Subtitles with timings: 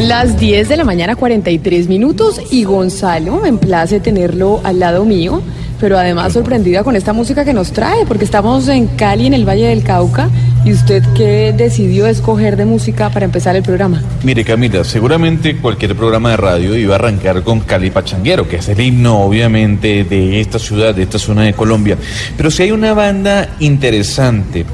[0.00, 5.04] Son las 10 de la mañana, 43 minutos, y Gonzalo, me place tenerlo al lado
[5.04, 5.42] mío,
[5.78, 9.46] pero además sorprendida con esta música que nos trae, porque estamos en Cali, en el
[9.46, 10.30] Valle del Cauca,
[10.64, 14.02] y usted qué decidió escoger de música para empezar el programa.
[14.24, 18.70] Mire Camila, seguramente cualquier programa de radio iba a arrancar con Cali Pachanguero, que es
[18.70, 21.98] el himno obviamente de esta ciudad, de esta zona de Colombia.
[22.38, 24.64] Pero si hay una banda interesante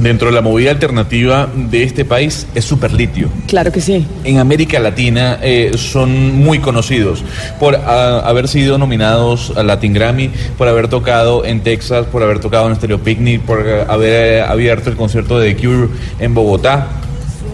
[0.00, 3.28] dentro de la movida alternativa de este país es Superlitio.
[3.46, 4.06] Claro que sí.
[4.24, 7.22] En América Latina eh, son muy conocidos
[7.58, 12.40] por ah, haber sido nominados a Latin Grammy, por haber tocado en Texas, por haber
[12.40, 16.88] tocado en Stereo Picnic, por haber abierto el concierto de The Cure en Bogotá.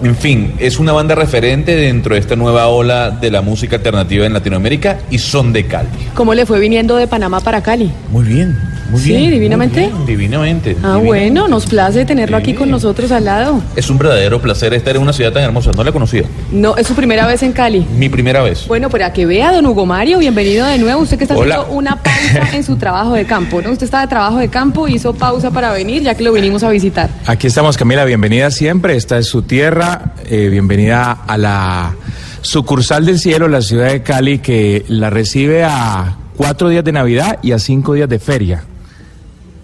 [0.02, 4.26] En fin, es una banda referente dentro de esta nueva ola de la música alternativa
[4.26, 5.88] en Latinoamérica y son de Cali.
[6.14, 7.90] ¿Cómo le fue viniendo de Panamá para Cali?
[8.10, 8.58] Muy bien,
[8.90, 9.30] muy Sí, bien.
[9.30, 9.80] divinamente.
[9.80, 10.70] muy bien, divinamente.
[10.82, 11.06] Ah, divinamente.
[11.06, 13.60] bueno, nos place tenerlo aquí con nosotros al lado.
[13.76, 15.72] Es un verdadero placer estar en una ciudad tan hermosa.
[15.72, 16.22] No la conocía.
[16.52, 17.86] No, es su primera vez en Cali.
[17.96, 18.66] Mi primera vez.
[18.68, 21.02] Bueno, para que vea, don Hugo Mario, bienvenido de nuevo.
[21.02, 21.56] Usted que está Hola.
[21.56, 23.70] haciendo una pausa en su trabajo de campo, ¿no?
[23.70, 26.70] Usted está de trabajo de campo, hizo pausa para venir, ya que lo vinimos a
[26.70, 27.10] visitar.
[27.26, 28.96] Aquí estamos, Camila, bienvenida siempre.
[28.96, 30.12] Esta es su tierra.
[30.28, 31.94] eh, bienvenida a la
[32.42, 37.38] sucursal del cielo, la ciudad de Cali, que la recibe a cuatro días de Navidad
[37.42, 38.64] y a cinco días de feria.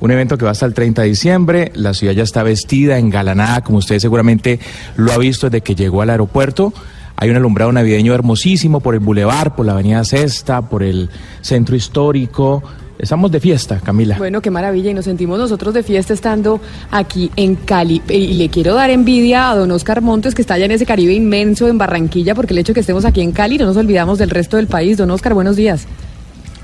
[0.03, 1.71] Un evento que va hasta el 30 de diciembre.
[1.77, 4.59] La ciudad ya está vestida, engalanada, como usted seguramente
[4.97, 6.75] lo ha visto desde que llegó al aeropuerto.
[7.15, 11.09] Hay un alumbrado navideño hermosísimo por el bulevar, por la avenida Cesta, por el
[11.41, 12.65] centro histórico.
[12.99, 14.19] Estamos de fiesta, Camila.
[14.19, 18.03] Bueno, qué maravilla, y nos sentimos nosotros de fiesta estando aquí en Cali.
[18.09, 21.13] Y le quiero dar envidia a don Oscar Montes, que está allá en ese Caribe
[21.13, 24.19] inmenso en Barranquilla, porque el hecho de que estemos aquí en Cali no nos olvidamos
[24.19, 24.97] del resto del país.
[24.97, 25.87] Don Oscar, buenos días.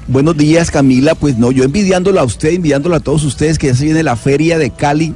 [0.08, 1.14] Buenos días, Camila.
[1.14, 4.16] Pues no, yo envidiándolo a usted, envidiándolo a todos ustedes, que ya se viene la
[4.16, 5.14] feria de Cali,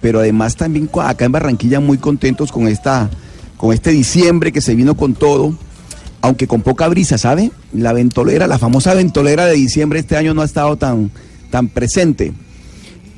[0.00, 3.10] pero además también acá en Barranquilla muy contentos con esta,
[3.56, 5.58] con este diciembre que se vino con todo,
[6.20, 7.50] aunque con poca brisa, ¿sabe?
[7.72, 11.10] La ventolera, la famosa ventolera de diciembre este año no ha estado tan,
[11.50, 12.32] tan presente.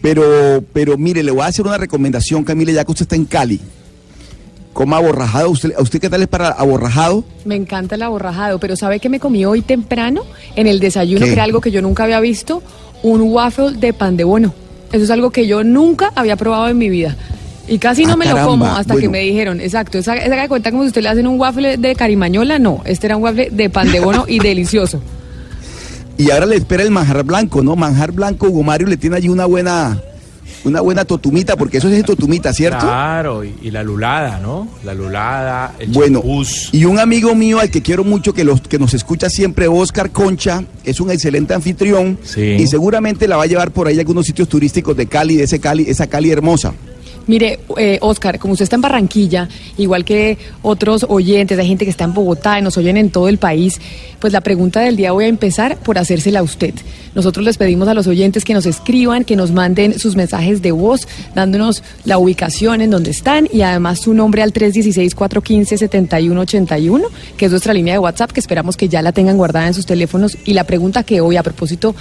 [0.01, 3.27] Pero, pero mire, le voy a hacer una recomendación, Camila, ya que usted está en
[3.27, 3.61] Cali.
[4.73, 5.51] Coma aborrajado.
[5.51, 7.25] ¿Usted, ¿A usted qué tal es para aborrajado?
[7.45, 10.23] Me encanta el aborrajado, pero ¿sabe qué me comí hoy temprano
[10.57, 11.21] en el desayuno?
[11.21, 11.27] ¿Qué?
[11.27, 12.63] Que era algo que yo nunca había visto,
[13.03, 14.55] un waffle de pan de bono.
[14.93, 17.17] Eso es algo que yo nunca había probado en mi vida.
[17.69, 20.49] Y casi no Ah, me lo como hasta que me dijeron, exacto, esa, esa que
[20.49, 23.51] cuenta como si usted le hacen un waffle de carimañola, no, este era un waffle
[23.51, 25.01] de pan de bono y delicioso.
[26.17, 27.77] Y ahora le espera el manjar blanco, ¿no?
[27.77, 30.01] Manjar blanco, Hugo Mario le tiene allí una buena,
[30.65, 32.81] una buena totumita, porque eso es totumita, ¿cierto?
[32.87, 34.69] Claro, y, y la lulada, ¿no?
[34.85, 36.69] La lulada, el Bueno, champús.
[36.73, 40.11] y un amigo mío al que quiero mucho, que, los, que nos escucha siempre, Oscar
[40.11, 42.41] Concha, es un excelente anfitrión Sí.
[42.59, 45.45] y seguramente la va a llevar por ahí a algunos sitios turísticos de Cali, de
[45.45, 46.73] ese Cali, esa Cali hermosa.
[47.31, 49.49] Mire, eh, Oscar, como usted está en Barranquilla,
[49.79, 53.29] igual que otros oyentes, hay gente que está en Bogotá y nos oyen en todo
[53.29, 53.81] el país,
[54.19, 56.75] pues la pregunta del día voy a empezar por hacérsela a usted.
[57.15, 60.73] Nosotros les pedimos a los oyentes que nos escriban, que nos manden sus mensajes de
[60.73, 67.03] voz, dándonos la ubicación en donde están y además su nombre al 316-415-7181,
[67.37, 69.87] que es nuestra línea de WhatsApp, que esperamos que ya la tengan guardada en sus
[69.87, 70.37] teléfonos.
[70.45, 71.95] Y la pregunta que hoy, a propósito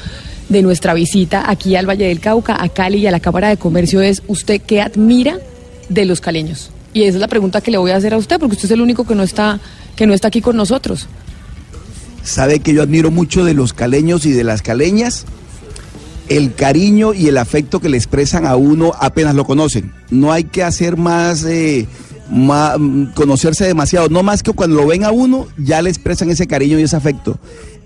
[0.49, 3.57] de nuestra visita aquí al Valle del Cauca, a Cali y a la Cámara de
[3.57, 5.37] Comercio es, ¿usted qué admira
[5.87, 6.71] de los caleños?
[6.93, 8.71] Y esa es la pregunta que le voy a hacer a usted, porque usted es
[8.71, 9.59] el único que no está,
[9.95, 11.07] que no está aquí con nosotros.
[12.23, 15.25] Sabe que yo admiro mucho de los caleños y de las caleñas
[16.29, 19.91] el cariño y el afecto que le expresan a uno apenas lo conocen.
[20.09, 21.87] No hay que hacer más, eh,
[22.29, 24.09] mm, conocerse demasiado.
[24.09, 26.95] No más que cuando lo ven a uno, ya le expresan ese cariño y ese
[26.95, 27.39] afecto.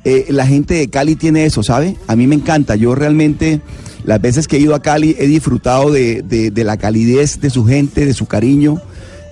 [0.05, 1.95] Eh, la gente de Cali tiene eso, ¿sabe?
[2.07, 2.75] A mí me encanta.
[2.75, 3.61] Yo realmente,
[4.03, 7.49] las veces que he ido a Cali, he disfrutado de, de- de la calidez de
[7.49, 8.81] su gente, de su cariño.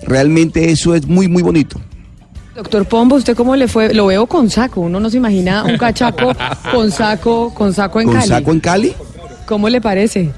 [0.06, 1.80] Realmente eso es muy, muy bonito.
[2.56, 3.94] Doctor Pombo, ¿usted cómo le fue?
[3.94, 6.32] Lo veo con saco, uno no se imagina un cachaco
[6.70, 8.28] con saco, con saco en Con Cali.
[8.28, 8.92] saco en Cali.
[9.46, 10.30] ¿Cómo le parece?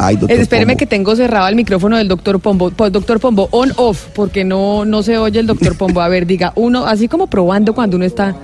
[0.00, 0.78] Ay, doctor Eh, espéreme Pombo.
[0.78, 2.70] que tengo cerrado el micrófono del doctor Pombo.
[2.70, 6.00] Pues, doctor Pombo, on off, porque no, no se oye el doctor Pombo.
[6.00, 8.36] A ver, diga, uno, así como probando cuando uno está.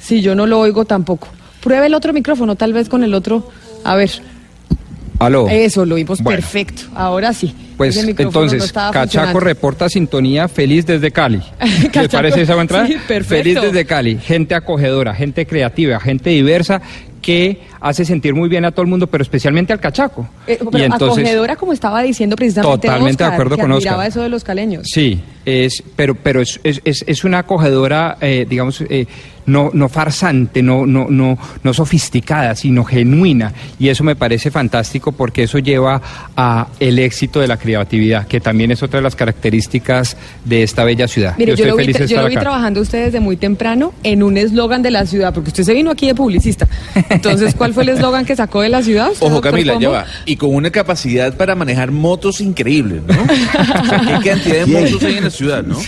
[0.00, 1.28] Si yo no lo oigo tampoco.
[1.62, 3.48] Pruebe el otro micrófono, tal vez con el otro.
[3.84, 4.10] A ver,
[5.20, 5.48] Aló.
[5.48, 6.36] eso lo oímos Bueno.
[6.36, 6.82] perfecto.
[6.94, 7.54] Ahora sí.
[7.76, 11.40] Pues no entonces, Cachaco reporta sintonía feliz desde Cali.
[11.82, 12.86] ¿Le Cachaco, parece esa entrada?
[12.88, 13.36] sí, perfecto.
[13.36, 16.82] Feliz desde Cali, gente acogedora, gente creativa, gente diversa
[17.28, 20.26] que hace sentir muy bien a todo el mundo, pero especialmente al Cachaco.
[20.46, 24.06] Eh, pero acogedora, como estaba diciendo precisamente Totalmente de acuerdo que con Oscar.
[24.06, 24.86] eso de los caleños.
[24.90, 29.06] Sí, es, pero, pero es, es, es- es una acogedora, eh, digamos, eh,
[29.48, 33.52] no, no farsante, no, no, no, no sofisticada, sino genuina.
[33.78, 36.00] Y eso me parece fantástico porque eso lleva
[36.36, 40.84] a el éxito de la creatividad, que también es otra de las características de esta
[40.84, 41.34] bella ciudad.
[41.38, 42.42] Mire, yo, lo vi, feliz de yo estar lo vi acá.
[42.42, 45.90] trabajando usted desde muy temprano en un eslogan de la ciudad, porque usted se vino
[45.90, 46.68] aquí de publicista.
[47.08, 49.10] Entonces, ¿cuál fue el eslogan que sacó de la ciudad?
[49.10, 49.92] usted, Ojo Camila, ya Pombo?
[49.92, 50.06] va.
[50.26, 53.14] Y con una capacidad para manejar motos increíble, ¿no?
[53.14, 55.78] O sea, ¿Qué cantidad de motos hay en la ciudad, no?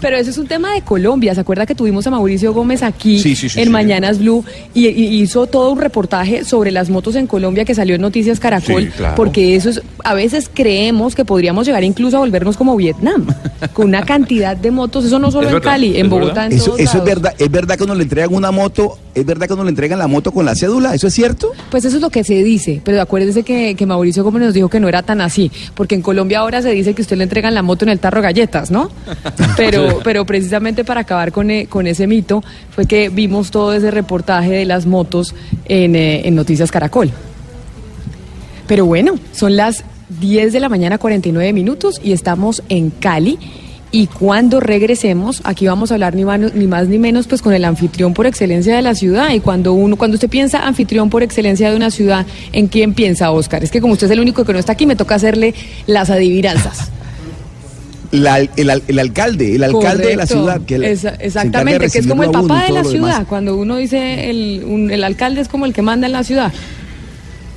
[0.00, 1.34] Pero eso es un tema de Colombia.
[1.34, 3.70] ¿Se acuerda que tuvimos a Mauricio Gómez aquí Sí, sí, sí, en sí.
[3.70, 4.44] Mañanas Blue
[4.74, 8.40] y, y hizo todo un reportaje sobre las motos en Colombia que salió en Noticias
[8.40, 8.84] Caracol?
[8.84, 9.14] Sí, claro.
[9.16, 13.26] Porque eso es, a veces creemos que podríamos llegar incluso a volvernos como Vietnam,
[13.72, 15.04] con una cantidad de motos.
[15.04, 16.46] Eso no solo Es en verdad, Cali, en Bogotá, verdad.
[16.52, 19.24] en Eso, todos eso es verdad, es verdad que uno le entregan una moto, es
[19.26, 21.52] verdad que uno le entregan la moto con la cédula, ¿eso es cierto?
[21.70, 24.68] Pues eso es lo que se dice, pero acuérdese que, que Mauricio Gómez nos dijo
[24.68, 27.54] que no era tan así, porque en Colombia ahora se dice que usted le entregan
[27.54, 28.90] la moto en el tarro galletas, ¿no?
[29.56, 32.42] Pero, pero precisamente para acabar con, e- con ese mito
[32.76, 35.34] fue que vimos todo ese reportaje de las motos
[35.64, 37.10] en, eh, Noticias Caracol.
[38.68, 39.82] Pero bueno, son las
[40.20, 43.38] 10 de la mañana 49 minutos y estamos en Cali.
[43.92, 47.54] Y cuando regresemos, aquí vamos a hablar ni más, ni más ni menos pues con
[47.54, 49.30] el anfitrión por excelencia de la ciudad.
[49.32, 53.30] Y cuando uno, cuando usted piensa anfitrión por excelencia de una ciudad, ¿en quién piensa
[53.30, 53.64] Oscar?
[53.64, 55.54] Es que como usted es el único que no está aquí, me toca hacerle
[55.86, 56.90] las adivinanzas.
[58.12, 58.50] La- el,
[58.88, 60.60] el alcalde, el alcalde de la ciudad.
[60.66, 62.90] Que de exactamente, que es como el papá de la demás.
[62.92, 63.26] ciudad.
[63.28, 66.52] Cuando uno dice el, un- el alcalde es como el que manda en la ciudad.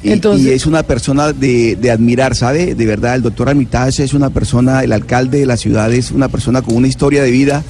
[0.02, 2.74] Y, Entonces- y es una persona de, de admirar, ¿sabe?
[2.74, 6.30] De verdad, el doctor Armitage es una persona, el alcalde de la ciudad es una
[6.30, 7.64] persona con una historia de vida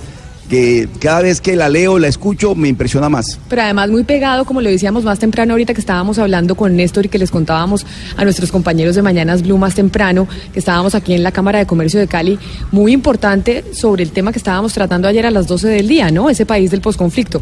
[0.49, 3.39] que cada vez que la leo, la escucho, me impresiona más.
[3.47, 7.05] Pero además muy pegado, como lo decíamos más temprano ahorita que estábamos hablando con Néstor
[7.05, 7.85] y que les contábamos
[8.17, 11.67] a nuestros compañeros de Mañanas Blue más temprano, que estábamos aquí en la Cámara de
[11.67, 12.39] Comercio de Cali,
[12.71, 16.29] muy importante sobre el tema que estábamos tratando ayer a las 12 del día, ¿no?
[16.29, 17.41] Ese país del posconflicto.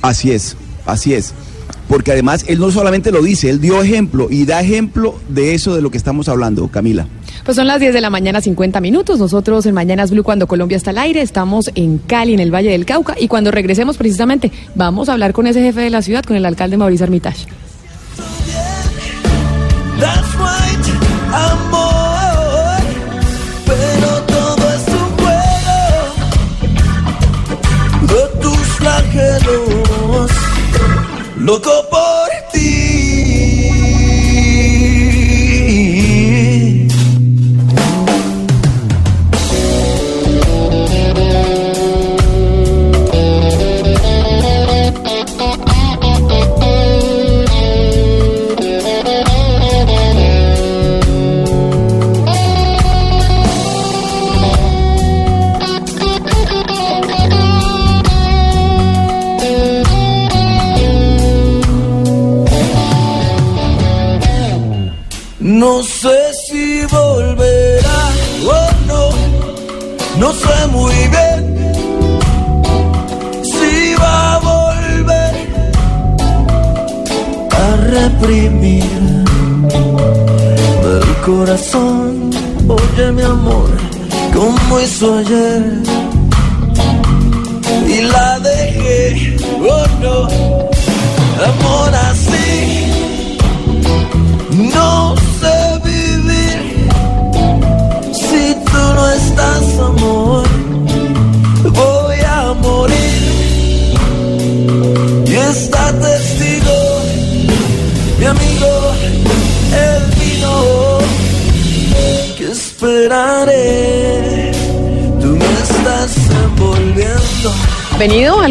[0.00, 0.56] Así es,
[0.86, 1.34] así es.
[1.88, 5.74] Porque además él no solamente lo dice, él dio ejemplo y da ejemplo de eso
[5.74, 7.06] de lo que estamos hablando, Camila.
[7.44, 9.18] Pues son las 10 de la mañana, 50 minutos.
[9.18, 12.70] Nosotros en Mañanas Blue, cuando Colombia está al aire, estamos en Cali, en el Valle
[12.70, 13.14] del Cauca.
[13.18, 16.44] Y cuando regresemos, precisamente, vamos a hablar con ese jefe de la ciudad, con el
[16.44, 17.46] alcalde Mauricio Armitage.
[19.98, 20.86] That's right,
[21.32, 22.82] amor.
[23.66, 25.78] Pero todo es un juego
[28.02, 29.87] de tus flagelos.
[31.40, 32.17] Loco por ti.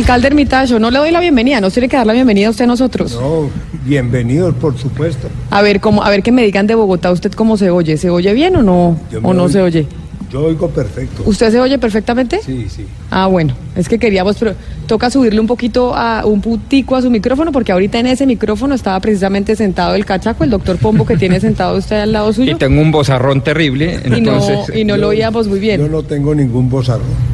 [0.07, 0.65] Alcalde Ermitaño.
[0.67, 2.67] Yo no le doy la bienvenida, no tiene que dar la bienvenida a usted a
[2.67, 3.13] nosotros.
[3.19, 3.49] No,
[3.83, 5.27] bienvenidos, por supuesto.
[5.51, 7.97] A ver, cómo, a ver que me digan de Bogotá usted cómo se oye.
[7.97, 8.97] ¿Se oye bien o no?
[9.11, 9.85] Yo ¿O no oigo- se oye?
[10.31, 11.23] Yo oigo perfecto.
[11.25, 12.41] ¿Usted se oye perfectamente?
[12.41, 12.85] Sí, sí.
[13.09, 14.53] Ah, bueno, es que queríamos, pero
[14.85, 18.75] toca subirle un poquito a un putico a su micrófono, porque ahorita en ese micrófono
[18.75, 22.33] estaba precisamente sentado el cachaco, el doctor Pombo que tiene sentado usted al lado Y
[22.33, 22.57] suyo.
[22.57, 24.75] tengo un bozarrón terrible, Y no, entonces...
[24.75, 25.91] y no lo oíamos muy Yo bien.
[25.91, 27.26] no tengo ningún bozarrón.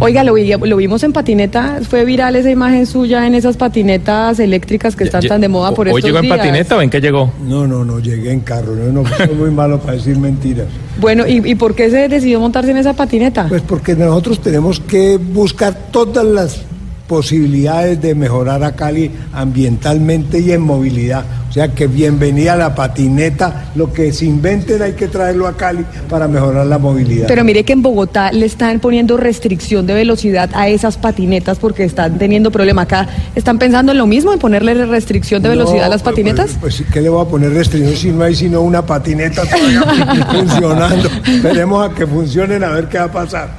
[0.00, 4.38] Oiga, lo, vi- lo vimos en patineta, fue viral esa imagen suya en esas patinetas
[4.38, 6.36] eléctricas que están tan de moda por ¿Hoy estos llegó en días.
[6.38, 7.32] patineta o en qué llegó?
[7.44, 8.74] No, no, no, llegué en carro.
[8.76, 10.66] No, no, soy muy malo para decir mentiras.
[11.00, 13.46] Bueno, ¿y, y por qué se decidió montarse en esa patineta?
[13.48, 16.60] Pues porque nosotros tenemos que buscar todas las
[17.08, 21.24] posibilidades de mejorar a Cali ambientalmente y en movilidad.
[21.48, 25.56] O sea que bienvenida a la patineta, lo que se inventen hay que traerlo a
[25.56, 27.26] Cali para mejorar la movilidad.
[27.26, 31.84] Pero mire que en Bogotá le están poniendo restricción de velocidad a esas patinetas porque
[31.84, 33.08] están teniendo problema acá.
[33.34, 36.50] ¿Están pensando en lo mismo, en ponerle restricción de velocidad a las pues, patinetas?
[36.60, 40.26] Pues, pues, ¿qué le voy a poner restricción si no hay sino una patineta todavía
[40.30, 41.08] funcionando?
[41.26, 43.50] Esperemos a que funcionen a ver qué va a pasar.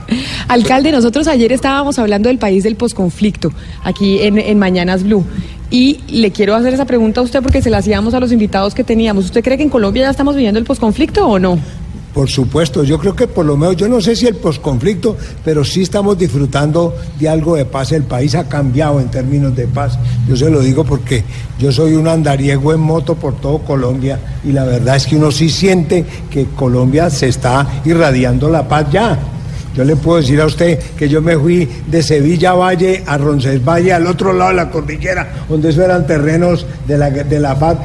[0.48, 3.52] Alcalde, nosotros ayer estábamos hablando del país del posconflicto,
[3.84, 5.26] aquí en, en Mañanas Blue.
[5.72, 8.74] Y le quiero hacer esa pregunta a usted porque se la hacíamos a los invitados
[8.74, 9.26] que teníamos.
[9.26, 11.60] ¿Usted cree que en Colombia ya estamos viviendo el posconflicto o no?
[12.14, 15.64] Por supuesto, yo creo que por lo menos, yo no sé si el posconflicto, pero
[15.64, 17.92] sí estamos disfrutando de algo de paz.
[17.92, 20.00] El país ha cambiado en términos de paz.
[20.28, 21.24] Yo se lo digo porque
[21.60, 25.32] yo soy un andariego en moto por todo Colombia y la verdad es que uno
[25.32, 29.20] sí siente que Colombia se está irradiando la paz ya.
[29.76, 33.94] Yo le puedo decir a usted que yo me fui de Sevilla Valle a Roncesvalles,
[33.94, 37.78] al otro lado de la cordillera, donde eso eran terrenos de la, de la paz.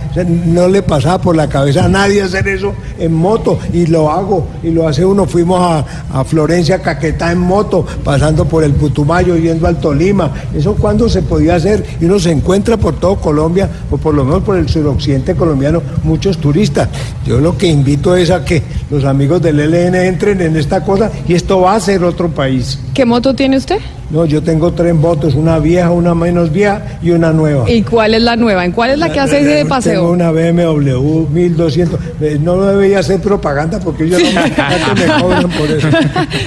[0.46, 4.46] No le pasaba por la cabeza a nadie hacer eso en moto, y lo hago,
[4.62, 5.26] y lo hace uno.
[5.26, 5.84] Fuimos a,
[6.20, 10.32] a Florencia, Caquetá en moto, pasando por el Putumayo, yendo al Tolima.
[10.54, 14.24] Eso cuando se podía hacer, y uno se encuentra por todo Colombia, o por lo
[14.24, 16.88] menos por el suroccidente colombiano, muchos turistas.
[17.26, 21.10] Yo lo que invito es a que los amigos del ELN entren en esta cosa,
[21.28, 22.78] y esto va a ser otro país.
[22.94, 23.78] ¿Qué moto tiene usted?
[24.10, 27.68] No, yo tengo tres motos, una vieja, una menos vieja y una nueva.
[27.70, 28.64] ¿Y cuál es la nueva?
[28.64, 30.10] ¿En cuál es la que hace ese Tengo paseo?
[30.10, 31.98] una BMW 1200.
[32.20, 34.32] Eh, No debería hacer propaganda porque yo no me,
[35.06, 35.88] me cobran por eso.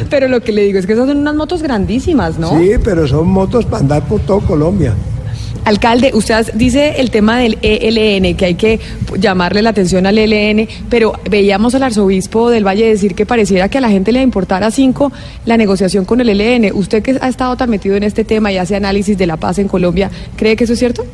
[0.10, 2.58] Pero lo que le digo es que esas son unas motos grandísimas, ¿no?
[2.60, 4.94] Sí, pero son motos para andar por todo Colombia.
[5.68, 8.80] Alcalde, usted dice el tema del ELN, que hay que
[9.20, 13.80] llamarle la atención al ELN, pero veíamos al arzobispo del Valle decir que pareciera que
[13.80, 15.12] a la gente le importara cinco
[15.44, 16.72] la negociación con el ELN.
[16.74, 19.60] Usted que ha estado tan metido en este tema y hace análisis de la paz
[19.60, 21.06] en Colombia, ¿cree que eso es cierto?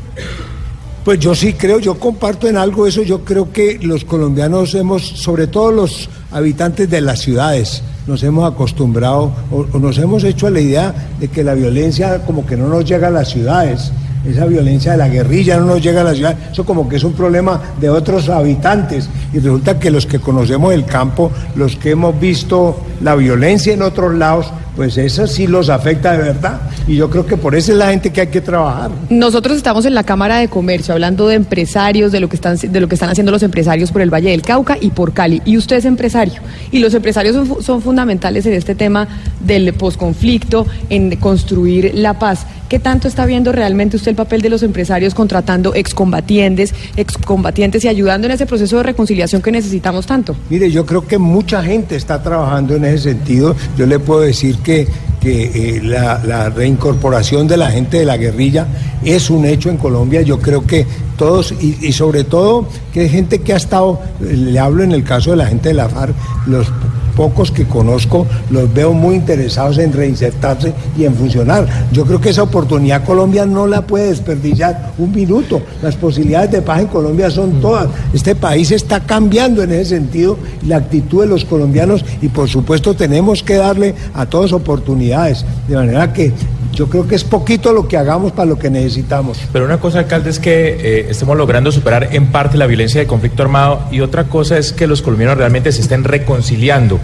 [1.03, 5.01] Pues yo sí creo, yo comparto en algo eso, yo creo que los colombianos hemos,
[5.01, 10.45] sobre todo los habitantes de las ciudades, nos hemos acostumbrado o, o nos hemos hecho
[10.45, 13.91] a la idea de que la violencia como que no nos llega a las ciudades.
[14.25, 17.03] Esa violencia de la guerrilla no nos llega a la ciudad, eso como que es
[17.03, 19.09] un problema de otros habitantes.
[19.33, 23.81] Y resulta que los que conocemos el campo, los que hemos visto la violencia en
[23.81, 26.61] otros lados, pues eso sí los afecta de verdad.
[26.87, 28.91] Y yo creo que por eso es la gente que hay que trabajar.
[29.09, 32.79] Nosotros estamos en la Cámara de Comercio hablando de empresarios, de lo que están de
[32.79, 35.41] lo que están haciendo los empresarios por el Valle del Cauca y por Cali.
[35.45, 36.41] Y usted es empresario.
[36.71, 39.07] Y los empresarios son, son fundamentales en este tema
[39.39, 42.45] del posconflicto, en construir la paz.
[42.69, 47.87] ¿Qué tanto está viendo realmente usted el papel de los empresarios contratando excombatientes, excombatientes y
[47.87, 50.35] ayudando en ese proceso de reconciliación que necesitamos tanto?
[50.49, 53.55] Mire, yo creo que mucha gente está trabajando en ese sentido.
[53.77, 54.87] Yo le puedo decir que,
[55.19, 58.67] que eh, la, reincorporación de la gente de la guerrilla
[59.03, 60.21] es un hecho en Colombia.
[60.21, 60.85] Yo creo que
[61.17, 64.91] todos, y, y sobre todo que hay gente que ha estado, eh, le hablo en
[64.91, 66.15] el caso de la gente de la FARC,
[66.45, 66.67] los
[67.15, 71.67] pocos que conozco los veo muy interesados en reinsertarse y en funcionar.
[71.91, 75.61] Yo creo que esa oportunidad Colombia no la puede desperdiciar un minuto.
[75.81, 77.87] Las posibilidades de paz en Colombia son todas.
[78.13, 82.93] Este país está cambiando en ese sentido la actitud de los colombianos y por supuesto
[82.93, 85.45] tenemos que darle a todos oportunidades.
[85.67, 86.31] De manera que
[86.73, 89.39] yo creo que es poquito lo que hagamos para lo que necesitamos.
[89.53, 93.07] Pero una cosa, alcalde, es que eh, estemos logrando superar en parte la violencia de
[93.07, 96.99] conflicto armado y otra cosa es que los colombianos realmente se estén reconciliando.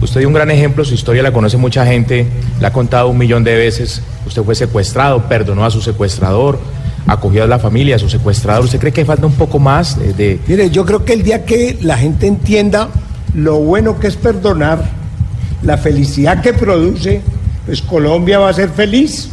[0.00, 2.26] Usted dio un gran ejemplo, su historia la conoce mucha gente,
[2.60, 4.02] la ha contado un millón de veces.
[4.26, 6.58] Usted fue secuestrado, perdonó a su secuestrador,
[7.06, 8.64] acogió a la familia, a su secuestrador.
[8.64, 10.12] ¿Usted cree que falta un poco más de...
[10.12, 12.88] de- Mire, yo creo que el día que la gente entienda
[13.34, 14.84] lo bueno que es perdonar,
[15.62, 17.22] la felicidad que produce,
[17.66, 19.28] pues Colombia va a ser feliz.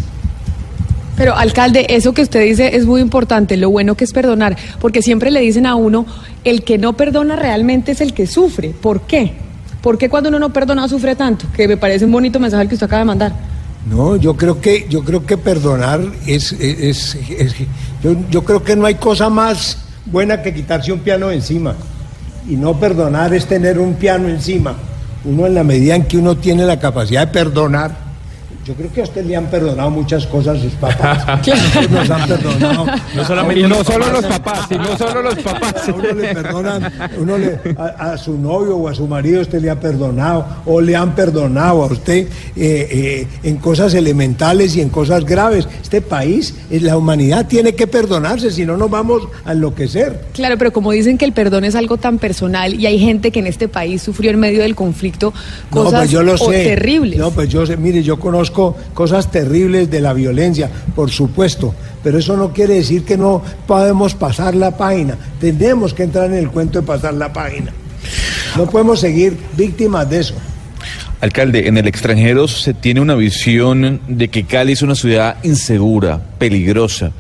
[1.18, 5.02] Pero, alcalde, eso que usted dice es muy importante, lo bueno que es perdonar, porque
[5.02, 6.06] siempre le dicen a uno,
[6.44, 8.70] el que no perdona realmente es el que sufre.
[8.70, 9.34] ¿Por qué?
[9.82, 11.46] ¿Por qué cuando uno no perdona sufre tanto?
[11.56, 13.34] Que me parece un bonito mensaje el que usted acaba de mandar.
[13.90, 17.56] No, yo creo que, yo creo que perdonar es, es, es- es-
[18.04, 21.76] yo, yo creo que no hay cosa más buena que quitarse un piano encima.
[22.50, 24.76] Y no perdonar es tener un piano encima.
[25.26, 28.11] Uno en la medida en que uno tiene la capacidad de perdonar,
[28.64, 31.26] Yo creo que a usted le han perdonado muchas cosas sus papás.
[31.90, 32.86] Nos han perdonado.
[33.16, 35.90] No solo los papás, y no solo los papás.
[35.90, 39.62] A uno le perdonan, uno le- a, a su novio o a su marido usted
[39.62, 44.82] le ha perdonado o le han perdonado a usted eh, eh, en cosas elementales y
[44.82, 45.68] en cosas graves.
[45.82, 50.26] Este país, eh, la humanidad tiene que perdonarse, si no nos vamos a enloquecer.
[50.34, 53.40] Claro, pero como dicen que el perdón es algo tan personal y hay gente que
[53.40, 55.34] en este país sufrió en medio del conflicto
[55.72, 56.64] cosas no, pues yo lo sé.
[56.64, 57.18] terribles.
[57.18, 62.20] No, pues yo sé, mire, yo conozco cosas terribles de la violencia, por supuesto, pero
[62.20, 65.18] eso no quiere decir que no podemos pasar la página.
[65.40, 67.74] Tenemos que entrar en el cuento de pasar la página.
[68.58, 70.36] No podemos seguir víctimas de eso.
[71.22, 76.20] Alcalde, en el extranjero se tiene una visión de que Cali es una ciudad insegura,
[76.40, 77.12] peligrosa.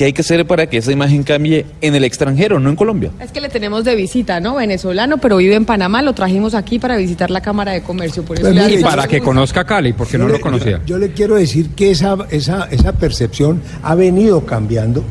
[0.00, 3.10] ¿Qué hay que hacer para que esa imagen cambie en el extranjero, no en Colombia?
[3.20, 4.54] Es que le tenemos de visita, ¿no?
[4.54, 8.22] Venezolano, pero vive en Panamá, lo trajimos aquí para visitar la Cámara de Comercio.
[8.22, 10.78] Por eso Pues mire, Y para que conozca Cali, porque no Yo lo le- conocía.
[10.86, 15.04] Yo, yo le quiero decir que esa, esa, esa percepción ha venido cambiando.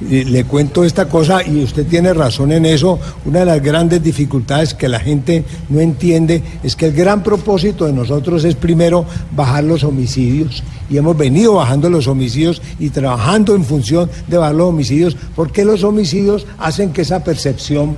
[0.00, 2.98] Y Le cuento esta cosa y usted tiene razón en eso.
[3.24, 7.86] Una de las grandes dificultades que la gente no entiende es que el gran propósito
[7.86, 10.62] de nosotros es primero bajar los homicidios.
[10.90, 15.64] Y hemos venido bajando los homicidios y trabajando en función de bajar los homicidios porque
[15.64, 17.96] los homicidios hacen que esa percepción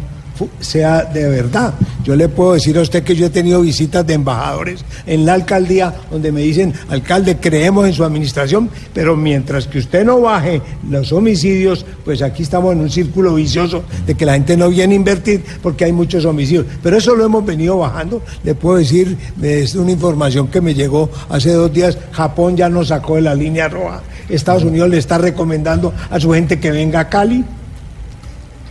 [0.60, 1.74] sea de verdad.
[2.04, 5.34] Yo le puedo decir a usted que yo he tenido visitas de embajadores en la
[5.34, 10.62] alcaldía donde me dicen, alcalde, creemos en su administración, pero mientras que usted no baje
[10.88, 14.94] los homicidios, pues aquí estamos en un círculo vicioso de que la gente no viene
[14.94, 16.66] a invertir porque hay muchos homicidios.
[16.82, 18.22] Pero eso lo hemos venido bajando.
[18.44, 22.88] Le puedo decir, es una información que me llegó hace dos días, Japón ya nos
[22.88, 24.02] sacó de la línea roja.
[24.28, 27.44] Estados Unidos le está recomendando a su gente que venga a Cali.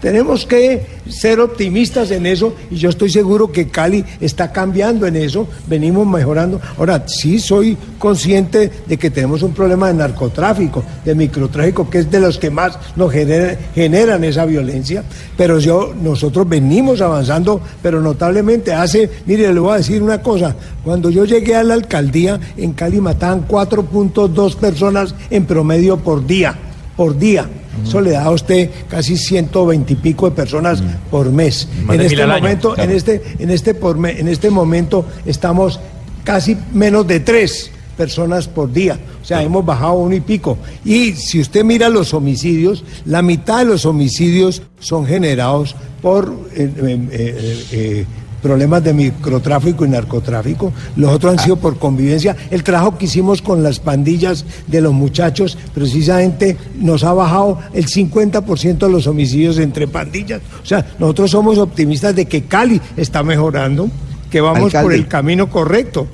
[0.02, 5.16] Tenemos que ser optimistas en eso y yo estoy seguro que Cali está cambiando en
[5.16, 6.62] eso, venimos mejorando.
[6.78, 12.12] Ahora, sí soy consciente de que tenemos un problema de narcotráfico, de microtráfico, que es
[12.12, 15.04] de los que más nos genera- generan esa violencia,
[15.36, 20.56] pero yo, nosotros venimos avanzando, pero notablemente hace, mire, le voy a decir una cosa,
[20.84, 26.56] cuando yo llegué a la alcaldía, en Cali mataban 4.2 personas en promedio por día,
[26.96, 27.48] por día.
[27.86, 30.82] Eso le da a usted casi 120 y pico de personas
[31.12, 31.68] por mes.
[31.86, 32.90] Más En este año, momento, claro.
[32.92, 35.80] en este, en este por me- en este momento estamos
[36.24, 39.00] casi menos de tres personas por día.
[39.22, 40.58] O sea, hemos bajado uno y pico.
[40.86, 46.72] Y si usted mira los homicidios, la mitad de los homicidios son generados por eh,
[46.82, 48.06] eh, eh,
[48.48, 50.72] problemas de microtráfico y narcotráfico.
[50.96, 52.34] Los otros han sido por convivencia.
[52.50, 57.88] El trabajo que hicimos con las pandillas de los muchachos, precisamente nos ha bajado el
[57.88, 60.40] 50% de los homicidios entre pandillas.
[60.64, 63.90] O sea, nosotros somos optimistas de que Cali está mejorando,
[64.32, 66.08] que vamos por el camino correcto.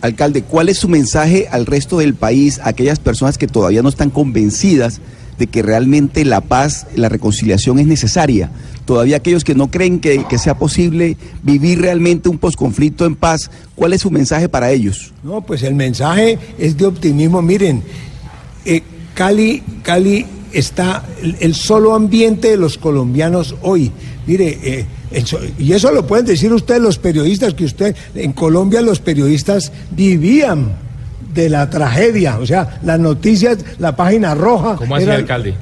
[0.00, 3.90] Alcalde, ¿cuál es su mensaje al resto del país, a aquellas personas que todavía no
[3.90, 5.02] están convencidas
[5.40, 8.50] de que realmente la paz, la reconciliación es necesaria?
[8.84, 13.50] Todavía aquellos que no creen que, que sea posible vivir realmente un posconflicto en paz,
[13.74, 15.12] ¿cuál es su mensaje para ellos?
[15.24, 17.40] No, pues el mensaje es de optimismo.
[17.40, 17.82] Miren,
[18.66, 18.82] eh,
[19.14, 21.04] Cali, Cali está
[21.40, 23.90] el, solo ambiente de los colombianos hoy.
[24.26, 24.86] Mire, eh,
[25.58, 30.89] y eso lo pueden decir ustedes los periodistas, que usted, en Colombia los periodistas vivían
[31.34, 34.76] de la tragedia, o sea, las noticias, la página roja.
[34.76, 35.54] ¿Cómo así, era- alcalde?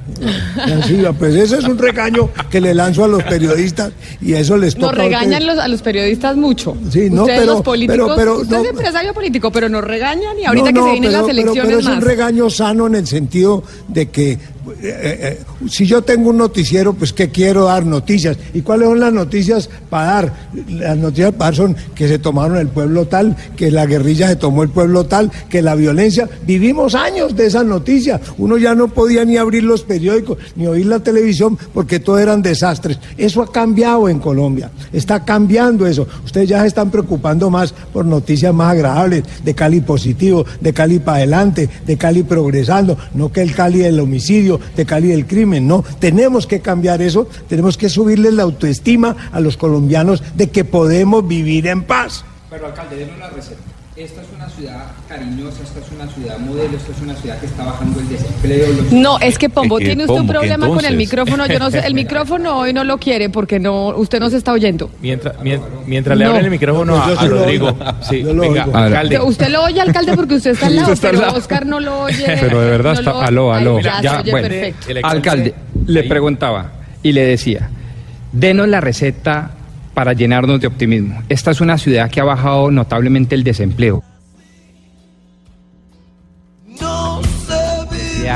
[1.18, 4.87] Pues ese es un regaño que le lanzo a los periodistas y eso les toca
[4.92, 6.76] Nos a regañan los, a los periodistas mucho.
[6.90, 9.85] Sí, no, Ustedes pero- los políticos, pero- pero usted no- es empresario político, pero nos
[9.85, 11.94] regañan y ahorita No, que se vienen pero- las pero- elecciones pero es más.
[11.96, 14.38] un regaño sano en el sentido de que
[14.81, 15.38] eh, eh,
[15.69, 18.37] si yo tengo un noticiero, pues que quiero dar noticias.
[18.55, 20.33] ¿Y cuáles son las noticias para dar?
[20.69, 24.37] Las noticias para dar son que se tomaron el pueblo tal, que la guerrilla se
[24.37, 26.29] tomó el pueblo tal, que la violencia.
[26.47, 28.21] Vivimos años de esas noticias.
[28.38, 32.43] Uno ya no podía ni abrir los periódicos, ni oír la televisión, porque todo eran
[32.43, 32.99] desastres.
[33.17, 34.71] Eso ha cambiado en Colombia.
[34.93, 36.07] Está cambiando eso.
[36.25, 40.99] Ustedes ya se están preocupando más por noticias más agradables, de Cali positivo, de Cali
[40.99, 45.66] para adelante, de Cali progresando, no que el Cali del homicidio, de Cali del crimen,
[45.66, 45.85] no.
[45.98, 51.26] Tenemos que cambiar eso, tenemos que subirle la autoestima a los colombianos de que podemos
[51.26, 52.24] vivir en paz.
[52.50, 53.78] Pero alcalde, denme una receta.
[53.98, 57.46] Esta es una ciudad cariñosa, esta es una ciudad modelo, esta es una ciudad que
[57.46, 58.68] está bajando el desempleo.
[58.68, 60.96] los- No, es que Pombo, tiene usted un Pombo, ¿qué problema con el entonces?
[60.96, 61.46] micrófono.
[61.48, 64.52] Yo no sé, el micrófono hoy no lo quiere porque no, usted no se está
[64.52, 64.88] oyendo.
[65.02, 66.30] Mientras, mien- mientras le No.
[66.30, 67.76] abren el micrófono No, a, a Rodrigo.
[68.02, 69.18] Sí, venga, alcalde.
[69.20, 71.38] Usted lo oye, alcalde, porque usted está al lado, Usted está al pero lado.
[71.38, 72.24] Oscar no lo oye.
[72.40, 73.11] Pero de verdad no está.
[73.11, 73.80] lo- Aló, Ay, aló.
[73.80, 74.48] Ya, Ya, se oye bueno.
[74.48, 74.87] perfecto.
[75.02, 75.54] Alcalde,
[75.87, 76.70] le preguntaba
[77.02, 77.68] y le decía,
[78.30, 79.50] denos la receta
[79.94, 81.22] para llenarnos de optimismo.
[81.29, 84.03] Esta es una ciudad que ha bajado notablemente el desempleo.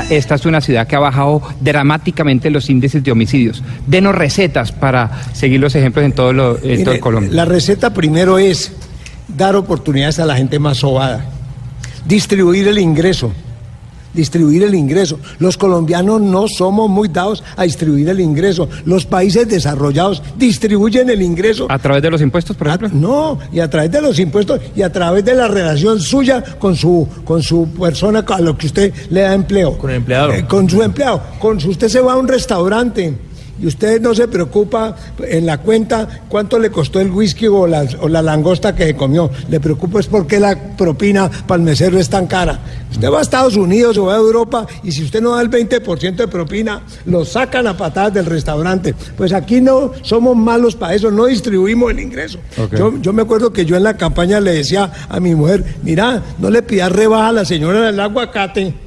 [0.09, 3.63] Esta es una ciudad que ha bajado dramáticamente los índices de homicidios.
[3.87, 6.59] Denos recetas para seguir los ejemplos en todo, lo,
[6.99, 7.31] Colombia.
[7.31, 8.71] La receta primero es
[9.27, 11.25] dar oportunidades a la gente más sobada,
[12.05, 13.31] distribuir el ingreso
[14.13, 15.19] distribuir el ingreso.
[15.39, 18.69] Los colombianos no somos muy dados a distribuir el ingreso.
[18.85, 21.67] Los países desarrollados distribuyen el ingreso.
[21.69, 22.89] ¿A través de los impuestos, por A- ejemplo?
[22.99, 26.75] no, y a través de los impuestos y a través de la relación suya con
[26.75, 29.77] su con su persona a lo que usted le da empleo.
[29.77, 30.35] Con el empleador.
[30.35, 31.21] Eh, con su empleado.
[31.39, 33.13] Con su, usted se va a un restaurante
[33.63, 34.95] y usted no se preocupa
[35.25, 38.95] en la cuenta cuánto le costó el whisky o la, o la langosta que se
[38.95, 39.31] comió.
[39.49, 42.59] Le preocupa es por qué la propina para el mesero es tan cara.
[42.91, 45.49] Usted va a Estados Unidos o va a Europa y si usted no da el
[45.49, 48.93] 20% de propina, lo sacan a patadas del restaurante.
[49.15, 52.39] Pues aquí no somos malos para eso, no distribuimos el ingreso.
[52.77, 56.21] Yo, yo me acuerdo que yo en la campaña le decía a mi mujer, mira,
[56.37, 58.82] no le pidas rebaja a la señora del aguacate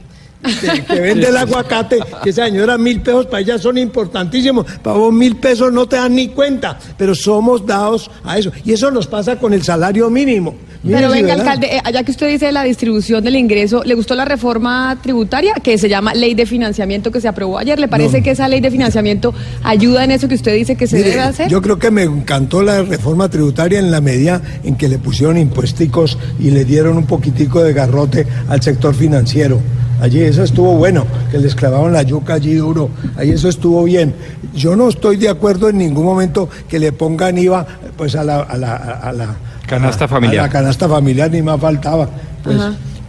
[0.60, 4.96] que, que vende el aguacate, que esa señora mil pesos para ella son importantísimos, para
[4.96, 8.52] vos mil pesos no te dan ni cuenta, pero somos dados a eso.
[8.64, 10.54] Y eso nos pasa con el salario mínimo.
[10.88, 14.14] Pero venga, alcalde, eh, allá que usted dice de la distribución del ingreso, ¿le gustó
[14.14, 17.80] la reforma tributaria que se llama Ley de Financiamiento que se aprobó ayer?
[17.80, 18.24] ¿Le parece No.
[18.24, 21.22] que esa ley de financiamiento ayuda en eso que usted dice que se Mire, debe
[21.22, 21.48] hacer?
[21.48, 25.36] Yo creo que me encantó la reforma tributaria en la medida en que le pusieron
[25.38, 29.60] impuesticos y le dieron un poquitico de garrote al sector financiero.
[30.00, 34.14] Allí eso estuvo bueno, que les clavaron la yuca allí duro, ahí eso estuvo bien.
[34.54, 38.40] Yo no estoy de acuerdo en ningún momento que le pongan IVA pues a la,
[38.42, 40.40] a la, a la Canasta familiar.
[40.40, 42.08] A la canasta familiar ni más faltaba.
[42.44, 42.56] Pues,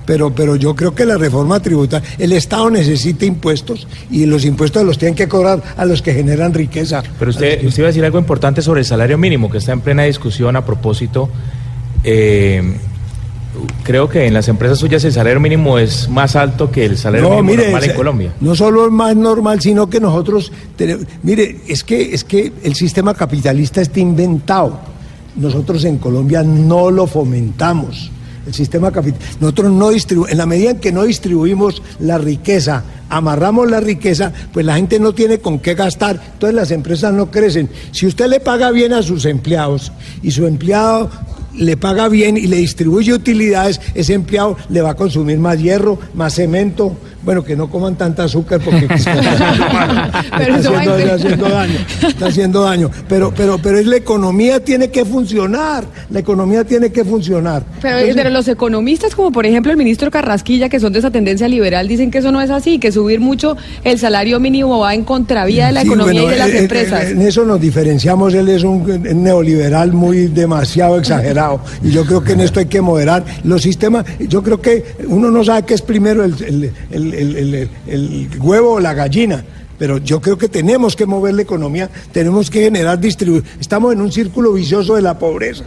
[0.06, 4.86] pero, pero yo creo que la reforma tributaria, el Estado necesita impuestos y los impuestos
[4.86, 7.04] los tienen que cobrar a los que generan riqueza.
[7.20, 9.82] Pero usted, usted iba a decir algo importante sobre el salario mínimo, que está en
[9.82, 11.30] plena discusión a propósito.
[12.06, 12.64] eh,
[13.84, 17.42] creo que en las empresas suyas el salario mínimo es más alto que el salario
[17.42, 18.34] mínimo normal en Colombia.
[18.40, 22.76] No solo es más normal, sino que nosotros tenemos, mire, es que es que el
[22.76, 24.80] sistema capitalista está inventado.
[25.36, 28.12] Nosotros en Colombia no lo fomentamos.
[28.46, 32.84] El sistema capitalista, nosotros no distribuimos, en la medida en que no distribuimos la riqueza,
[33.10, 37.30] amarramos la riqueza, pues la gente no tiene con qué gastar, entonces las empresas no
[37.30, 37.70] crecen.
[37.92, 39.92] Si usted le paga bien a sus empleados
[40.24, 41.10] y su empleado
[41.58, 46.00] le paga bien y le distribuye utilidades, ese empleado le va a consumir más hierro,
[46.14, 51.00] más cemento, bueno, que no coman tanta azúcar porque está haciendo mal, Pero está haciendo,
[51.00, 51.08] impedir.
[51.08, 55.84] está haciendo daño, está haciendo daño, pero, pero, pero es la economía tiene que funcionar,
[56.10, 57.64] la economía tiene que funcionar.
[57.82, 61.12] Pero, Entonces, pero los economistas, como por ejemplo el ministro Carrasquilla, que son de esa
[61.12, 64.94] tendencia liberal, dicen que eso no es así, que subir mucho el salario mínimo va
[64.94, 67.06] en contravía de la Sí, economía bueno, y de las eh, eh, empresas.
[67.10, 68.86] En eso nos diferenciamos, él es un
[69.24, 71.47] neoliberal muy demasiado exagerado
[71.84, 74.06] y yo creo que en esto hay que moderar los sistemas.
[74.20, 78.94] Yo creo que uno no sabe qué es primero el, el- el- huevo o la
[78.94, 79.44] gallina.
[79.78, 83.46] Pero yo creo que tenemos que mover la economía, tenemos que generar distribución.
[83.60, 85.66] Estamos en un círculo vicioso de la pobreza.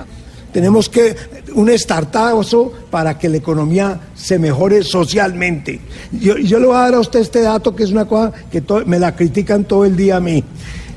[0.52, 1.14] Tenemos que
[1.54, 5.78] un estartazo para que la economía se mejore socialmente.
[6.10, 8.60] Yo, yo le voy a dar a usted este dato que es una cosa que
[8.84, 10.42] me la critican todo el día a mí.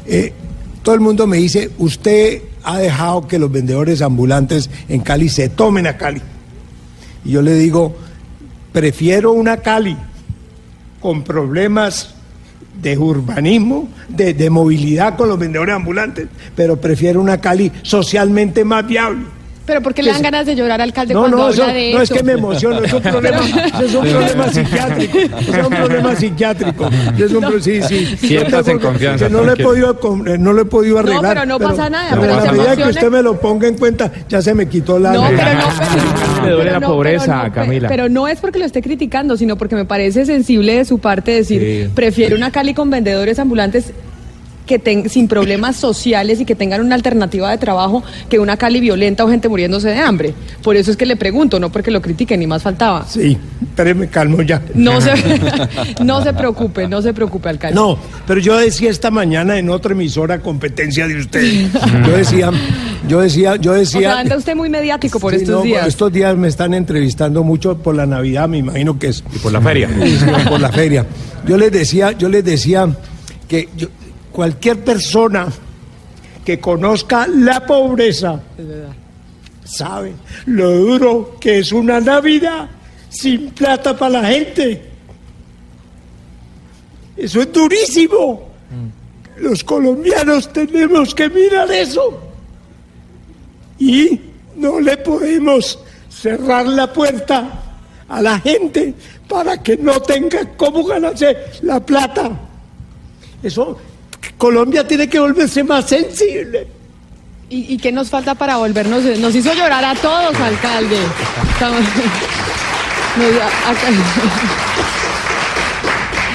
[0.07, 0.33] Eh,
[0.81, 5.49] todo el mundo me dice, usted ha dejado que los vendedores ambulantes en Cali se
[5.49, 6.21] tomen a Cali.
[7.25, 7.95] Y yo le digo,
[8.71, 9.97] prefiero una Cali
[10.99, 12.13] con problemas
[12.81, 19.25] de urbanismo, de, movilidad con los vendedores ambulantes, pero prefiero una Cali socialmente más viable.
[19.65, 21.93] Pero ¿por qué le dan ganas de llorar, alcalde, No, cuando no, habla eso- de
[21.93, 25.69] no es que me emociono, es un problema, eso es un problema psiquiátrico, es un
[25.73, 26.89] problema psiquiátrico.
[27.17, 28.05] es un pro- sí, sí.
[28.17, 29.97] Siéntase en confianza, que no, lo he podido,
[30.27, 31.33] eh, no lo he podido No, arreglar.
[31.33, 33.77] pero no pasa nada, pero pero a se medida que usted me lo ponga en
[33.77, 35.13] cuenta, ya se me quitó la...
[35.13, 35.59] No, pero no,
[36.35, 37.87] pero, Le duele la pobreza, pero Camila.
[37.87, 41.31] Pero no es porque lo esté criticando, sino porque me parece sensible de su parte
[41.31, 41.89] decir, Sí.
[41.95, 43.93] prefiero una Cali con vendedores ambulantes
[44.65, 48.79] que ten- sin problemas sociales y que tengan una alternativa de trabajo que una Cali
[48.79, 50.33] violenta o gente muriéndose de hambre.
[50.61, 53.05] Por eso es que le pregunto, no porque lo critiquen, ni más faltaba.
[53.07, 53.37] Sí,
[53.75, 54.61] pero me calmo ya.
[54.73, 55.11] No se,
[56.03, 57.75] no se preocupe, no se preocupe, alcalde.
[57.75, 61.69] No, pero yo decía esta mañana en otra emisora competencia de ustedes.
[62.05, 62.51] Yo decía,
[63.07, 63.99] yo decía, yo o decía.
[63.99, 65.87] sea, anda usted muy mediático por Sí, estos no, días.
[65.87, 69.23] Estos días me están entrevistando mucho por la Navidad, me imagino que es.
[69.35, 69.89] Y por la feria.
[70.47, 71.05] Por la feria.
[71.45, 72.87] Yo les decía, yo les decía
[73.47, 73.89] que yo-
[74.33, 75.47] cualquier persona
[76.43, 78.41] que conozca la pobreza
[79.63, 80.13] sabe
[80.47, 82.69] lo duro que es una Navidad
[83.09, 84.89] sin plata para la gente.
[87.15, 88.49] Eso es durísimo.
[89.37, 92.19] Los colombianos tenemos que mirar eso.
[93.79, 94.19] Y
[94.55, 97.61] no le podemos cerrar la puerta
[98.07, 98.93] a la gente
[99.27, 102.31] para que no tenga cómo ganarse la plata.
[103.41, 103.77] Eso,
[104.47, 106.67] Colombia tiene que volverse más sensible.
[107.49, 109.01] ¿Y, y qué nos falta para volvernos?
[109.17, 110.97] Nos hizo llorar a todos, alcalde.
[111.53, 111.79] Estamos-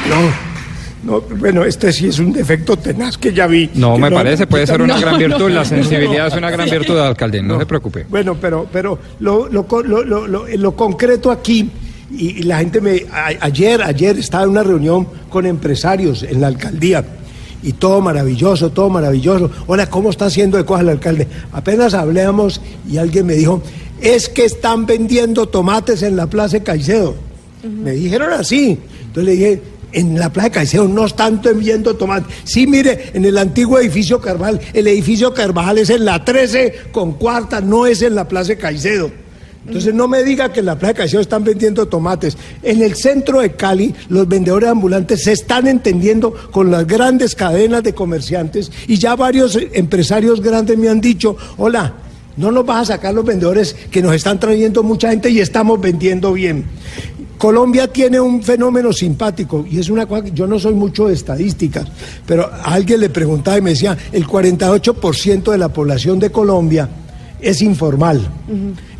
[0.08, 0.16] No,
[1.04, 3.68] no, bueno, este sí es un defecto tenaz que ya vi.
[3.74, 5.38] No, Que me parece, puede ser una No, gran virtud.
[5.40, 5.48] no.
[5.50, 7.42] La sensibilidad es una gran virtud, alcalde.
[7.42, 8.06] No, se preocupe.
[8.08, 11.70] Bueno, pero, pero lo, lo, lo, lo- lo- lo concreto aquí,
[12.10, 13.04] y, y la gente me.
[13.12, 17.04] a- ayer, ayer estaba en una reunión con empresarios en la alcaldía.
[17.62, 19.50] Y todo maravilloso, todo maravilloso.
[19.66, 21.26] Hola, ¿cómo está haciendo de cosas el alcalde?
[21.52, 23.62] Apenas hablamos y alguien me dijo,
[24.00, 27.16] es que están vendiendo tomates en la Plaza de Caicedo.
[27.62, 28.78] Me dijeron así.
[29.00, 32.32] Entonces le dije, en la Plaza de Caicedo no están vendiendo tomates.
[32.44, 37.12] Sí, mire, en el antiguo edificio Carvajal, el edificio Carvajal es en la 13 con
[37.14, 39.10] cuarta, no es en la Plaza de Caicedo.
[39.68, 42.38] Entonces no me diga que en la Plaza de Caicedo están vendiendo tomates.
[42.62, 47.82] En el centro de Cali, los vendedores ambulantes se están entendiendo con las grandes cadenas
[47.82, 51.92] de comerciantes y ya varios empresarios grandes me han dicho, hola,
[52.38, 55.78] no nos vas a sacar los vendedores que nos están trayendo mucha gente y estamos
[55.78, 56.64] vendiendo bien.
[57.36, 61.14] Colombia tiene un fenómeno simpático y es una cosa que yo no soy mucho de
[61.14, 61.86] estadísticas,
[62.26, 66.88] pero a alguien le preguntaba y me decía, el 48% de la población de Colombia
[67.40, 68.28] es informal.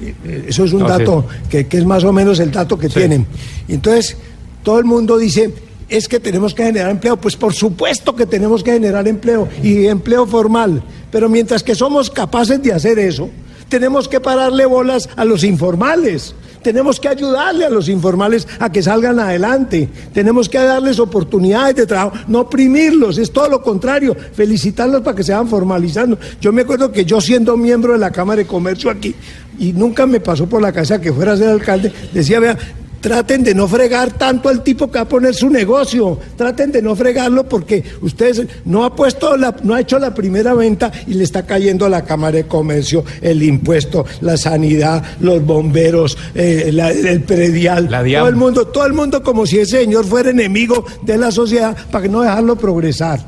[0.00, 1.04] Eh, Eso es un Ah, sí.
[1.04, 3.26] dato que, que es más o menos el dato que tienen.
[3.66, 4.16] Y entonces,
[4.62, 5.52] todo el mundo dice,
[5.88, 7.16] es que tenemos que generar empleo.
[7.16, 10.82] Pues por supuesto que tenemos que generar empleo y empleo formal.
[11.10, 13.28] Pero mientras que somos capaces de hacer eso,
[13.68, 16.34] tenemos que pararle bolas a los informales.
[16.62, 19.88] Tenemos que ayudarle a los informales a que salgan adelante.
[20.12, 25.22] Tenemos que darles oportunidades de trabajo, no oprimirlos, es todo lo contrario, felicitarlos para que
[25.22, 26.18] se vayan formalizando.
[26.40, 29.14] Yo me acuerdo que yo siendo miembro de la Cámara de Comercio aquí,
[29.58, 32.56] y nunca me pasó por la cabeza que fuera a ser alcalde, decía, vea,
[33.00, 36.82] traten de no fregar tanto al tipo que va a poner su negocio, traten de
[36.82, 41.14] no fregarlo porque ustedes no ha puesto la, no ha hecho la primera venta y
[41.14, 46.70] le está cayendo a la Cámara de Comercio el impuesto, la sanidad, los bomberos, eh,
[46.72, 50.30] la- el predial, La todo el mundo, todo el mundo como si ese señor fuera
[50.30, 53.20] enemigo de la sociedad para que no dejarlo progresar.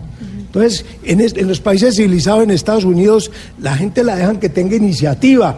[0.47, 3.31] Entonces, en, es- en los países civilizados, en Estados Unidos,
[3.63, 5.57] la gente la dejan que tenga iniciativa.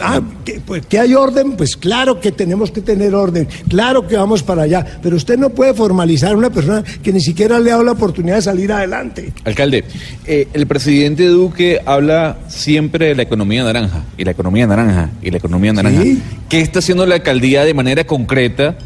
[0.00, 4.16] Ah, que, pues, que hay orden, pues claro que tenemos que tener orden, claro que
[4.16, 7.70] vamos para allá, pero usted no puede formalizar a una persona que ni siquiera le
[7.70, 9.32] ha dado la oportunidad de salir adelante.
[9.44, 9.84] Alcalde,
[10.26, 15.30] eh, el presidente Duque habla siempre de la economía naranja, y la economía naranja, y
[15.30, 16.02] la economía naranja.
[16.02, 16.22] Sí.
[16.48, 18.76] ¿Qué está haciendo la alcaldía de manera concreta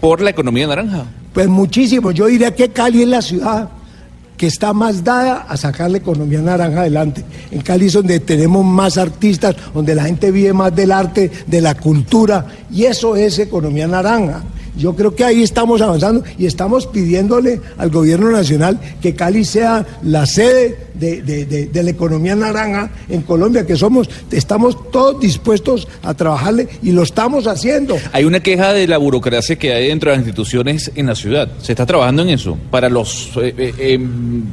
[0.00, 1.06] por la economía naranja?
[1.32, 3.70] Pues muchísimo, yo diría que Cali es la ciudad
[4.42, 7.22] que está más dada a sacar la economía naranja adelante.
[7.52, 11.60] En Cali es donde tenemos más artistas, donde la gente vive más del arte, de
[11.60, 14.42] la cultura, y eso es economía naranja.
[14.76, 19.86] Yo creo que ahí estamos avanzando y estamos pidiéndole al gobierno nacional que Cali sea
[20.02, 25.88] la sede de, de- de- la economía naranja en Colombia, que somos, estamos todos dispuestos
[26.02, 27.96] a trabajarle y lo estamos haciendo.
[28.12, 31.48] Hay una queja de la burocracia que hay dentro de las instituciones en la ciudad.
[31.60, 32.56] ¿Se está trabajando en eso?
[32.70, 34.44] Para los, eh, eh, em,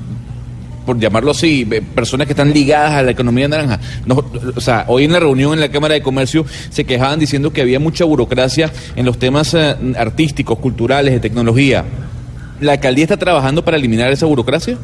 [0.89, 3.79] por llamarlo así, eh, personas que están ligadas a la economía naranja.
[4.07, 4.25] No,
[4.55, 7.61] o sea, hoy en la reunión en la Cámara de Comercio se quejaban diciendo que
[7.61, 11.85] había mucha burocracia en los temas eh, artísticos, culturales, de tecnología.
[12.59, 14.79] ¿La alcaldía está trabajando para eliminar esa burocracia?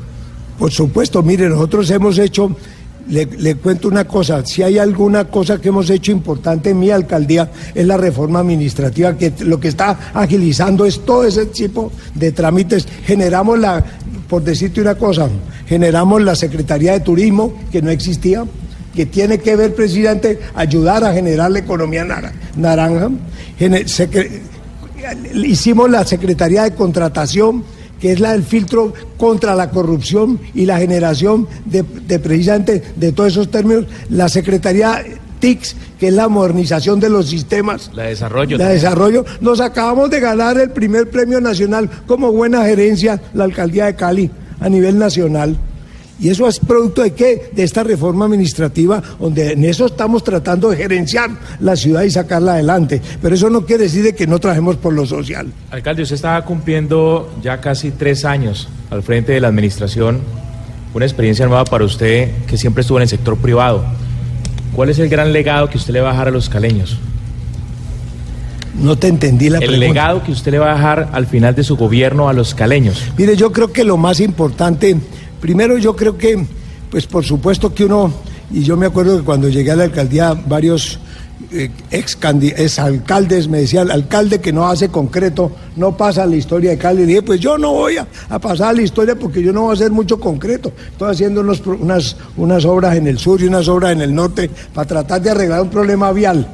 [0.59, 2.55] Por supuesto, mire, nosotros hemos hecho,
[3.07, 7.51] le, cuento una cosa, si hay alguna cosa que hemos hecho importante en mi alcaldía
[7.73, 12.87] es la reforma administrativa, que lo que está agilizando es todo ese tipo de trámites.
[13.05, 13.83] Generamos la,
[14.27, 15.29] por decirte una cosa,
[15.67, 18.43] generamos la Secretaría de Turismo, que no existía,
[18.95, 23.09] que tiene que ver precisamente ayudar a generar la economía nara- naranja.
[25.33, 27.63] Hicimos la Secretaría de Contratación,
[27.99, 33.11] que es la del filtro contra la corrupción y la generación de, de precisamente de
[33.11, 35.03] todos esos términos, la Secretaría
[35.39, 37.91] TICS, que es la modernización de los sistemas.
[37.93, 38.81] La de desarrollo La también.
[38.81, 39.25] desarrollo.
[39.41, 44.31] Nos acabamos de ganar el primer premio nacional como buena gerencia, la alcaldía de Cali,
[44.59, 45.57] a nivel nacional.
[46.19, 47.49] Y eso es producto de qué?
[47.53, 52.53] De esta reforma administrativa, donde en eso estamos tratando de gerenciar la ciudad y sacarla
[52.53, 53.01] adelante.
[53.21, 55.51] Pero eso no quiere decir de que no trabajemos por lo social.
[55.71, 60.21] Alcalde, usted estaba cumpliendo ya casi tres años al frente de la administración,
[60.93, 63.83] una experiencia nueva para usted que siempre estuvo en el sector privado.
[64.73, 66.97] ¿Cuál es el gran legado que usted le va a dejar a los caleños?
[68.81, 69.87] No te entendí la El pregunta.
[69.87, 73.01] legado que usted le va a dejar al final de su gobierno a los caleños.
[73.17, 74.97] Mire, yo creo que lo más importante,
[75.39, 76.45] primero yo creo que,
[76.89, 78.13] pues por supuesto que uno,
[78.51, 80.99] y yo me acuerdo que cuando llegué a la alcaldía, varios
[81.51, 86.71] eh, ex, ex alcaldes me decían, alcalde que no hace concreto, no pasa la historia
[86.71, 87.03] de Cali.
[87.03, 89.71] Y dije, pues yo no voy a, a pasar la historia porque yo no voy
[89.71, 90.71] a hacer mucho concreto.
[90.91, 94.49] Estoy haciendo unos unas, unas obras en el sur y unas obras en el norte
[94.73, 96.47] para tratar de arreglar un problema vial.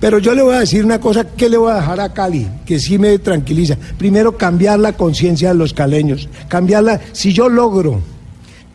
[0.00, 2.46] Pero yo le voy a decir una cosa que le voy a dejar a Cali,
[2.66, 3.76] que sí me tranquiliza.
[3.96, 6.28] Primero, cambiar la conciencia de los caleños.
[6.48, 8.02] Cambiarla, si yo logro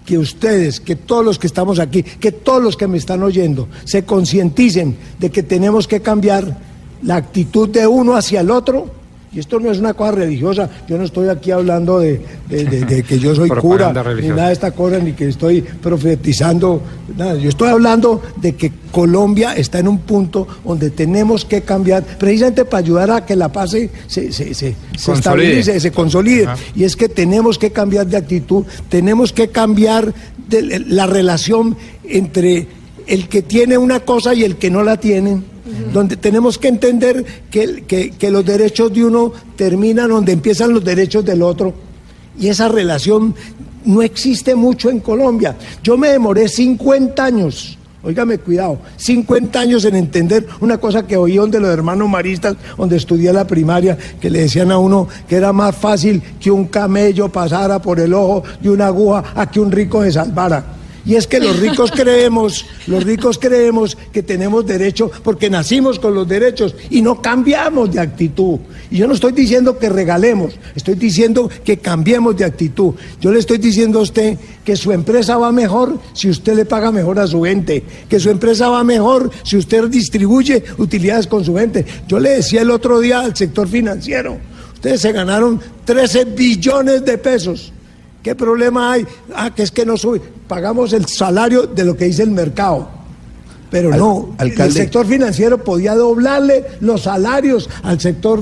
[0.09, 3.67] que ustedes, que todos los que estamos aquí, que todos los que me están oyendo,
[3.83, 6.57] se concienticen de que tenemos que cambiar
[7.03, 8.89] la actitud de uno hacia el otro.
[9.31, 12.85] Y esto no es una cosa religiosa, yo no estoy aquí hablando de, de- de-
[12.85, 16.81] de que yo soy cura, ni nada de esta cosa, ni que estoy profetizando,
[17.15, 17.35] nada.
[17.35, 22.65] Yo estoy hablando de que Colombia está en un punto donde tenemos que cambiar, precisamente
[22.65, 24.75] para ayudar a que la paz se, se, se- se-
[25.13, 26.45] estabilice, se consolide.
[26.45, 26.57] Ajá.
[26.75, 30.11] Y es que tenemos que cambiar de actitud, tenemos que cambiar
[30.49, 32.67] la relación entre
[33.09, 35.41] el que tiene una cosa y el que no la tiene.
[35.93, 40.83] Donde tenemos que entender que, que- que los derechos de uno terminan donde empiezan los
[40.83, 41.73] derechos del otro.
[42.39, 43.35] Y esa relación
[43.85, 45.55] no existe mucho en Colombia.
[45.83, 51.35] Yo me demoré 50 años, óigame cuidado, 50 años en entender una cosa que oí
[51.35, 55.53] donde los hermanos maristas, donde estudié la primaria, que le decían a uno que era
[55.53, 59.71] más fácil que un camello pasara por el ojo de una aguja a que un
[59.71, 60.65] rico se salvara.
[61.09, 66.13] Y es que los ricos creemos, los ricos creemos que tenemos derecho porque nacimos con
[66.13, 68.59] los derechos y no cambiamos de actitud.
[68.91, 72.93] Y yo no estoy diciendo que regalemos, estoy diciendo que cambiemos de actitud.
[73.19, 76.91] Yo le estoy diciendo a usted que su empresa va mejor si usted le paga
[76.91, 81.55] mejor a su gente, que su empresa va mejor si usted distribuye utilidades con su
[81.55, 81.87] gente.
[82.07, 84.37] Yo le decía el otro día al sector financiero,
[84.75, 87.73] ustedes se ganaron 13 billones de pesos.
[88.23, 89.05] ¿Qué problema hay?
[89.33, 90.21] Ah, que es que no sube.
[90.47, 92.89] Pagamos el salario de lo que dice el mercado.
[93.71, 98.39] Pero Al- no, el sector financiero podía doblarle los salarios al sector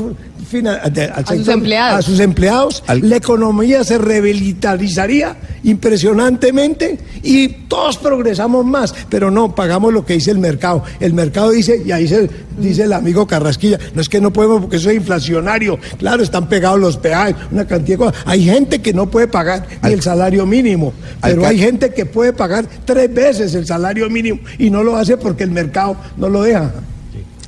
[0.55, 1.99] al sus sector- empleados.
[1.99, 2.83] a sus empleados.
[2.87, 10.13] Al- La economía se revitalizaría impresionantemente y todos progresamos más, pero no pagamos lo que
[10.13, 10.83] dice el mercado.
[10.99, 14.61] El mercado dice, y ahí se, dice el amigo Carrasquilla, no es que no podemos
[14.61, 15.77] porque eso es inflacionario.
[15.97, 18.23] Claro, están pegados los peajes, una cantidad de cosas.
[18.25, 22.05] Hay gente que no puede pagar ni Al- el salario mínimo, pero hay gente que
[22.05, 26.29] puede pagar tres veces el salario mínimo y no lo hace porque el mercado no
[26.29, 26.71] lo deja.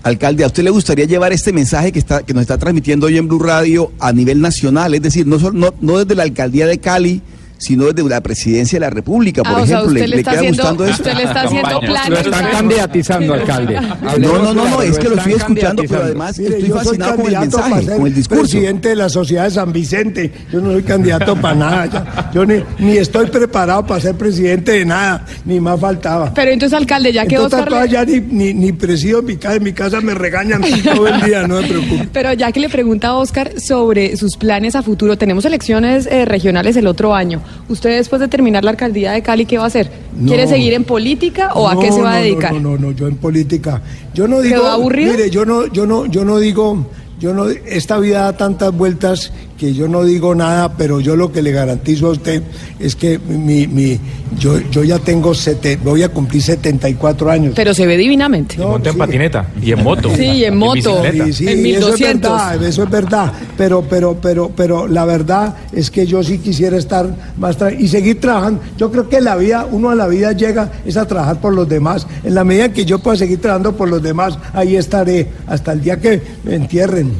[0.01, 3.17] Alcalde, ¿a usted le gustaría llevar este mensaje que, está, que nos está transmitiendo hoy
[3.17, 4.93] en Blue Radio a nivel nacional?
[4.93, 7.21] Es decir, no, no, no desde la alcaldía de Cali,
[7.60, 10.00] sino desde la presidencia de la República, por Ah, o sea, ejemplo.
[10.00, 10.93] ¿Le, le queda haciendo, gustando eso?
[10.93, 12.10] usted le está haciendo planes.
[12.10, 13.80] Lo están candidatizando, alcalde.
[14.19, 16.86] No, no, no, no, es que lo estoy escuchando, pero además Mire, estoy yo soy
[16.86, 18.41] fascinado con el candidato para mensaje, ser con el discurso.
[18.41, 20.32] presidente de la sociedad de San Vicente.
[20.52, 21.86] Yo no soy candidato para nada.
[21.88, 22.32] ya.
[22.34, 26.34] Yo ni, ni estoy preparado para ser presidente de nada, ni más faltaba.
[26.34, 27.84] Pero entonces, alcalde, ya que Entonces, Oscar...
[27.84, 31.08] le- ya ni, ni, ni presido en mi casa, en mi casa me regañan todo
[31.08, 32.10] el día, no me preocupe.
[32.13, 36.26] Pero ya que le pregunta a Oscar sobre sus planes a futuro, tenemos elecciones eh,
[36.26, 37.41] regionales el otro año.
[37.67, 39.91] ¿Usted después de terminar la alcaldía de Cali, qué va a hacer?
[40.25, 40.49] ¿Quiere No.
[40.49, 42.53] seguir en política o a qué se va a no, dedicar?
[42.53, 43.81] No, no, no, yo en política.
[44.13, 44.55] Yo no digo.
[44.55, 45.12] ¿Quedó aburrido?
[45.13, 46.88] Mire, yo no, yo no, yo no digo.
[47.19, 51.32] Yo no, esta vida da tantas vueltas que yo no digo nada, pero yo lo
[51.32, 52.41] que le garantizo a usted
[52.80, 54.00] es que mi, mi,
[54.39, 57.54] yo, yo ya tengo, sete, voy a cumplir 74 años.
[57.56, 58.56] Pero se ve divinamente.
[58.58, 59.00] No, monta en sí.
[59.00, 60.10] patineta y en moto.
[60.15, 61.02] Sí, y en moto.
[61.12, 62.32] Sí, sí, En eso es 1200.
[62.32, 66.78] verdad, eso es verdad, pero, pero, pero, pero la verdad es que yo sí quisiera
[66.78, 68.62] estar más tra- y seguir trabajando.
[68.78, 71.67] Yo creo que la vida, uno a la vida llega es a trabajar por los
[71.67, 72.08] demás.
[72.24, 75.82] En la medida que yo pueda seguir trabajando por los demás, ahí estaré hasta el
[75.82, 77.12] día que me entierren.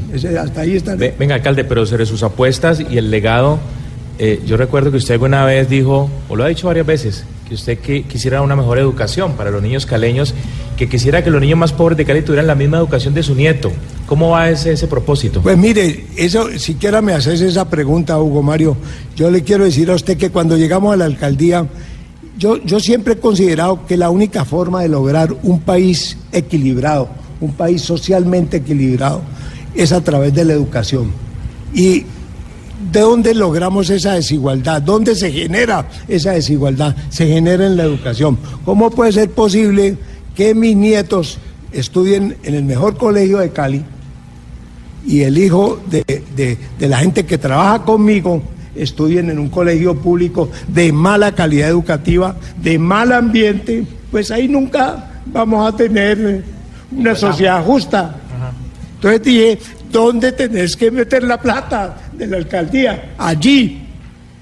[0.41, 0.97] Hasta ahí estaré.
[0.97, 3.59] Ve- Venga, alcalde, pero sobre sus apuestas y el legado,
[4.17, 7.55] eh, yo recuerdo que usted alguna vez dijo, o lo ha dicho varias veces, que
[7.55, 10.35] usted quisiera una mejor educación para los niños caleños,
[10.77, 13.33] que quisiera que los niños más pobres de Cali tuvieran la misma educación de su
[13.33, 13.71] nieto.
[14.05, 15.41] ¿Cómo va ese, ese propósito?
[15.41, 18.77] Pues mire, eso, siquiera me haces esa pregunta, Hugo Mario.
[19.15, 21.65] Yo le quiero decir a usted que cuando llegamos a la alcaldía,
[22.37, 27.09] yo, yo siempre he considerado que la única forma de lograr un país equilibrado,
[27.41, 29.21] un país socialmente equilibrado,
[29.75, 31.11] es a través de la educación.
[31.73, 32.05] Y
[32.91, 34.82] ¿de dónde logramos esa desigualdad?
[34.82, 36.95] ¿Dónde se genera esa desigualdad?
[37.10, 38.38] Se genera en la educación.
[38.65, 39.97] ¿Cómo puede ser posible
[40.36, 41.38] que mis nietos
[41.71, 43.84] estudien en el mejor colegio de Cali?
[45.06, 46.04] y el hijo de,
[46.36, 48.43] de- de la gente que trabaja conmigo
[48.75, 55.21] estudien en un colegio público de mala calidad educativa, de mal ambiente, pues ahí nunca
[55.25, 56.43] vamos a tener
[56.95, 58.18] una sociedad justa.
[58.95, 59.59] Entonces dije,
[59.91, 63.13] ¿dónde tenés que meter la plata de la alcaldía?
[63.17, 63.82] Allí,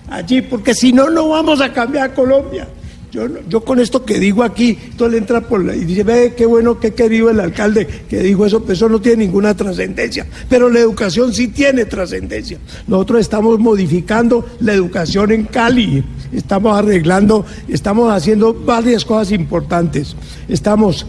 [0.09, 2.67] allí, porque si no, no vamos a cambiar Colombia.
[3.09, 6.33] Yo, yo con esto que digo aquí, todo le entra por la, y dice, ve,
[6.35, 10.27] qué bueno, qué querido el alcalde que dijo eso, pero eso no tiene ninguna trascendencia.
[10.49, 12.57] Pero la educación sí tiene trascendencia.
[12.85, 16.03] Nosotros estamos modificando la educación en Cali,
[16.33, 20.15] estamos arreglando, estamos haciendo varias cosas importantes.
[20.49, 21.05] Estamos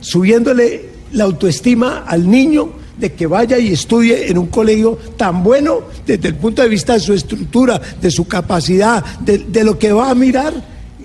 [0.00, 5.80] subiéndole la autoestima al niño de que vaya y estudie en un colegio tan bueno
[6.06, 9.92] desde el punto de vista de su estructura, de su capacidad, de, de lo que
[9.92, 10.54] va a mirar,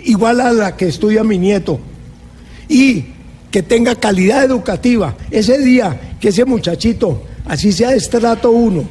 [0.06, 1.80] igual a la que estudia mi nieto.
[2.70, 3.06] Y
[3.50, 5.16] que tenga calidad educativa.
[5.32, 8.84] Ese día que ese muchachito, así sea de estrato 1,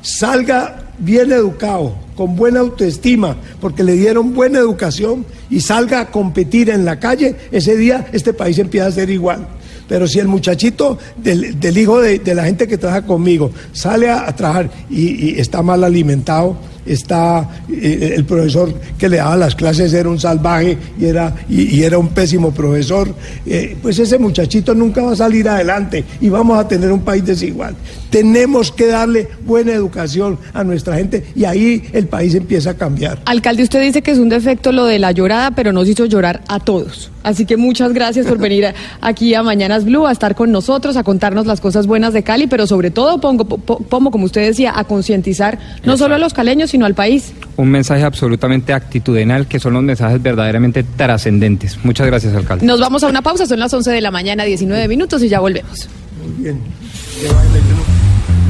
[0.00, 6.70] salga bien educado, con buena autoestima, porque le dieron buena educación y salga a competir
[6.70, 9.48] en la calle, ese día este país empieza a ser igual.
[9.88, 14.10] Pero si el muchachito del, del hijo de, de la gente que trabaja conmigo sale
[14.10, 16.56] a, a trabajar y, y está mal alimentado,
[16.86, 21.76] está eh, el profesor que le daba las clases era un salvaje y era, y,
[21.76, 23.14] y era un pésimo profesor,
[23.46, 27.24] eh, pues ese muchachito nunca va a salir adelante y vamos a tener un país
[27.24, 27.74] desigual.
[28.10, 33.18] Tenemos que darle buena educación a nuestra gente y ahí el país empieza a cambiar.
[33.24, 36.42] Alcalde, usted dice que es un defecto lo de la llorada, pero nos hizo llorar
[36.48, 37.10] a todos.
[37.24, 38.66] Así que muchas gracias por venir
[39.00, 42.46] aquí a Mañanas Blue, a estar con nosotros, a contarnos las cosas buenas de Cali,
[42.46, 46.18] pero sobre todo, pongo, po- po- Pomo, como usted decía, a concientizar no solo a
[46.18, 47.32] los caleños, sino al país.
[47.56, 51.78] Un mensaje absolutamente actitudinal que son los mensajes verdaderamente trascendentes.
[51.84, 52.66] Muchas gracias, alcalde.
[52.66, 55.38] Nos vamos a una pausa, son las 11 de la mañana, 19 minutos y ya
[55.38, 55.88] volvemos.
[56.20, 56.60] Muy bien.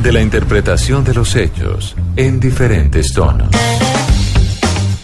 [0.03, 3.51] De la interpretación de los hechos en diferentes tonos.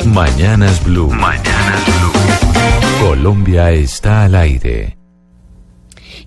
[0.06, 1.10] Mañanas Blue.
[1.10, 3.06] Mañanas Blue.
[3.06, 4.99] Colombia está al aire.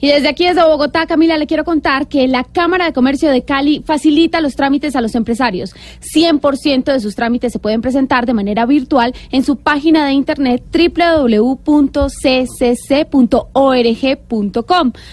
[0.03, 3.43] Y desde aquí, desde Bogotá, Camila, le quiero contar que la Cámara de Comercio de
[3.43, 5.73] Cali facilita los trámites a los empresarios.
[6.01, 10.61] 100% de sus trámites se pueden presentar de manera virtual en su página de internet
[10.73, 12.11] www.ccc.org.com.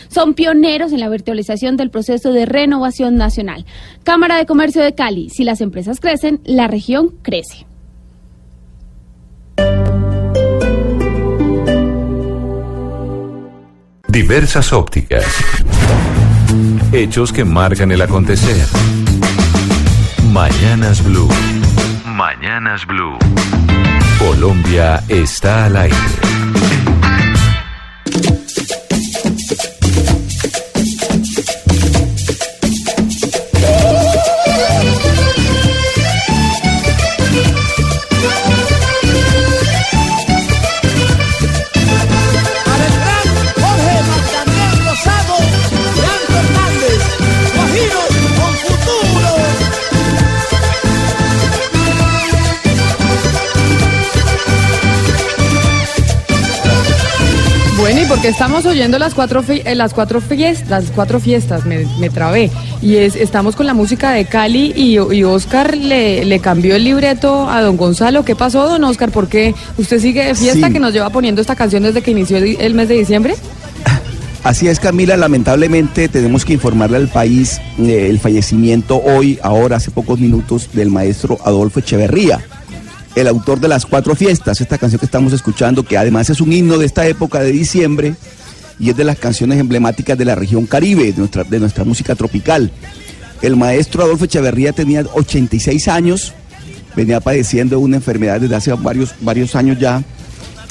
[0.09, 3.67] Son pioneros en la virtualización del proceso de renovación nacional.
[4.03, 5.31] Cámara de Comercio de Cali.
[5.31, 7.65] Si las empresas crecen, la región crece.
[14.11, 15.25] Diversas ópticas.
[16.91, 18.67] Hechos que marcan el acontecer.
[20.33, 21.29] Mañanas Blue.
[22.07, 23.17] Mañanas Blue.
[24.19, 26.30] Colombia está al aire.
[58.21, 62.51] Porque estamos oyendo las cuatro, eh, las cuatro fiestas, las cuatro fiestas, me, me trabé.
[62.83, 66.85] Y es, estamos con la música de Cali y, y Oscar le, le cambió el
[66.85, 68.23] libreto a don Gonzalo.
[68.23, 69.11] ¿Qué pasó, don Oscar?
[69.11, 70.73] ¿Por qué usted sigue de fiesta Sí.
[70.75, 73.37] que nos lleva poniendo esta canción desde que inició el mes de diciembre?
[74.45, 79.91] Así es, Camila, lamentablemente tenemos que informarle al país eh, el fallecimiento hoy, ahora, hace
[79.91, 82.41] pocos minutos, del maestro Adolfo Echeverría,
[83.15, 86.53] el autor de Las Cuatro Fiestas, esta canción que estamos escuchando, que además es un
[86.53, 88.15] himno de esta época de diciembre
[88.79, 92.15] y es de las canciones emblemáticas de la región Caribe, de nuestra, de nuestra música
[92.15, 92.71] tropical.
[93.43, 96.35] El maestro Adolfo Echeverría tenía 86 años,
[96.95, 100.03] venía padeciendo una enfermedad desde hace varios, varios años ya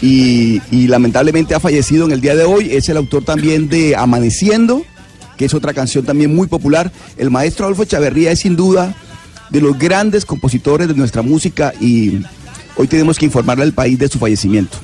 [0.02, 2.70] y, y lamentablemente ha fallecido en el día de hoy.
[2.72, 4.84] Es el autor también de Amaneciendo,
[5.38, 6.92] que es otra canción también muy popular.
[7.18, 8.96] El maestro Adolfo Echeverría es sin duda
[9.50, 12.22] de los grandes compositores de nuestra música y
[12.76, 14.78] hoy tenemos que informarle al país de su fallecimiento.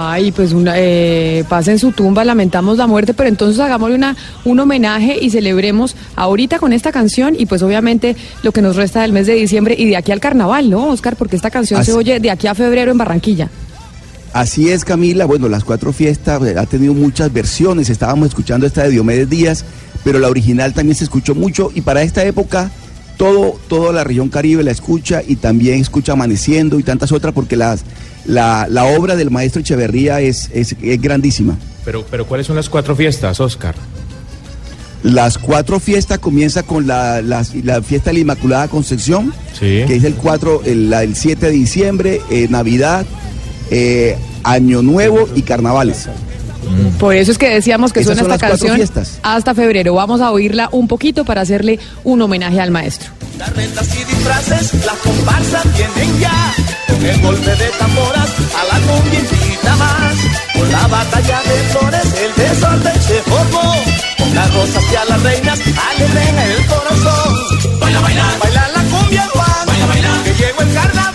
[0.00, 4.16] Ay, pues una, eh, pasa en su tumba, lamentamos la muerte, pero entonces hagámosle una,
[4.44, 8.14] un homenaje y celebremos ahorita con esta canción y pues obviamente
[8.44, 11.16] lo que nos resta del mes de diciembre y de aquí al carnaval, ¿no, Oscar?
[11.16, 13.50] Porque esta canción se oye de aquí a febrero en Barranquilla.
[14.32, 15.24] Así es, Camila.
[15.24, 17.90] Bueno, las cuatro fiestas eh, ha tenido muchas versiones.
[17.90, 19.64] Estábamos escuchando esta de Diomedes Díaz,
[20.04, 22.70] pero la original también se escuchó mucho y para esta época
[23.18, 27.56] todo, toda la región Caribe la escucha y también escucha Amaneciendo y tantas otras porque
[27.56, 27.82] las,
[28.24, 31.58] la, la obra del maestro Echeverría es, es, es grandísima.
[31.84, 33.74] Pero, pero ¿cuáles son las cuatro fiestas, Oscar?
[35.02, 37.44] Las cuatro fiestas comienza con la, la
[37.82, 39.84] fiesta de la Inmaculada Concepción, Sí.
[39.86, 43.06] que es el 4, el, la- el 7 de diciembre, eh, Navidad,
[43.70, 46.08] eh, Año Nuevo y Carnavales.
[46.98, 49.18] Por eso es que decíamos que Esas suena esta canción fiestas.
[49.22, 49.94] hasta febrero.
[49.94, 53.10] Vamos a oírla un poquito para hacerle un homenaje al maestro.
[53.38, 56.54] Las rentas y disfraces, las comparsas vienen ya.
[56.86, 59.18] Con el golpe de tamboras a la cumbia
[60.88, 63.74] batalla de flores el desorden se formó.
[64.18, 67.78] Con las rosas y a las reinas alegren el corazón.
[67.80, 69.64] Baila, bailar, bailar la cumbia urbana.
[69.66, 71.07] Baila, bailar, que llegó el carnaval.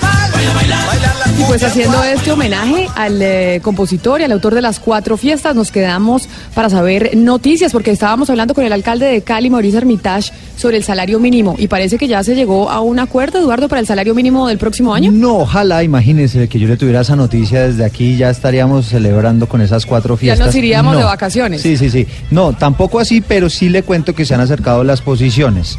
[1.44, 5.56] Y pues haciendo este homenaje al eh, compositor y al autor de las cuatro fiestas,
[5.56, 10.32] nos quedamos para saber noticias, porque estábamos hablando con el alcalde de Cali, Mauricio Armitage,
[10.58, 11.56] sobre el salario mínimo.
[11.58, 14.58] Y parece que ya se llegó a un acuerdo, Eduardo, para el salario mínimo del
[14.58, 15.12] próximo año.
[15.12, 19.62] No, ojalá, imagínese que yo le tuviera esa noticia desde aquí, ya estaríamos celebrando con
[19.62, 20.48] esas cuatro Ya fiestas.
[20.48, 21.00] nos iríamos No.
[21.00, 21.62] de vacaciones.
[21.62, 22.08] Sí, sí, sí.
[22.32, 25.78] No, tampoco así, pero sí le cuento que se han acercado las posiciones.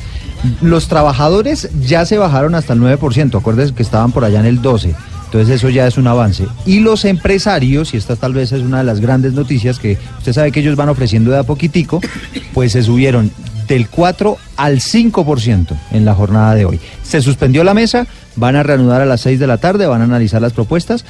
[0.61, 4.61] Los trabajadores ya se bajaron hasta el 9%, acuérdense que estaban por allá en el
[4.61, 4.95] 12%.
[5.35, 6.47] Entonces eso ya es un avance.
[6.65, 10.33] Y los empresarios, y esta tal vez es una de las grandes noticias que usted
[10.33, 12.01] sabe que ellos van ofreciendo de a poquitico,
[12.53, 13.33] pues se subieron
[13.67, 16.79] del 4 al 5% en la jornada de hoy.
[17.03, 18.07] Se suspendió la mesa,
[18.37, 21.05] van a reanudar a las 6 de la tarde, van a analizar las propuestas,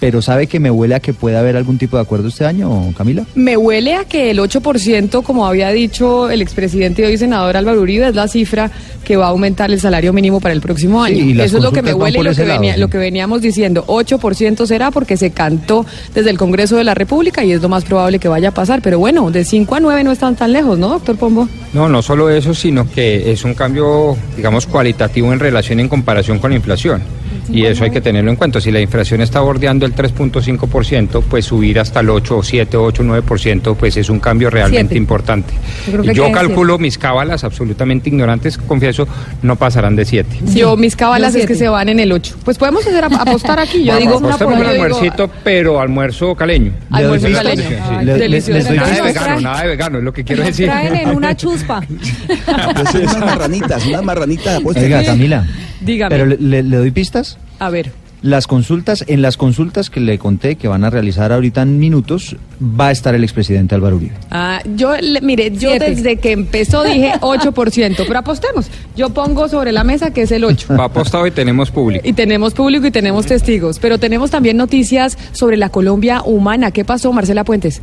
[0.00, 2.92] pero ¿sabe que me huele a que puede haber algún tipo de acuerdo este año,
[2.96, 3.24] Camila?
[3.34, 7.80] Me huele a que el 8%, como había dicho el expresidente y hoy senador Álvaro
[7.80, 8.70] Uribe, es la cifra
[9.04, 11.42] que va a aumentar el salario mínimo para el próximo Sí, año.
[11.42, 12.80] Eso es lo que me huele y lo que, lado, venía- sí.
[12.80, 13.84] lo que veníamos diciendo.
[13.86, 15.84] 8% será porque se cantó
[16.14, 18.80] desde el Congreso de la República y es lo más probable que vaya a pasar.
[18.82, 21.48] Pero bueno, de 5 a 9 no están tan lejos, ¿no, doctor Pombo?
[21.72, 26.38] No, no solo eso, sino que es un cambio, digamos, cualitativo en relación en comparación
[26.38, 27.02] con la inflación.
[27.50, 28.60] Y eso hay que tenerlo en cuenta.
[28.60, 33.76] Si la inflación está bordeando el 3.5%, pues subir hasta el 8, 7, 8, 9%,
[33.76, 35.54] pues es un cambio realmente importante.
[35.86, 39.06] Yo creo que Yo calculo mis cábalas absolutamente ignorantes, confieso,
[39.42, 40.38] no pasarán de 7.
[40.54, 42.36] Yo, mis cabalas Yo es que se van en el 8.
[42.44, 43.84] Pues podemos hacer ap- apostar aquí.
[43.84, 46.72] Yo Vamos, digo, apostemos yo un digo, almuercito, pero almuerzo caleño.
[46.90, 47.62] almuerzo caleño.
[47.90, 48.74] Ay, Le- delicioso.
[48.74, 50.66] Nada de vegano, nada de vegano, es lo que quiero decir.
[50.66, 51.80] Traen en una chuspa.
[51.86, 54.56] Pues sí, unas marranitas, unas marranitas.
[54.58, 54.82] apuesta.
[54.82, 55.46] Oiga, Camila,
[55.80, 56.10] Dígame.
[56.14, 57.37] pero le, le- le doy pistas.
[57.58, 57.90] A ver.
[58.20, 62.34] Las consultas, en las consultas que le conté que van a realizar ahorita en minutos,
[62.60, 64.14] va a estar el expresidente Álvaro Uribe.
[64.32, 65.90] Ah, yo, le- mire, yo Siete.
[65.90, 68.66] desde que empezó dije 8%, pero apostemos.
[68.96, 70.74] Yo pongo sobre la mesa que es el 8.
[70.76, 72.04] Va apostado y tenemos público.
[72.08, 76.72] Y tenemos público y tenemos testigos, pero tenemos también noticias sobre la Colombia humana.
[76.72, 77.80] ¿Qué pasó, Marcela Puentes?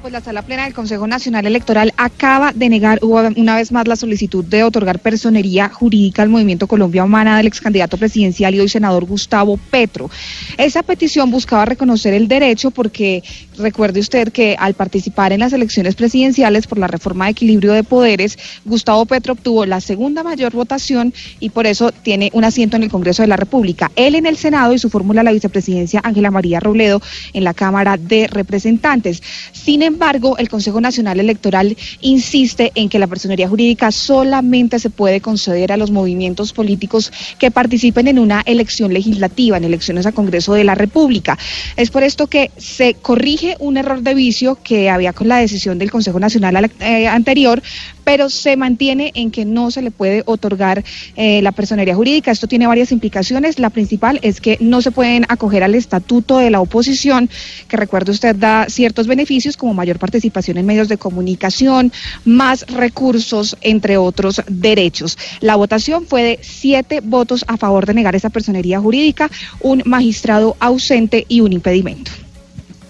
[0.00, 3.96] Pues la Sala Plena del Consejo Nacional Electoral acaba de negar una vez más la
[3.96, 8.68] solicitud de otorgar personería jurídica al Movimiento Colombia Humana del ex candidato presidencial y hoy
[8.68, 10.10] senador Gustavo Petro.
[10.58, 13.22] Esa petición buscaba reconocer el derecho porque
[13.56, 17.84] recuerde usted que al participar en las elecciones presidenciales por la reforma de equilibrio de
[17.84, 22.82] poderes, Gustavo Petro obtuvo la segunda mayor votación y por eso tiene un asiento en
[22.82, 23.92] el Congreso de la República.
[23.94, 27.00] Él en el Senado y su fórmula la vicepresidencia Ángela María Robledo
[27.32, 29.22] en la Cámara de Representantes.
[29.52, 35.20] Sin embargo, el Consejo Nacional Electoral insiste en que la personería jurídica solamente se puede
[35.20, 40.54] conceder a los movimientos políticos que participen en una elección legislativa, en elecciones a Congreso
[40.54, 41.38] de la República.
[41.76, 45.78] Es por esto que se corrige un error de vicio que había con la decisión
[45.78, 47.62] del Consejo Nacional eh, anterior,
[48.04, 50.84] pero se mantiene en que no se le puede otorgar
[51.16, 52.30] eh, la personería jurídica.
[52.30, 53.58] Esto tiene varias implicaciones.
[53.58, 57.28] La principal es que no se pueden acoger al estatuto de la oposición,
[57.68, 61.92] que recuerde usted da ciertos beneficios como mayor participación en medios de comunicación,
[62.24, 65.18] más recursos, entre otros derechos.
[65.40, 69.30] La votación fue de siete votos a favor de negar esa personería jurídica,
[69.60, 72.23] un magistrado ausente y un impedimento.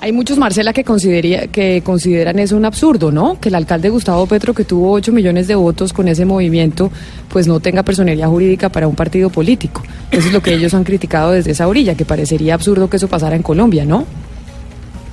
[0.05, 0.85] Hay muchos, Marcela, que,
[1.51, 3.41] que consideran eso un absurdo, ¿no?
[3.41, 6.93] Que el alcalde Gustavo Petro, que tuvo 8 millones de votos con ese movimiento,
[7.31, 9.83] pues no tenga personería jurídica para un partido político.
[10.11, 13.09] Eso es lo que ellos han criticado desde esa orilla, que parecería absurdo que eso
[13.09, 14.05] pasara en Colombia, ¿no?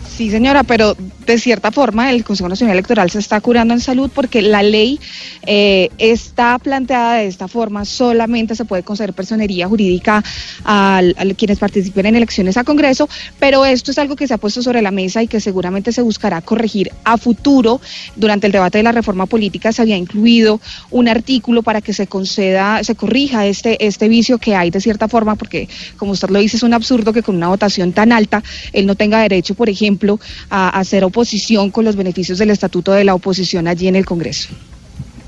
[0.10, 0.98] Sí, señora, pero
[1.32, 5.00] de cierta forma el Consejo Nacional Electoral se está curando en salud porque la ley
[5.46, 7.86] eh, está planteada de esta forma.
[7.86, 10.24] Solamente se puede conceder personería jurídica
[10.64, 11.02] a,
[11.38, 13.10] quienes participen en elecciones a Congreso,
[13.40, 16.02] pero esto es algo que se ha puesto sobre la mesa y que seguramente se
[16.02, 17.82] buscará corregir a futuro.
[18.16, 20.60] Durante el debate de la reforma política se había incluido
[20.92, 25.08] un artículo para que se conceda, se corrija este, este vicio que hay de cierta
[25.08, 25.68] forma, porque
[25.98, 28.96] como usted lo dice, es un absurdo que con una votación tan alta él no
[28.96, 30.20] tenga derecho, por ejemplo,
[30.50, 34.06] a a hacer oposición con los beneficios del estatuto de la oposición allí en el
[34.06, 34.50] Congreso.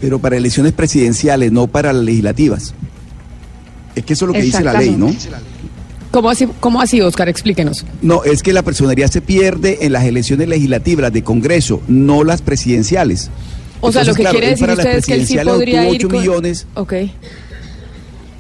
[0.02, 2.74] Pero para elecciones presidenciales, no para las legislativas.
[3.96, 5.14] Es que eso es lo que dice la ley, ¿no?
[6.12, 7.30] ¿Cómo así, cómo así Oscar?
[7.30, 7.86] Explíquenos.
[8.02, 12.42] No, es que la personería se pierde en las elecciones legislativas, de Congreso, no las
[12.42, 13.30] presidenciales.
[13.82, 15.88] O sea, lo que claro, quiere decir para las usted es que él sí podría
[15.90, 16.94] ir 8 con- millones Ok.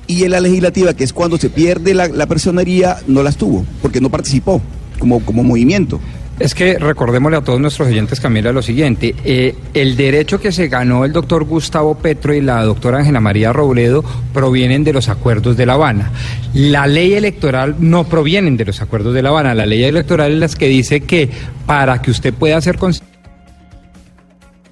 [0.07, 3.65] y en la legislativa, que es cuando se pierde la, la personería, no las tuvo,
[3.81, 4.61] porque no participó
[4.99, 5.99] como, como movimiento.
[6.39, 9.13] Es que recordémosle a todos nuestros oyentes, Camila, lo siguiente.
[9.23, 13.53] eh, el derecho que se ganó el doctor Gustavo Petro y la doctora Ángela María
[13.53, 14.03] Robledo
[14.33, 16.11] provienen de los acuerdos de La Habana.
[16.53, 19.53] La ley electoral no provienen de los acuerdos de La Habana.
[19.53, 21.29] La ley electoral es la que dice que
[21.67, 22.77] para que usted pueda ser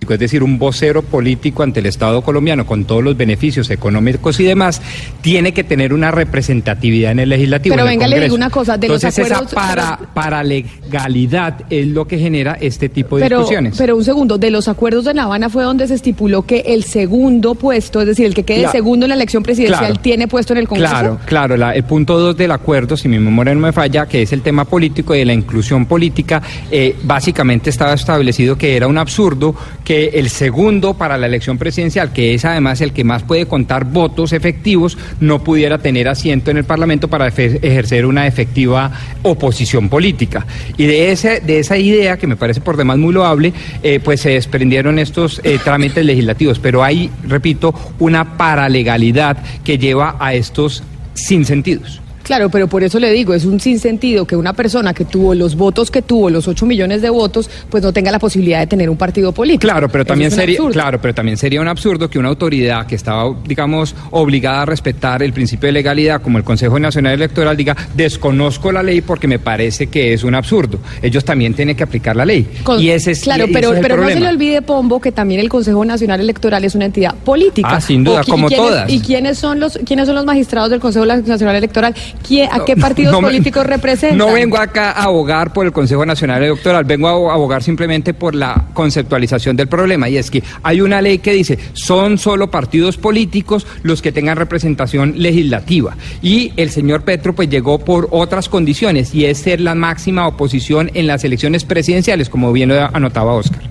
[0.09, 4.43] es decir, un vocero político ante el Estado colombiano con todos los beneficios económicos y
[4.45, 4.81] demás,
[5.21, 7.75] tiene que tener una representatividad en el legislativo.
[7.75, 10.43] Pero en el venga, le digo una cosa, de los Entonces, acuerdos- esa para, para
[10.43, 13.75] legalidad es lo que genera este tipo de Pero, discusiones.
[13.77, 16.83] pero un segundo, de los acuerdos de La Habana fue donde se estipuló que el
[16.83, 18.71] segundo puesto, es decir, el que quede Claro.
[18.71, 19.99] segundo en la elección presidencial, Claro.
[20.01, 20.91] tiene puesto en el Congreso.
[20.93, 21.57] Claro, claro.
[21.57, 24.41] la- el punto 2 del acuerdo, si mi memoria no me falla, que es el
[24.41, 26.41] tema político y de la inclusión política,
[26.71, 29.55] eh, básicamente estaba establecido que era un absurdo
[29.91, 33.83] que el segundo para la elección presidencial, que es además el que más puede contar
[33.83, 38.89] votos efectivos, no pudiera tener asiento en el Parlamento para ejercer una efectiva
[39.21, 40.47] oposición política.
[40.77, 43.51] Y de, ese, de esa idea, que me parece por demás muy loable,
[43.83, 46.57] eh, pues se desprendieron estos eh, trámites legislativos.
[46.59, 50.83] Pero hay, repito, una paralegalidad que lleva a estos
[51.15, 52.01] sinsentidos.
[52.31, 55.53] Claro, pero por eso le digo, es un sinsentido que una persona que tuvo los
[55.57, 58.89] votos que tuvo, los 8 millones de votos, pues no tenga la posibilidad de tener
[58.89, 59.61] un partido político.
[59.69, 60.71] Claro, pero también es sería, absurdo.
[60.71, 65.21] claro, pero también sería un absurdo que una autoridad que estaba, digamos, obligada a respetar
[65.23, 69.39] el principio de legalidad, como el Consejo Nacional Electoral, diga desconozco la ley porque me
[69.39, 70.79] parece que es un absurdo.
[71.01, 72.47] Ellos también tienen que aplicar la ley.
[72.63, 74.61] Con- y ese es, claro, y ese pero, es el pero no se le olvide,
[74.61, 77.67] Pombo, que también el Consejo Nacional Electoral es una entidad política.
[77.73, 78.89] Ah, sin duda, O como y quiénes- todas.
[78.89, 81.93] ¿Y quiénes son los quiénes son los magistrados del Consejo Nacional Electoral?
[82.27, 84.17] ¿Quién- ¿A qué partidos No políticos representan?
[84.17, 88.35] No vengo acá a abogar por el Consejo Nacional Electoral, vengo a abogar simplemente por
[88.35, 90.09] la conceptualización del problema.
[90.09, 94.37] Y es que hay una ley que dice, son solo partidos políticos los que tengan
[94.37, 95.95] representación legislativa.
[96.21, 100.91] Y el señor Petro pues llegó por otras condiciones y es ser la máxima oposición
[100.93, 103.61] en las elecciones presidenciales, como bien lo anotaba Oscar.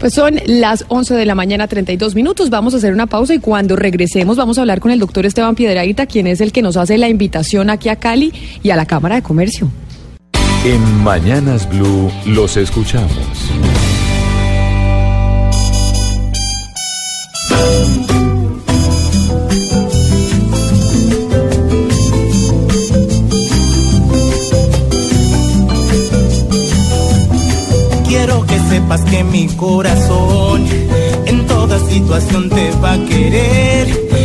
[0.00, 2.50] Pues son las 11 de la mañana, 32 minutos.
[2.50, 5.54] Vamos a hacer una pausa y cuando regresemos vamos a hablar con el doctor Esteban
[5.56, 8.32] Piedraíta, quien es el que nos hace la invitación aquí a Cali
[8.62, 9.70] y a la Cámara de Comercio.
[10.64, 13.12] En Mañanas Blue los escuchamos.
[28.06, 30.66] Quiero que sepas que mi corazón
[31.26, 34.17] en toda situación te va a querer.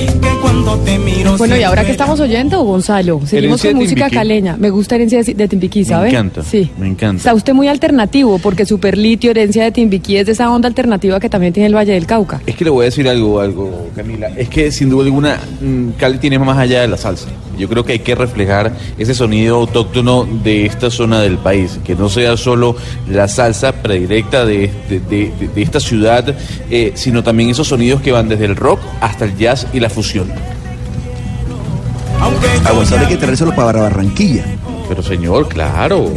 [0.54, 1.38] Que cuando te miro.
[1.38, 3.22] Bueno, ¿y ahora qué siempre- estamos oyendo, Gonzalo?
[3.26, 4.56] Seguimos con música caleña.
[4.56, 6.10] Me gusta herencia de, Timbiquí, ¿sabe?
[6.10, 6.70] encanta, Sí.
[6.78, 7.18] me encanta.
[7.18, 11.28] Está usted muy alternativo, porque Superlitio, herencia de Timbiquí, es de esa onda alternativa que
[11.30, 12.40] también tiene el Valle del Cauca.
[12.46, 14.28] Es que le voy a decir algo, algo, Camila.
[14.38, 17.30] Es que sin duda alguna mm, Cali tiene más allá de la salsa.
[17.58, 21.96] Yo creo que hay que reflejar ese sonido autóctono de esta zona del país, que
[21.96, 22.76] no sea solo
[23.10, 26.36] la salsa predilecta de, de- de- de- de esta ciudad,
[26.70, 29.90] eh, sino también esos sonidos que van desde el rock hasta el jazz y la
[29.90, 30.32] fusión.
[32.66, 34.46] A Gonzalo hay que traérselo para Barranquilla.
[34.90, 36.10] Pero señor, claro.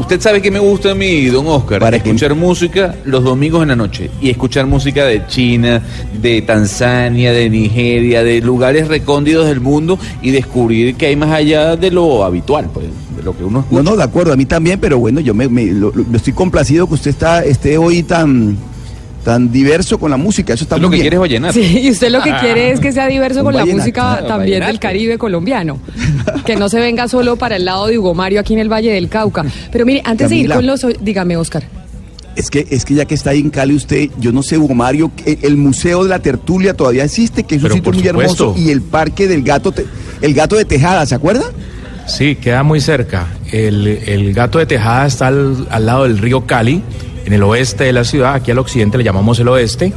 [0.00, 3.68] Usted sabe que me gusta a mí, don Oscar, ¿Para escuchar música los domingos en
[3.68, 5.82] la noche y escuchar música de China,
[6.20, 11.76] de Tanzania, de Nigeria, de lugares recóndidos del mundo y descubrir que hay más allá
[11.76, 12.86] de lo habitual, pues,
[13.16, 13.82] de lo que uno escucha.
[13.82, 16.32] No, no, de acuerdo, a mí también, pero bueno, yo me, me- lo- lo- estoy
[16.32, 18.56] complacido que usted está, esté hoy tan,
[19.24, 21.02] tan diverso con la música, eso está muy lo que bien.
[21.04, 21.52] quieres es vallenato.
[21.54, 23.78] Sí, y usted lo que quiere es que sea diverso con la vallenato.
[23.82, 24.80] música Ah, también del vallenato.
[24.80, 25.78] Caribe colombiano.
[26.46, 28.92] Que no se venga solo para el lado de Hugo Mario aquí en el Valle
[28.92, 29.44] del Cauca.
[29.70, 30.84] Pero mire, antes de ir con los...
[31.00, 31.62] Dígame, Oscar.
[32.36, 34.74] Es que, es que ya que está ahí en Cali usted, yo no sé, Hugo
[34.74, 38.44] Mario, el, Museo de la Tertulia todavía existe, que es un Pero sitio muy supuesto.
[38.44, 39.84] hermoso, y el Parque del Gato, Te-
[40.22, 41.42] el Gato de Tejada, ¿se acuerda?
[42.06, 43.26] Sí, queda muy cerca.
[43.52, 46.82] El, el gato de Tejada está al, al lado del río Cali,
[47.24, 49.92] en el oeste de la ciudad, aquí al occidente le llamamos el oeste,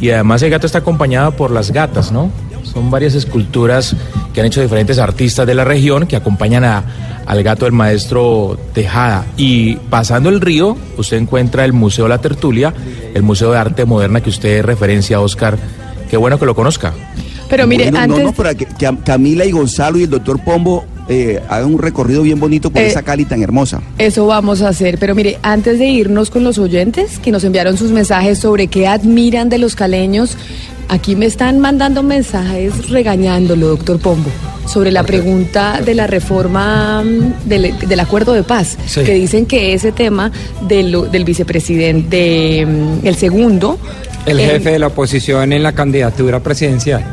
[0.00, 2.30] y además el gato está acompañado por las gatas, ¿no?
[2.62, 3.94] Son varias esculturas
[4.32, 6.82] que han hecho diferentes artistas de la región que acompañan a-
[7.26, 9.24] al gato del maestro Tejada.
[9.36, 12.74] Y pasando el río, usted encuentra el Museo La Tertulia,
[13.14, 15.56] el Museo de Arte Moderna que usted referencia, Oscar.
[16.10, 16.92] Qué bueno que lo conozca.
[17.48, 18.18] Pero mire, Bueno, antes...
[18.18, 21.78] No, no, para que, que Camila y Gonzalo y el doctor Pombo eh, hagan un
[21.78, 23.80] recorrido bien bonito por Eh, esa Cali tan hermosa.
[23.98, 27.76] Eso vamos a hacer, pero mire, antes de irnos con los oyentes que nos enviaron
[27.76, 30.36] sus mensajes sobre qué admiran de los caleños,
[30.88, 34.30] aquí me están mandando mensajes regañándolo, doctor Pombo,
[34.66, 39.02] sobre la pregunta de la reforma mm, del, del acuerdo de paz, Sí.
[39.02, 40.32] que dicen que ese tema
[40.68, 43.78] de lo- del vicepresidente, mm, el segundo,
[44.26, 47.04] El jefe de la oposición en la candidatura presidencial.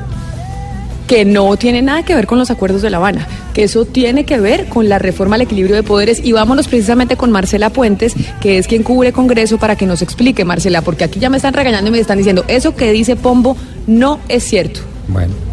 [1.12, 4.24] Que no tiene nada que ver con los acuerdos de La Habana, que eso tiene
[4.24, 6.22] que ver con la reforma al equilibrio de poderes.
[6.24, 10.45] Y vámonos precisamente con Marcela Puentes, que es quien cubre Congreso, para que nos explique,
[10.45, 13.57] Marcela, porque aquí ya me están regañando y me están diciendo, eso que dice Pombo
[13.88, 14.80] no es cierto.
[15.09, 15.50] Bueno.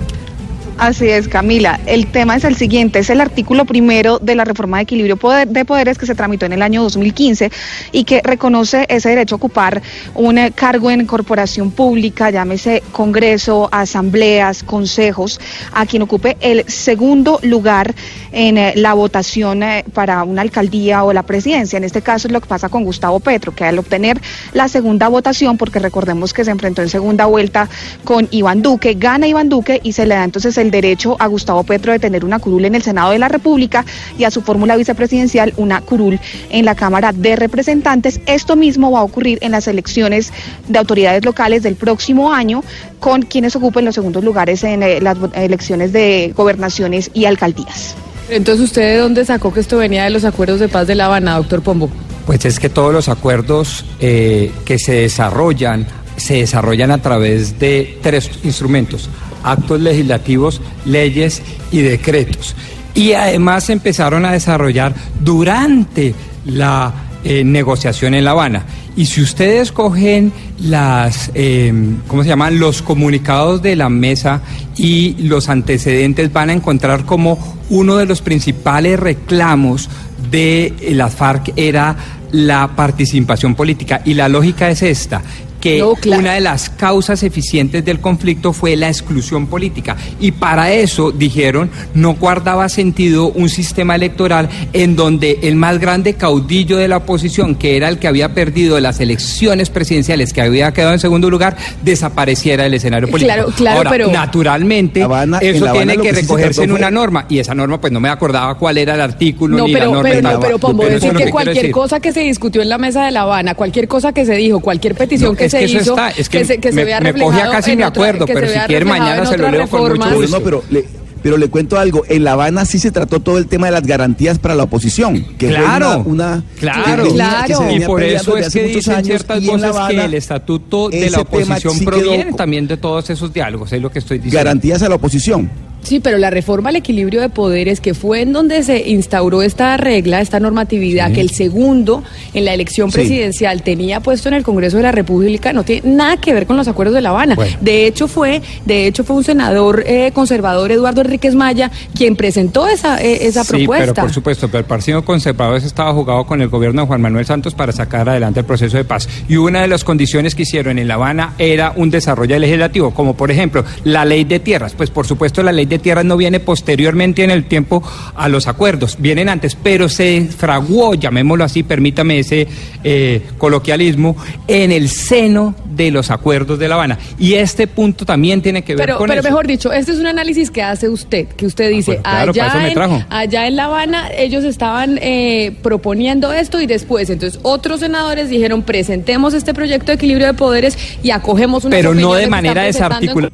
[0.79, 1.81] Así es, Camila.
[1.87, 5.19] El tema es el siguiente, es el artículo primero de la reforma de equilibrio
[5.49, 7.51] de poderes que se tramitó en el año 2015
[7.91, 9.83] y que reconoce ese derecho a ocupar
[10.15, 15.41] un eh, cargo en corporación pública, llámese Congreso, asambleas, consejos,
[15.73, 17.93] a quien ocupe el segundo lugar
[18.31, 21.77] en eh, la votación eh, para una alcaldía o la presidencia.
[21.77, 24.21] En este caso es lo que pasa con Gustavo Petro, que al obtener
[24.53, 27.69] la segunda votación, porque recordemos que se enfrentó en segunda vuelta
[28.05, 31.63] con Iván Duque, gana Iván Duque y se le da entonces el derecho a Gustavo
[31.65, 33.85] Petro de tener una curul en el Senado de la República
[34.19, 36.19] y a su fórmula vicepresidencial una curul
[36.51, 38.21] en la Cámara de Representantes.
[38.27, 40.33] Esto mismo va a ocurrir en las elecciones
[40.69, 42.63] de autoridades locales del próximo año
[43.01, 47.95] con quienes ocupen los segundos lugares en eh, las elecciones de gobernaciones y alcaldías.
[48.29, 51.07] Entonces, ¿usted de dónde sacó que esto venía de los acuerdos de paz de La
[51.07, 51.89] Habana, doctor Pombo?
[52.27, 55.87] Pues es que todos los acuerdos eh, que se desarrollan
[56.19, 59.09] se desarrollan a través de tres instrumentos,
[59.51, 62.55] actos legislativos, leyes y decretos.
[62.95, 66.15] Y además se empezaron a desarrollar durante
[66.47, 66.93] la
[67.25, 68.65] eh, negociación en La Habana.
[68.97, 71.73] Y si ustedes cogen las, eh,
[72.09, 72.59] ¿cómo se llaman?
[72.59, 74.41] Los comunicados de la mesa
[74.77, 77.39] y los antecedentes van a encontrar como
[77.71, 79.89] uno de los principales reclamos
[80.31, 81.97] de eh, las FARC era
[82.33, 84.03] la participación política.
[84.05, 85.23] Y la lógica es esta
[85.61, 89.97] que una de las causas eficientes del conflicto fue la exclusión política.
[90.21, 96.15] Y para eso, dijeron, no guardaba sentido un sistema electoral en donde el más grande
[96.15, 100.73] caudillo de la oposición, que era el que había perdido las elecciones presidenciales, que había
[100.73, 103.35] quedado en segundo lugar, desapareciera del escenario político.
[103.35, 107.27] Claro, claro, Ahora, pero- naturalmente, en La eso Habana tiene que recogerse en una norma.
[107.29, 109.93] Y esa norma, pues no me acordaba cuál era el artículo No, ni la pero,
[109.93, 110.11] norma.
[110.11, 113.11] pero, no, pero Pombo, decir que cualquier cosa que se discutió en la mesa de
[113.11, 115.79] La Habana, cualquier cosa que se dijo, cualquier petición No, que es se que eso
[115.81, 118.25] hizo, está, es que se, que se me- vea me cogía casi me otra- acuerdo,
[118.27, 120.15] que pero se si quiere mañana se lo leo con mucho reformas.
[120.15, 120.39] gusto.
[120.39, 120.85] No, pero le,
[121.23, 122.05] pero le cuento algo.
[122.09, 125.25] En La Habana sí se trató todo el tema de las garantías para la oposición.
[125.37, 128.61] Que fue Claro, una, una- Claro, que venía- que se Y por eso es hace
[128.61, 131.21] que muchos dicen años, ciertas y en La voces que Habana el estatuto de la
[131.21, 134.37] oposición sí quedó proviene co- también de todos esos diálogos, es lo que estoy diciendo.
[134.39, 135.51] Garantías a la oposición.
[135.83, 139.77] Sí, pero la reforma al equilibrio de poderes, que fue en donde se instauró esta
[139.77, 142.03] regla, esta normatividad, que el segundo
[142.35, 142.99] en la elección Sí.
[142.99, 146.57] presidencial tenía puesto en el Congreso de la República, no tiene nada que ver con
[146.57, 147.37] los acuerdos de La Habana.
[147.37, 147.57] Bueno.
[147.61, 152.67] De hecho fue, de hecho fue un senador eh, conservador, Eduardo Enríquez Maya, quien presentó
[152.69, 153.87] esa, eh, esa sí, propuesta.
[153.95, 157.25] pero por supuesto, pero el Partido Conservador estaba jugado con el gobierno de Juan Manuel
[157.25, 159.09] Santos para sacar adelante el proceso de paz.
[159.29, 163.15] Y una de las condiciones que hicieron en La Habana era un desarrollo legislativo, como
[163.17, 164.75] por ejemplo la ley de tierras.
[164.75, 167.83] Pues por supuesto la ley de tierras no viene posteriormente en el tiempo
[168.15, 172.47] a los acuerdos, vienen antes, pero se fraguó, llamémoslo así, permítame ese
[172.85, 174.17] eh, coloquialismo,
[174.47, 176.99] en el seno de los acuerdos de La Habana.
[177.19, 179.29] Y este punto también tiene que ver Pero, con pero eso.
[179.29, 182.59] mejor dicho, este es un análisis que hace usted, que usted dice, Ah, claro, eso
[182.59, 187.39] me allá, en, allá en La Habana ellos estaban eh, proponiendo esto y después, entonces
[187.43, 192.15] otros senadores dijeron, presentemos este proyecto de equilibrio de poderes y acogemos una pero no
[192.15, 193.33] de manera desarticulada.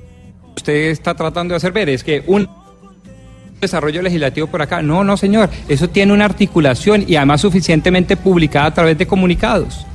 [0.57, 2.49] Usted está tratando de hacer ver es que un
[3.61, 4.83] desarrollo legislativo por acá.
[4.83, 5.51] No, no, señor.
[5.69, 9.87] Eso tiene una articulación y además suficientemente publicada a través de comunicados.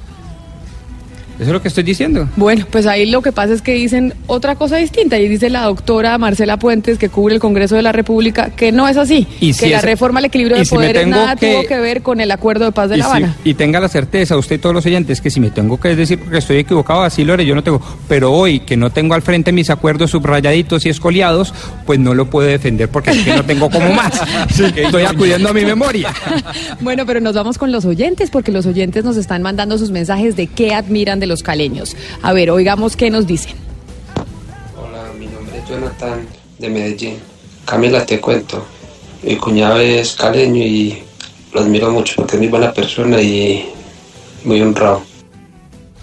[1.40, 2.28] Eso es lo que estoy diciendo.
[2.36, 5.64] Bueno, pues ahí lo que pasa es que dicen otra cosa distinta y dice la
[5.64, 9.48] doctora Marcela Puentes, que cubre el Congreso de la República, que no es así, Y
[9.48, 12.02] que si la es- reforma al equilibrio de si poderes nada que- tuvo que ver
[12.02, 13.36] con el acuerdo de paz de y, La si- Habana.
[13.46, 16.20] y tenga la certeza, usted y todos los oyentes, que si me tengo que decir
[16.20, 17.82] porque estoy equivocado, así lo haré, yo no tengo.
[18.10, 21.54] Pero hoy que no tengo al frente mis acuerdos subrayaditos y escoliados,
[21.86, 24.20] pues no lo puedo defender porque es que no tengo como más.
[24.50, 26.14] Así que estoy acudiendo a mi memoria.
[26.82, 30.36] Bueno, pero nos vamos con los oyentes, porque los oyentes nos están mandando sus mensajes
[30.36, 31.96] de qué admiran de los caleños.
[32.22, 33.56] A ver, oigamos qué nos dicen.
[34.78, 36.28] Hola, mi nombre es Jonathan
[36.58, 37.18] de Medellín.
[37.66, 38.66] Camila, te cuento.
[39.24, 41.02] Mi cuñado es caleño y
[41.54, 43.70] lo admiro mucho porque es muy buena persona y
[44.44, 45.04] muy honrado.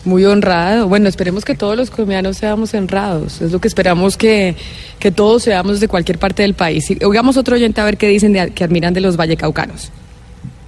[0.05, 0.89] Muy honrado.
[0.89, 3.43] Bueno, esperemos que todos los colombianos seamos honrados.
[3.43, 4.55] Es lo que esperamos que,
[5.01, 6.91] que todos seamos de cualquier parte del país.
[6.91, 9.91] Y Oigamos otro oyente a ver qué dicen de, que admiran de los vallecaucanos.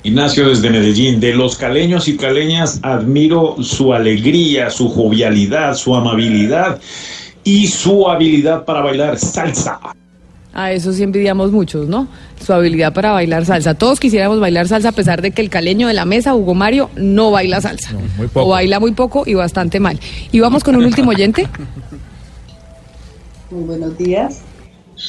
[0.08, 6.80] Ignacio desde Medellín, de los caleños y caleñas admiro su alegría, su jovialidad, su amabilidad
[7.44, 9.78] y su habilidad para bailar salsa.
[10.54, 12.08] A eso sí envidiamos muchos, ¿no?
[12.42, 13.74] Su habilidad para bailar salsa.
[13.74, 16.88] Todos quisiéramos bailar salsa a pesar de que el caleño de la mesa, Hugo Mario,
[16.96, 17.92] no baila salsa.
[18.16, 18.46] muy poco.
[18.46, 20.00] O baila muy poco y bastante mal.
[20.32, 21.46] Y vamos con un último oyente.
[23.50, 24.40] Muy buenos días.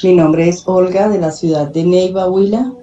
[0.04, 2.74] Mi nombre es Olga de la ciudad de Neiva, Huila.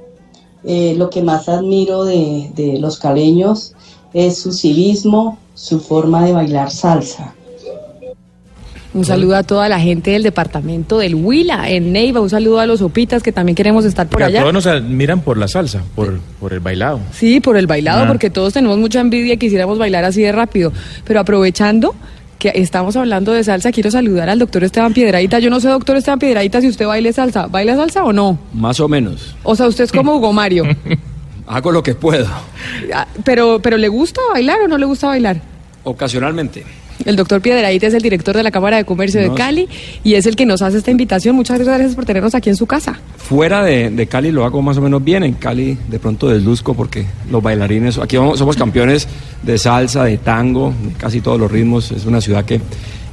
[0.67, 3.73] Eh, lo que más admiro de, de los caleños
[4.13, 7.35] es su civismo, su forma de bailar salsa.
[8.95, 12.21] Un saludo a toda la gente del departamento del Huila, en Neiva.
[12.23, 14.41] Un saludo a los Opitas que también queremos estar por Porque a allá.
[14.41, 17.01] todos nos admiran por la salsa, por, por el bailado.
[17.13, 18.09] Sí, por el bailado, Ah.
[18.09, 20.73] porque todos tenemos mucha envidia y quisiéramos bailar así de rápido.
[21.05, 21.95] Pero aprovechando
[22.53, 25.39] que estamos hablando de salsa, quiero saludar al doctor Esteban Piedradita.
[25.39, 27.47] Yo no sé, doctor Esteban Piedradita, si usted baile salsa.
[27.47, 28.39] ¿Baila salsa o no?
[28.53, 29.35] Más o menos.
[29.43, 30.65] O sea, usted es como Hugo Mario.
[31.49, 32.27] Hago lo que puedo,
[32.93, 35.41] Ah, pero, pero ¿le gusta bailar o no le gusta bailar?
[35.85, 36.65] ocasionalmente.
[37.05, 39.33] El doctor Piedradita es el director de la Cámara de Comercio de.
[39.35, 39.69] Cali
[40.03, 41.37] y es el que nos hace esta invitación.
[41.37, 42.99] Muchas gracias por tenernos aquí en su casa.
[43.17, 45.23] Fuera de, de Cali lo hago más o menos bien.
[45.23, 49.07] En Cali de pronto desluzco porque los bailarines, aquí vamos- somos campeones
[49.43, 51.91] de salsa, de tango, casi todos los ritmos.
[51.93, 52.61] Es una ciudad que,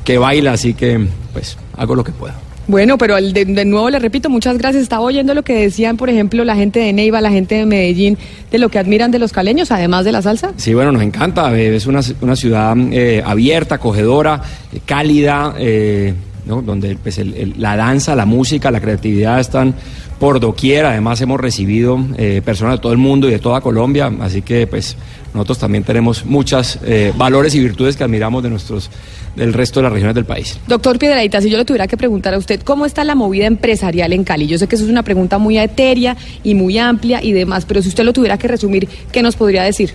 [0.04, 2.34] que baila, así que pues hago lo que puedo.
[2.66, 4.84] Bueno, pero de, de nuevo le repito, muchas gracias.
[4.84, 8.18] Estaba oyendo lo que decían, por ejemplo, la gente de Neiva, la gente de Medellín,
[8.52, 10.54] de lo que admiran de los caleños, además de la salsa.
[10.56, 11.54] Sí, bueno, nos encanta.
[11.58, 14.42] eh, Es una, una ciudad eh, abierta, acogedora,
[14.72, 16.14] eh, cálida, eh,
[16.46, 16.62] ¿no?
[16.62, 19.76] donde pues, el- la danza, la música, la creatividad están
[20.18, 20.86] por doquier.
[20.86, 24.10] Además, hemos recibido eh, personas de todo el mundo y de toda Colombia.
[24.22, 24.96] Así que, pues,
[25.34, 26.80] nosotros también tenemos muchos
[27.18, 28.90] valores y virtudes que admiramos de nuestros,
[29.36, 30.60] del resto de las regiones del país.
[30.68, 34.14] Doctor Piedradita, si yo le tuviera que preguntar a usted, ¿cómo está la movida empresarial
[34.14, 34.48] en Cali?
[34.48, 37.82] Yo sé que eso es una pregunta muy etérea y muy amplia y demás, pero
[37.82, 39.94] si usted lo tuviera que resumir, ¿qué nos podría decir?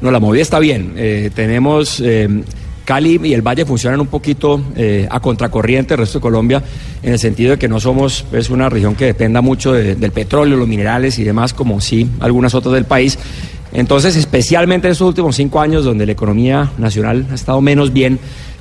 [0.00, 0.94] No, la movida está bien.
[0.96, 2.26] Eh, tenemos eh,
[2.86, 6.62] Cali y el Valle funcionan un poquito eh, a contracorriente del resto de Colombia,
[7.02, 10.10] en el sentido de que no somos pues, una región que dependa mucho de- del
[10.10, 13.18] petróleo, los minerales y demás, como sí algunas otras del país.
[13.72, 18.18] Entonces, especialmente en estos últimos cinco años, donde la economía nacional ha estado menos bien,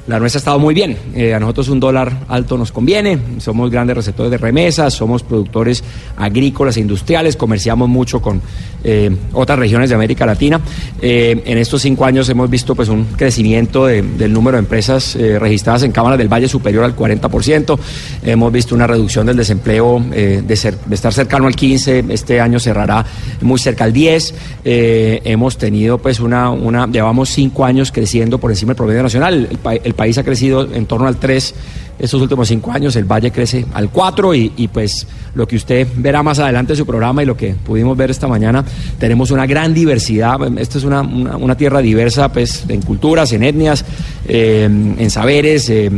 [0.09, 0.97] la nuestra ha estado muy bien.
[1.15, 3.17] Eh, a nosotros un dólar alto nos conviene.
[3.37, 5.83] Somos grandes receptores de remesas, somos productores
[6.17, 8.41] agrícolas e industriales, comerciamos mucho con
[8.83, 10.59] eh, otras regiones de América Latina.
[11.01, 15.15] Eh, en estos cinco años hemos visto pues un crecimiento de- del número de empresas
[15.15, 17.77] registradas en cámaras del Valle superior al 40%.
[18.23, 22.59] Hemos visto una reducción del desempleo de, ser- de estar cercano al 15, este año
[22.59, 23.05] cerrará
[23.41, 24.33] muy cerca al 10.
[24.65, 26.55] Eh, hemos tenido pues una,
[26.91, 29.49] llevamos cinco años creciendo por encima del promedio nacional.
[29.83, 31.53] El país ha crecido en torno al 3
[31.99, 36.23] estos últimos cinco años, el Valle crece al 4 y, pues lo que usted verá
[36.23, 38.63] más adelante en su programa y lo que pudimos ver esta mañana,
[38.97, 40.37] tenemos una gran diversidad.
[40.57, 43.83] Esta es una, una- una tierra diversa pues en culturas, en etnias,
[44.29, 45.91] eh, en saberes, eh,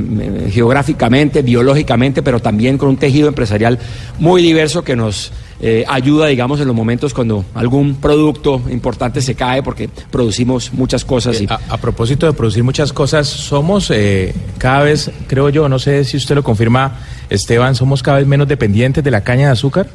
[0.52, 3.78] geográficamente, biológicamente, pero también con un tejido empresarial
[4.18, 5.32] muy diverso que nos
[5.62, 11.05] eh, ayuda, digamos, en los momentos cuando algún producto importante se cae porque producimos muchas
[11.05, 11.39] cosas.
[11.39, 15.78] Y, A, a propósito de producir muchas cosas, somos eh, cada vez, creo yo, no
[15.78, 16.99] sé si usted lo confirma,
[17.30, 19.88] Esteban, somos cada vez menos dependientes de la caña de azúcar.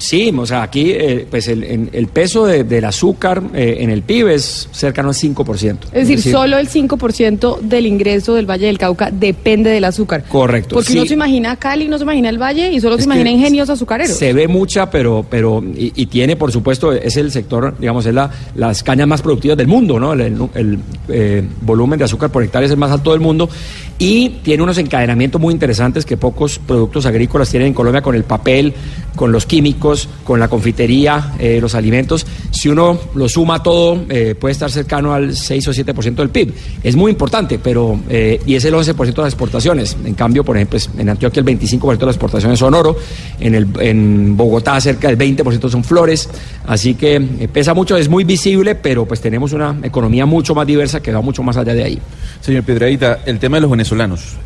[0.00, 3.90] Sí, o sea, aquí eh, pues el, en- el peso de- del azúcar eh, en
[3.90, 5.76] el PIB es cercano al 5%.
[5.92, 10.24] Es decir, solo el 5% del ingreso del Valle del Cauca depende del azúcar.
[10.26, 10.76] Correcto.
[10.76, 10.98] Porque sí.
[10.98, 13.68] uno se imagina Cali, no se imagina el Valle y solo se Es imagina ingenios
[13.68, 14.16] azucareros.
[14.16, 18.14] Se ve mucha, pero, pero y, y tiene, por supuesto, es el sector, digamos, es
[18.14, 20.14] la, las cañas más productivas del mundo, ¿no?
[20.14, 20.78] El, el- el,
[21.10, 23.50] eh, volumen de azúcar por hectárea es el más alto del mundo
[23.98, 28.24] y tiene unos encadenamientos muy interesantes que pocos productos agrícolas tienen en Colombia con el
[28.24, 28.72] papel,
[29.14, 29.89] con los químicos,
[30.24, 32.26] con la confitería, eh, los alimentos.
[32.50, 36.52] Si uno lo suma todo, eh, puede estar cercano al 6 o 7% del PIB.
[36.82, 39.96] Es muy importante, pero eh, y es el 11% de las exportaciones.
[40.04, 42.96] En cambio, por ejemplo, es- en Antioquia el 25% de las exportaciones son oro,
[43.38, 46.28] en, el, en Bogotá cerca del 20% son flores,
[46.66, 47.20] así que
[47.52, 51.20] pesa mucho, es muy visible, pero pues tenemos una economía mucho más diversa que va
[51.20, 51.98] mucho más allá de ahí.
[52.40, 54.36] Señor Piedradita, el tema de los venezolanos,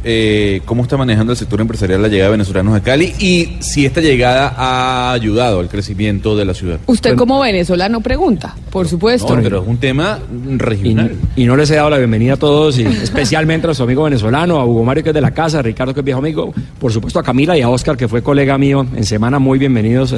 [0.65, 4.01] ¿cómo está manejando el sector empresarial la llegada de venezolanos a Cali y si esta
[4.01, 6.78] llegada ha ayudado al crecimiento de la ciudad?
[6.87, 9.37] Usted como venezolano pregunta, por supuesto.
[9.37, 10.18] No, pero es un tema
[10.57, 11.16] regional.
[11.37, 14.05] Y, y no les he dado la bienvenida a todos, y especialmente a nuestro amigo
[14.05, 16.53] venezolano, a Hugo Mario, que es de la casa, a Ricardo, que es viejo amigo,
[16.78, 20.14] por supuesto a Camila y a Oscar, que fue colega mío en semana, muy bienvenidos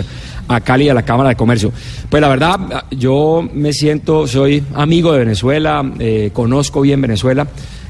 [0.49, 1.73] a Cali y a la Cámara de Comercio.
[2.09, 7.47] Pues la verdad, yo me siento, soy amigo de Venezuela, eh, conozco bien Venezuela.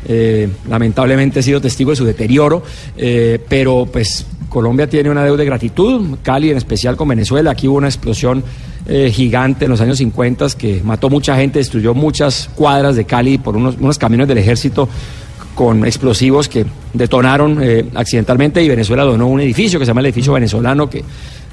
[0.09, 2.63] Eh, lamentablemente he sido testigo de su deterioro,
[2.97, 7.51] eh, pero pues Colombia tiene una deuda de gratitud, Cali en especial con Venezuela.
[7.51, 8.45] Aquí hubo una explosión
[8.87, 13.39] eh, gigante en los años 50 que mató mucha gente, destruyó muchas cuadras de Cali
[13.39, 14.89] por unos, unos camiones del ejército
[15.57, 17.59] con explosivos que detonaron
[17.95, 21.03] accidentalmente y Venezuela donó un edificio que se llama el edificio venezolano que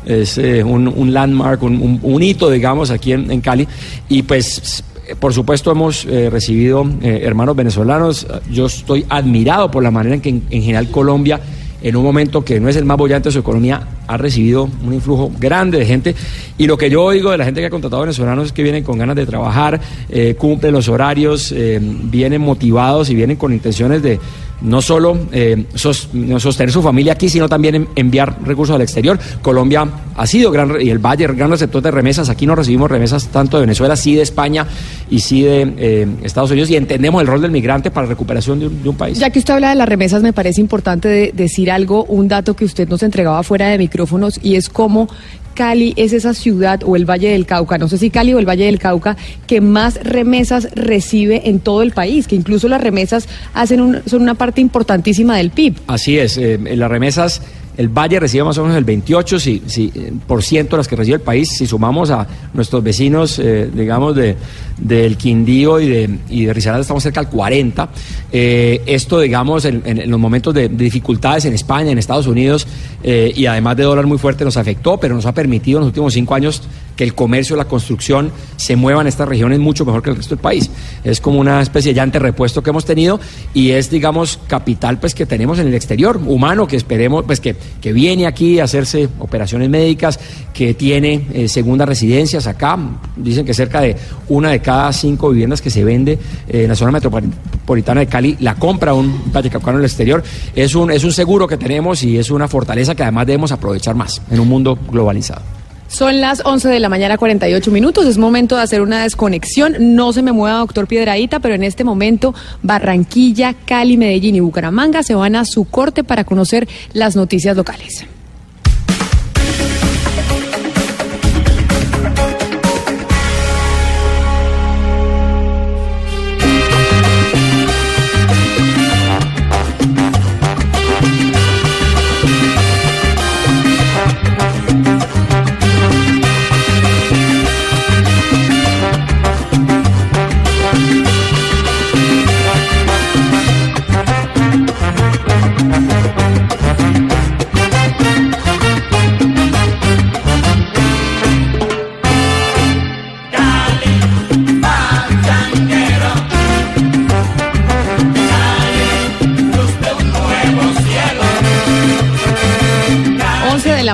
[0.06, 3.66] es un, landmark, un, hito, digamos, aquí en, en Cali.
[4.10, 4.84] Y pues,
[5.20, 8.28] por supuesto, hemos eh, recibido eh, hermanos venezolanos.
[8.50, 11.40] Yo estoy admirado por la manera en que en, en general Colombia,
[11.82, 14.94] en un momento que no es el más bollante de su economía, ha recibido un
[14.94, 16.16] influjo grande de gente
[16.58, 18.84] y lo que yo oigo de la gente que ha contratado venezolanos es que vienen
[18.84, 19.80] con ganas de trabajar,
[20.10, 24.20] eh, cumplen los horarios, eh, vienen motivados y vienen con intenciones de
[24.64, 29.20] no solo eh, sostener su familia aquí, sino también en- enviar recursos al exterior.
[29.42, 29.86] Colombia
[30.16, 32.30] ha sido gran, y el Valle, gran receptor de remesas.
[32.30, 34.66] Aquí no recibimos remesas tanto de Venezuela, sí de España
[35.10, 36.70] y sí de eh, Estados Unidos.
[36.70, 39.20] Y entendemos el rol del migrante para la recuperación de un, de un país.
[39.20, 42.56] Ya que usted habla de las remesas, me parece importante de- decir algo, un dato
[42.56, 45.08] que usted nos entregaba fuera de micrófonos, y es cómo
[45.54, 48.48] Cali es esa ciudad o el Valle del Cauca, no sé si Cali o el
[48.48, 49.16] Valle del Cauca,
[49.48, 54.22] que más remesas recibe en todo el país, que incluso las remesas hacen un- son
[54.22, 55.76] una parte importantísima del PIB.
[55.88, 57.42] Así es, eh, las remesas,
[57.78, 60.88] el Valle recibe más o menos el 28 si, si, eh, por ciento de las
[60.88, 61.50] que recibe el país.
[61.50, 64.36] Si sumamos a nuestros vecinos, eh, digamos, de,
[64.78, 67.90] del Quindío y de, y Risaralda, estamos cerca al 40.
[68.32, 72.68] Eh, esto, digamos, en, los momentos de, de dificultades en España, en Estados Unidos,
[73.04, 75.88] eh, y además de dólar muy fuerte, nos afectó, pero nos ha permitido en los
[75.90, 76.62] últimos cinco años
[76.96, 80.36] que el comercio, la construcción se mueva en estas regiones mucho mejor que el resto
[80.36, 80.70] del país.
[81.04, 83.20] Es como una especie de llante repuesto que hemos tenido
[83.54, 87.56] y es, digamos, capital pues que tenemos en el exterior, humano, que esperemos, pues que,
[87.82, 90.20] que viene aquí a hacerse operaciones médicas,
[90.54, 92.78] que tiene eh, segundas residencias acá.
[93.16, 93.96] Dicen que cerca de
[94.30, 96.14] una de cada cinco viviendas que se vende
[96.48, 100.24] eh, en la zona metropolitana de Cali la compra un vallecaucano en el exterior.
[100.56, 103.96] Es un, es un seguro que tenemos y es una fortaleza que además debemos aprovechar
[103.96, 105.53] más en un mundo globalizado.
[105.94, 108.08] Son las 11 de la mañana, 48 minutos.
[108.08, 109.76] Es momento de hacer una desconexión.
[109.96, 112.34] No se me mueva, doctor Piedradita, pero en este momento
[112.64, 118.08] Barranquilla, Cali, Medellín y Bucaramanga se van a su corte para conocer las noticias locales.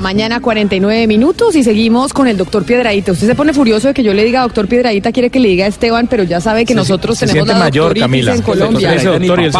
[0.09, 3.11] Mañana, 49 minutos y seguimos con el doctor Piedradita.
[3.11, 5.67] Usted se pone furioso de que yo le diga doctor Piedradita, quiere que le diga
[5.67, 8.33] Esteban, pero ya sabe que Se- nosotros se tenemos la mayor, Camila.
[8.33, 8.95] en Colombia.
[8.95, 9.53] Ese doctor es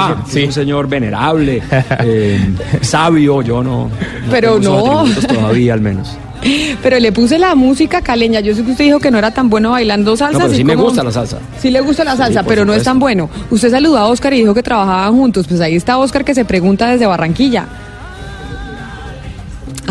[0.47, 1.61] un señor venerable,
[2.03, 2.39] eh,
[2.81, 3.89] sabio, yo no.
[3.89, 3.91] no
[4.31, 5.27] Pero tengo no.
[5.27, 6.17] todavía, al menos.
[6.81, 8.39] Pero le puse la música caleña.
[8.39, 10.39] Yo sé que usted dijo que no era tan bueno bailando salsa.
[10.39, 11.37] No, pero sí me gusta la salsa.
[11.61, 13.29] Sí le gusta la salsa, pero no es tan bueno.
[13.51, 15.45] Usted saludó a Oscar y dijo que trabajaban juntos.
[15.47, 17.67] Pues ahí está Oscar que se pregunta desde Barranquilla.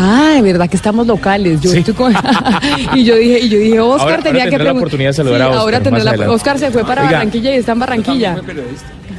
[0.01, 1.59] Ah, de verdad que estamos locales.
[1.59, 2.13] Yo estoy con-
[2.95, 5.13] y yo dije, y yo dije, Oscar Ahora- ahora tenía que tendrá la oportunidad de
[5.13, 6.31] saludar Sí, a Oscar Ahora más tendrá la-.
[6.31, 7.17] Oscar se fue para Oiga.
[7.17, 8.37] Barranquilla y está en Barranquilla.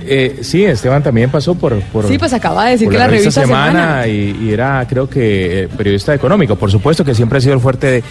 [0.03, 1.78] Eh, sí, Esteban también pasó por...
[1.81, 4.07] por Sí, pues acaba de decir que la revista Semana, Semana.
[4.09, 6.57] Y, y era, creo que, eh, periodista económico.
[6.57, 8.05] Por supuesto que siempre ha sido el fuerte de,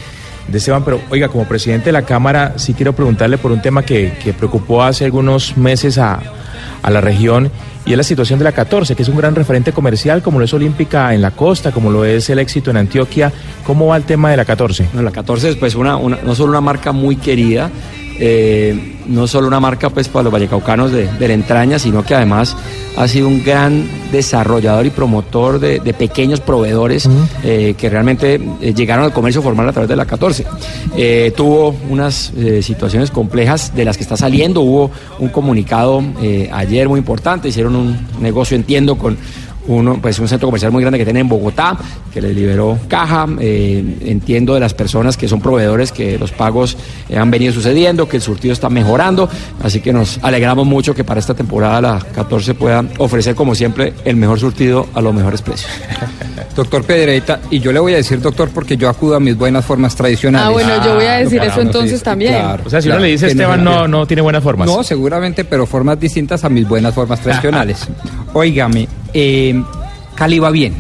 [0.48, 3.82] de Esteban, pero oiga, como presidente de la Cámara, sí quiero preguntarle por un tema
[3.84, 6.20] que, que preocupó hace algunos meses a,
[6.82, 7.52] a la región
[7.86, 10.46] y es la situación de la 14, que es un gran referente comercial, como lo
[10.46, 13.32] es Olímpica en la costa, como lo es el éxito en Antioquia.
[13.66, 14.90] ¿Cómo va el tema de la 14?
[14.94, 17.70] No, la 14 es pues una- no solo una marca muy querida,
[18.20, 22.16] eh, no solo una marca pues para los vallecaucanos de, de la entraña, sino que
[22.16, 22.56] además
[23.00, 27.10] ha sido un gran desarrollador y promotor de, de pequeños proveedores
[27.44, 30.46] eh, que realmente eh, llegaron al comercio formal a través de la 14.
[30.98, 36.04] Eh, tuvo unas situaciones complejas de las que está saliendo, hubo un comunicado
[36.52, 39.18] ayer muy importante, hicieron un negocio, entiendo, con
[39.70, 41.78] uno, pues un centro comercial muy grande que tiene en Bogotá,
[42.12, 43.28] que le liberó caja.
[43.40, 46.76] eh, entiendo de las personas que son proveedores que los pagos
[47.08, 49.30] eh, han venido sucediendo, que el surtido está mejorando.
[49.64, 53.94] Así que nos alegramos mucho que para esta temporada la 14 pueda ofrecer, como siempre,
[54.06, 55.72] el mejor surtido a los mejores precios.
[56.56, 59.64] Doctor Pedreita, y yo le voy a decir doctor porque yo acudo a mis buenas
[59.64, 60.48] formas tradicionales.
[60.50, 62.34] Ah, bueno, yo voy a decir Claro, eso entonces también.
[62.34, 64.68] claro, O sea, si claro, uno le dice Esteban, no, no tiene buenas formas.
[64.68, 67.88] No, seguramente, pero formas distintas a mis buenas formas tradicionales.
[68.34, 69.62] Óigame, eh,
[70.16, 70.76] Cali va bien.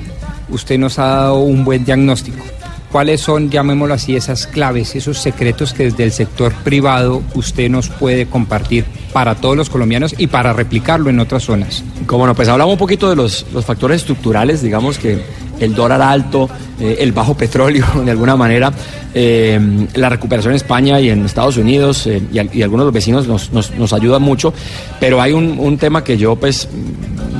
[0.49, 2.43] Usted nos ha dado un buen diagnóstico.
[2.91, 7.87] ¿Cuáles son, llamémoslo así, esas claves, esos secretos que desde el sector privado usted nos
[7.87, 11.83] puede compartir para todos los colombianos y para replicarlo en otras zonas?
[12.07, 15.21] Como no, pues hablamos un poquito de los, los factores estructurales, digamos que
[15.59, 16.49] el dólar alto,
[16.79, 18.71] eh, el bajo petróleo de alguna manera,
[19.13, 19.59] eh,
[19.95, 23.27] la recuperación en España y en Estados Unidos eh, y, al- y algunos los vecinos
[23.27, 24.53] nos, nos, ayudan mucho,
[24.99, 26.67] pero hay un, tema que yo pues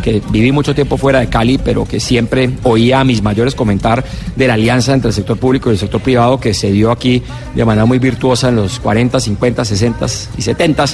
[0.04, 4.04] que viví mucho tiempo fuera de Cali, pero que siempre oía a mis mayores comentar
[4.36, 7.22] de la alianza entre el sector público y el sector privado que se dio aquí
[7.54, 10.06] de manera muy virtuosa en los 40, 50, 60
[10.38, 10.86] y 70,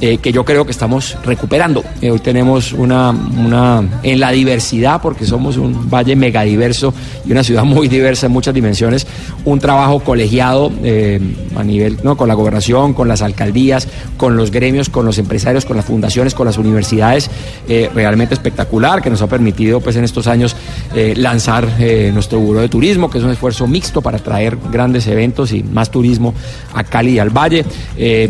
[0.00, 1.82] eh, que yo creo que estamos recuperando.
[2.02, 6.94] Hoy tenemos una, una, en la diversidad, porque somos un valle megadiverso
[7.26, 9.06] y una ciudad muy diversa en muchas dimensiones,
[9.44, 11.20] un trabajo colegiado eh,
[11.56, 12.16] a nivel, ¿no?
[12.16, 16.34] con la gobernación, con las alcaldías, con los gremios, con los empresarios, con las fundaciones,
[16.34, 17.30] con las universidades,
[17.68, 20.56] eh, realmente espectacular, que nos ha permitido pues en estos años
[20.94, 21.68] eh, lanzar
[22.12, 25.90] nuestro Buró de Turismo, que es un esfuerzo mixto para traer grandes eventos y más
[25.90, 26.34] turismo
[26.74, 27.64] a Cali y al Valle.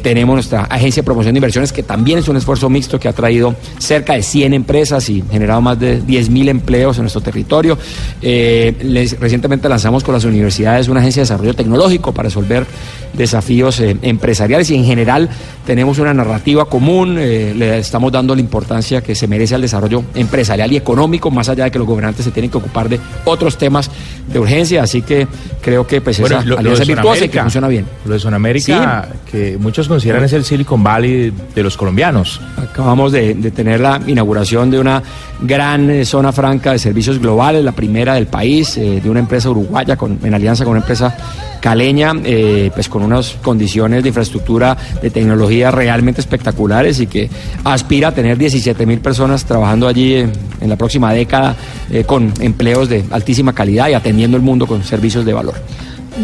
[0.02, 3.12] Tenemos nuestra agencia de promoción de inversiones, que también es un esfuerzo mixto que ha
[3.12, 7.78] traído cerca de 100 empresas y generado más de 10 mil empleos en nuestro territorio.
[8.20, 12.66] Recientemente lanzamos con las universidades una agencia de desarrollo tecnológico para resolver
[13.12, 15.28] desafíos eh, empresariales y en general
[15.66, 20.02] tenemos una narrativa común, eh, le estamos dando la importancia que se merece al desarrollo
[20.14, 23.58] empresarial y económico, más allá de que los gobernantes se tienen que ocupar de otros
[23.58, 23.90] temas
[24.32, 25.26] de urgencia, así que
[25.60, 27.84] creo que pues Bueno, esa lo- lo alianza de virtuosa y que funciona bien.
[28.06, 32.40] Lo de Sudamérica, que muchos consideran es el Silicon Valley de los colombianos.
[32.56, 35.02] Acabamos de, de tener la inauguración de una
[35.40, 39.96] gran eh, zona franca de servicios globales, la primera del país, de una empresa uruguaya
[39.96, 41.16] con, en alianza con una empresa
[41.60, 47.30] caleña, eh, pues con unas condiciones de infraestructura, de tecnología realmente espectaculares y que
[47.64, 51.54] aspira a tener 17 mil personas trabajando allí en la próxima década
[51.90, 55.54] eh, con empleos de altísima calidad y atendiendo el mundo con servicios de valor.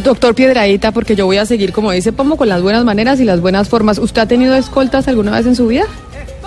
[0.05, 3.25] Doctor Piedradita, porque yo voy a seguir, como dice Pomo, con las buenas maneras y
[3.25, 3.99] las buenas formas.
[3.99, 5.87] ¿Usted ha tenido escoltas alguna vez en su vida?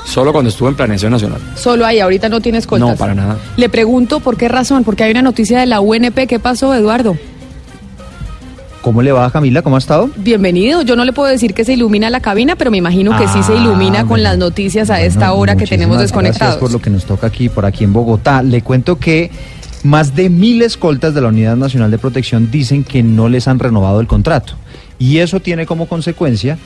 [0.06, 1.40] Solo cuando estuve en Planeación Nacional.
[1.56, 2.90] Solo ahí, ahorita no tiene escoltas.
[2.90, 3.38] No, para nada.
[3.56, 6.28] Le pregunto por qué razón, porque hay una noticia de la UNP.
[6.28, 7.16] ¿Qué pasó, Eduardo?
[8.82, 9.62] ¿Cómo le va, Camila?
[9.62, 10.10] ¿Cómo ha estado?
[10.18, 10.82] Bienvenido.
[10.82, 13.44] Yo no le puedo decir que se ilumina la cabina, pero me imagino que sí
[13.44, 16.56] se Ah, ilumina con las noticias a esta hora que tenemos desconectados.
[16.56, 18.42] Gracias por lo que nos toca aquí, por aquí en Bogotá.
[18.42, 19.30] Le cuento que
[19.84, 23.60] más de mil escoltas de la Unidad Nacional de Protección dicen que no les han
[23.60, 24.54] renovado el contrato.
[24.98, 26.58] Y eso tiene como consecuencia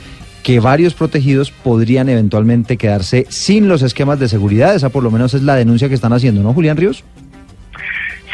[0.46, 4.76] que varios protegidos podrían eventualmente quedarse sin los esquemas de seguridad.
[4.76, 7.04] Esa por lo menos es la denuncia que están haciendo, ¿no, Julián Ríos?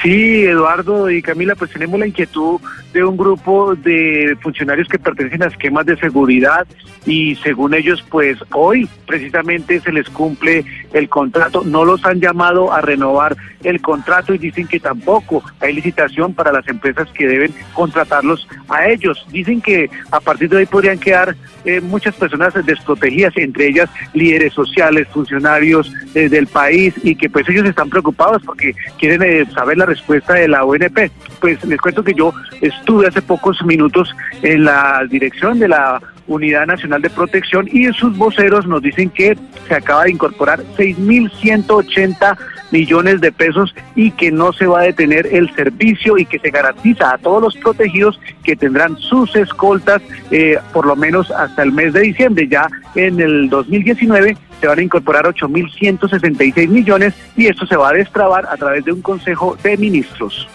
[0.02, 2.60] Sí, Eduardo y Camila, pues tenemos la inquietud
[2.92, 6.66] de un grupo de funcionarios que pertenecen a esquemas de seguridad
[7.06, 11.64] y según ellos, pues hoy precisamente se les cumple el contrato.
[11.64, 16.52] No los han llamado a renovar el contrato y dicen que tampoco hay licitación para
[16.52, 19.26] las empresas que deben contratarlos a ellos.
[19.32, 21.36] Dicen que a partir de hoy podrían quedar
[21.66, 27.48] eh, muchas personas desprotegidas, entre ellas líderes sociales, funcionarios eh, del país y que pues
[27.50, 31.12] ellos están preocupados porque quieren eh, saber la respuesta de la ONP.
[31.40, 36.66] Pues les cuento que yo estuve hace pocos minutos en la dirección de la Unidad
[36.66, 39.38] Nacional de Protección y sus voceros nos dicen que
[39.68, 42.38] se acaba de incorporar 6.180
[42.72, 46.50] millones de pesos y que no se va a detener el servicio y que se
[46.50, 51.74] garantiza a todos los protegidos que tendrán sus escoltas eh, por lo menos hasta el
[51.74, 52.48] mes de diciembre.
[52.48, 57.94] Ya en el 2019 se van a incorporar 8.166 millones y esto se va a
[57.94, 60.48] destrabar a través de un Consejo de Ministros.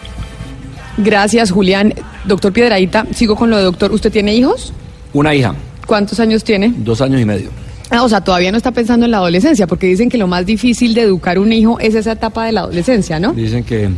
[0.97, 1.93] Gracias, Julián.
[2.25, 3.91] Doctor Piedradita, sigo con lo de doctor.
[3.91, 4.73] ¿Usted tiene hijos?
[5.13, 5.53] Una hija,
[5.85, 6.73] ¿Cuántos años tiene?
[6.77, 7.49] dos años y medio.
[7.89, 10.45] Ah, o sea, todavía no está pensando en la adolescencia, porque dicen que lo más
[10.45, 13.31] difícil de educar un hijo es esa etapa de la adolescencia, ¿no?
[13.33, 13.89] Dicen que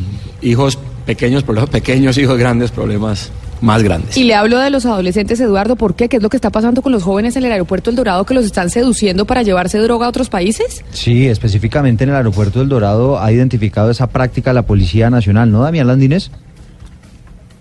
[0.42, 3.32] hijos pequeños, problemas pequeños, hijos grandes, problemas
[3.62, 4.18] más grandes.
[4.18, 6.10] Y le hablo de los adolescentes, Eduardo, ¿por qué?
[6.10, 8.34] ¿Qué es lo que está pasando con los jóvenes en el aeropuerto El Dorado que
[8.34, 10.84] los están seduciendo para llevarse droga a otros países?
[10.92, 15.62] Sí, específicamente en el aeropuerto del Dorado ha identificado esa práctica la Policía Nacional, ¿no,
[15.62, 16.32] Damián Landines?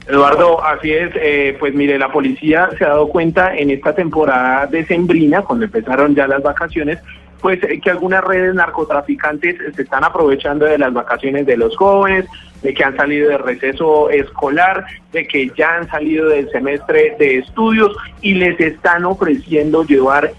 [0.09, 4.67] Eduardo, así es, eh, pues mire, la policía se ha dado cuenta en esta temporada
[4.67, 6.99] decembrina, cuando empezaron ya las vacaciones,
[7.41, 12.27] pues eh, que algunas redes narcotraficantes se están aprovechando de las vacaciones de los jóvenes,
[12.63, 17.39] de que han salido de receso escolar, de que ya han salido del semestre de
[17.39, 20.33] estudios y les están ofreciendo llevar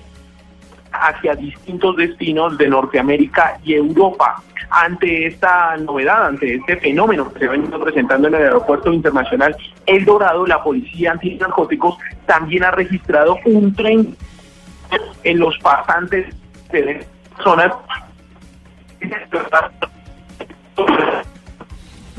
[0.91, 4.41] hacia distintos destinos de Norteamérica y Europa.
[4.70, 10.06] Ante esta novedad, ante este fenómeno que se venido presentando en el aeropuerto internacional El
[10.06, 14.16] Dorado, la policía antinarcóticos también ha registrado un tren
[15.24, 16.36] en los pasantes
[16.71, 17.05] de
[17.36, 17.74] personas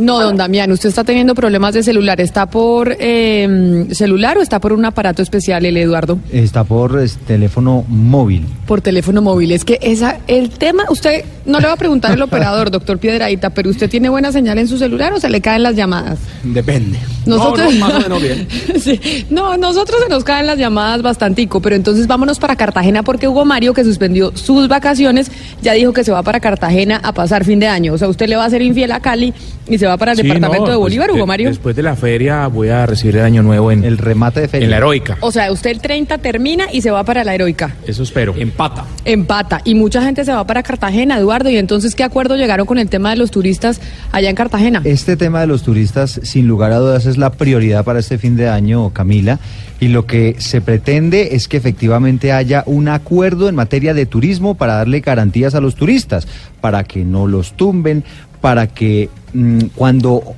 [0.01, 2.23] No, don Damián, usted está teniendo problemas de celular.
[2.23, 6.19] ¿Está por eh, celular o está por un aparato especial, el Eduardo?
[6.33, 8.47] Está por es, teléfono móvil.
[8.67, 9.53] Por teléfono móvil.
[9.53, 13.51] Es que esa, el tema, usted no le va a preguntar al operador, doctor Piedradita,
[13.51, 16.19] pero ¿usted tiene buena señal en su celular o se le caen las llamadas?
[16.45, 16.99] Depende.
[17.27, 18.49] Nosotros, No, no, más o menos bien.
[18.81, 19.27] Sí.
[19.29, 23.45] No, nosotros se nos caen las llamadas bastantico, pero entonces vámonos para Cartagena porque Hugo
[23.45, 27.61] Mario, que suspendió sus vacaciones, ya dijo que se va para Cartagena a pasar fin
[27.61, 27.93] de año.
[27.93, 29.35] O sea, usted le va a ser infiel a Cali
[29.69, 31.49] y se va para el Sí, departamento no, de Bolívar, pues, Hugo de- Mario.
[31.51, 34.65] Después de la feria voy a recibir el año nuevo en el remate de feria.
[34.65, 35.19] En la heroica.
[35.21, 37.77] O sea, usted el 30 termina y se va para la heroica.
[37.87, 38.35] Eso espero.
[38.37, 38.85] Empata.
[39.05, 39.61] Empata.
[39.65, 41.40] Y mucha gente se va para Cartagena, Eduardo.
[41.49, 43.81] ¿Y entonces qué acuerdo llegaron con el tema de los turistas
[44.13, 44.83] allá en Cartagena?
[44.85, 48.37] Este tema de los turistas, sin lugar a dudas, es la prioridad para este fin
[48.37, 49.39] de año, Camila.
[49.79, 54.57] Y lo que se pretende es que efectivamente haya un acuerdo en materia de turismo
[54.57, 56.29] para darle garantías a los turistas,
[56.61, 58.05] para que no los tumben,
[58.43, 60.35] para que mm, cuando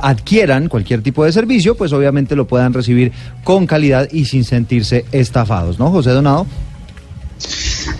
[0.00, 3.12] adquieran cualquier tipo de servicio, pues obviamente lo puedan recibir
[3.44, 6.46] con calidad y sin sentirse estafados, ¿no, José Donado?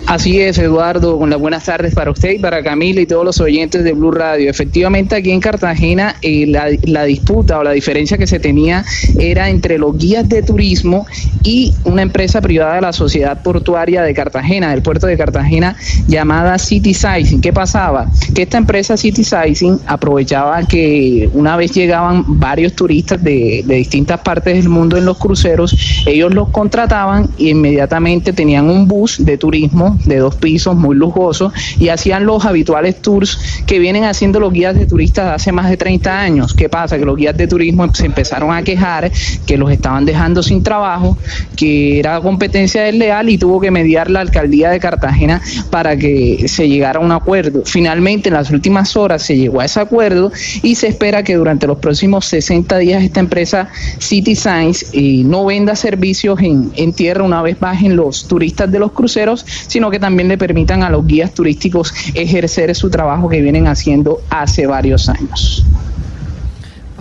[0.05, 3.39] Así es, Eduardo, con las buenas tardes para usted y para Camila y todos los
[3.39, 4.49] oyentes de Blue Radio.
[4.49, 8.83] Efectivamente, aquí en Cartagena eh, la, la disputa o la diferencia que se tenía
[9.17, 11.05] era entre los guías de turismo
[11.43, 15.75] y una empresa privada de la Sociedad Portuaria de Cartagena, del puerto de Cartagena,
[16.07, 17.41] llamada City Sizing.
[17.41, 18.09] ¿Qué pasaba?
[18.35, 24.19] Que esta empresa City Sizing aprovechaba que una vez llegaban varios turistas de, de distintas
[24.19, 29.37] partes del mundo en los cruceros, ellos los contrataban y inmediatamente tenían un bus de
[29.37, 29.70] turismo
[30.05, 34.75] de dos pisos muy lujoso y hacían los habituales tours que vienen haciendo los guías
[34.75, 36.53] de turistas hace más de 30 años.
[36.53, 36.97] ¿Qué pasa?
[36.97, 39.11] Que los guías de turismo se empezaron a quejar
[39.45, 41.17] que los estaban dejando sin trabajo,
[41.55, 46.67] que era competencia desleal y tuvo que mediar la alcaldía de Cartagena para que se
[46.67, 47.63] llegara a un acuerdo.
[47.65, 50.31] Finalmente, en las últimas horas se llegó a ese acuerdo
[50.61, 53.69] y se espera que durante los próximos 60 días esta empresa
[53.99, 58.79] City Science eh, no venda servicios en, en tierra una vez bajen los turistas de
[58.79, 63.41] los cruceros, sino que también le permitan a los guías turísticos ejercer su trabajo que
[63.41, 65.65] vienen haciendo hace varios años.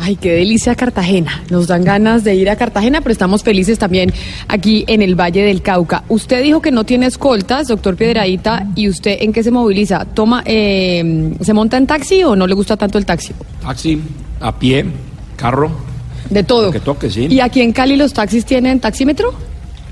[0.02, 1.42] Ay, qué delicia Cartagena.
[1.50, 4.10] Nos dan ganas de ir a Cartagena, pero estamos felices también
[4.48, 6.04] aquí en el Valle del Cauca.
[6.08, 10.06] Usted dijo que no tiene escoltas, doctor Piedradita, ¿y usted en qué se moviliza?
[10.06, 13.34] ¿Toma, eh, ¿Se monta en taxi o no le gusta tanto el taxi?
[13.60, 14.00] Taxi,
[14.40, 14.86] a pie,
[15.36, 15.70] carro.
[16.30, 16.66] De todo.
[16.66, 17.26] Lo que toque, sí.
[17.28, 19.34] ¿Y aquí en Cali los taxis tienen taxímetro?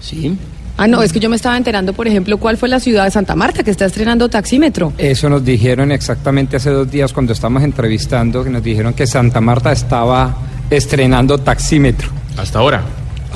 [0.01, 0.39] Sí.
[0.79, 3.11] Ah, no, es que yo me estaba enterando, por ejemplo, cuál fue la ciudad de
[3.11, 4.93] Santa Marta que está estrenando taxímetro.
[4.97, 9.41] Eso nos dijeron exactamente hace dos días cuando estábamos entrevistando, que nos dijeron que Santa
[9.41, 10.37] Marta estaba
[10.71, 12.11] estrenando taxímetro.
[12.37, 12.85] Hasta ahora.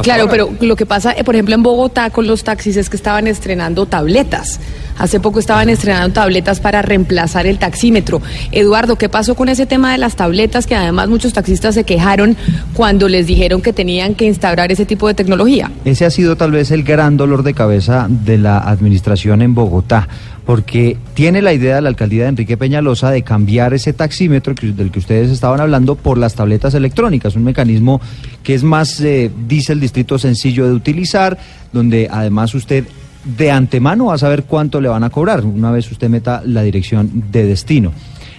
[0.02, 2.96] Claro, pero lo que pasa, eh, por ejemplo, en Bogotá con los taxis es que
[2.96, 4.58] estaban estrenando tabletas.
[4.98, 8.22] Hace poco estaban estrenando tabletas para reemplazar el taxímetro.
[8.52, 12.36] Eduardo, ¿qué pasó con ese tema de las tabletas que además muchos taxistas se quejaron
[12.74, 15.70] cuando les dijeron que tenían que instaurar ese tipo de tecnología?
[15.84, 20.08] Ese ha sido tal vez el gran dolor de cabeza de la administración en Bogotá,
[20.44, 24.72] porque tiene la idea de la alcaldía de Enrique Peñalosa de cambiar ese taxímetro que-
[24.72, 28.00] del que ustedes estaban hablando por las tabletas electrónicas, un mecanismo
[28.42, 31.38] que es más, eh, dice el distrito, sencillo de utilizar,
[31.72, 32.84] donde además usted
[33.24, 36.62] de antemano va a saber cuánto le van a cobrar una vez usted meta la
[36.62, 37.92] dirección de destino.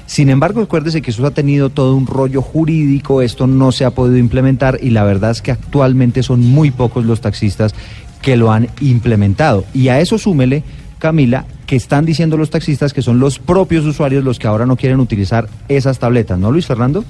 [0.05, 3.91] Sin embargo, acuérdese que eso ha tenido todo un rollo jurídico, esto no se ha
[3.91, 7.73] podido implementar y la verdad es que actualmente son muy pocos los taxistas
[8.21, 9.63] que lo han implementado.
[9.73, 10.63] Y a eso súmele,
[10.99, 14.75] Camila, que están diciendo los taxistas que son los propios usuarios los que ahora no
[14.75, 17.03] quieren utilizar esas tabletas, ¿no, Luis Fernando?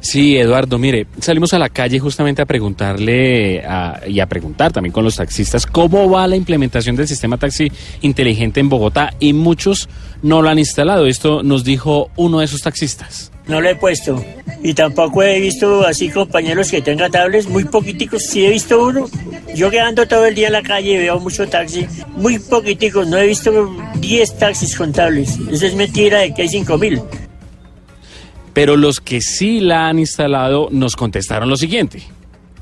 [0.00, 4.92] Sí, Eduardo, mire, salimos a la calle justamente a preguntarle a- y a preguntar también
[4.92, 7.72] con los taxistas cómo va la implementación del sistema taxi
[8.02, 9.88] inteligente en Bogotá y muchos
[10.22, 11.06] no lo han instalado.
[11.06, 13.32] Esto nos dijo uno de esos taxistas.
[13.48, 14.22] No lo he puesto.
[14.64, 18.22] Y tampoco he visto así compañeros que tengan tablets, muy poquiticos.
[18.22, 19.06] Sí he visto uno.
[19.54, 21.86] Yo que ando todo el día en la calle veo mucho taxi,
[22.16, 23.06] muy poquiticos.
[23.06, 25.38] No he visto 10 taxis con tablets.
[25.52, 27.02] Eso es mentira de que hay 5 mil.
[28.54, 32.02] Pero los que sí la han instalado nos contestaron lo siguiente.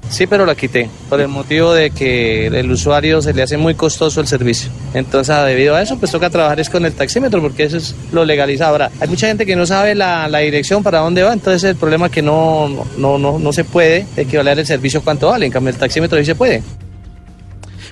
[0.08, 3.74] Sí, pero la quité por el motivo de que el usuario se le hace muy
[3.74, 4.70] costoso el servicio.
[4.92, 8.24] Entonces, debido a eso, pues toca trabajar es con el taxímetro porque eso es lo
[8.24, 8.68] legaliza.
[8.68, 11.76] Ahora, hay mucha gente que no sabe la, la dirección para dónde va, entonces el
[11.76, 15.46] problema es que no, no, no, no se puede equivaler el servicio cuánto vale.
[15.46, 16.62] En cambio, el taxímetro sí se puede.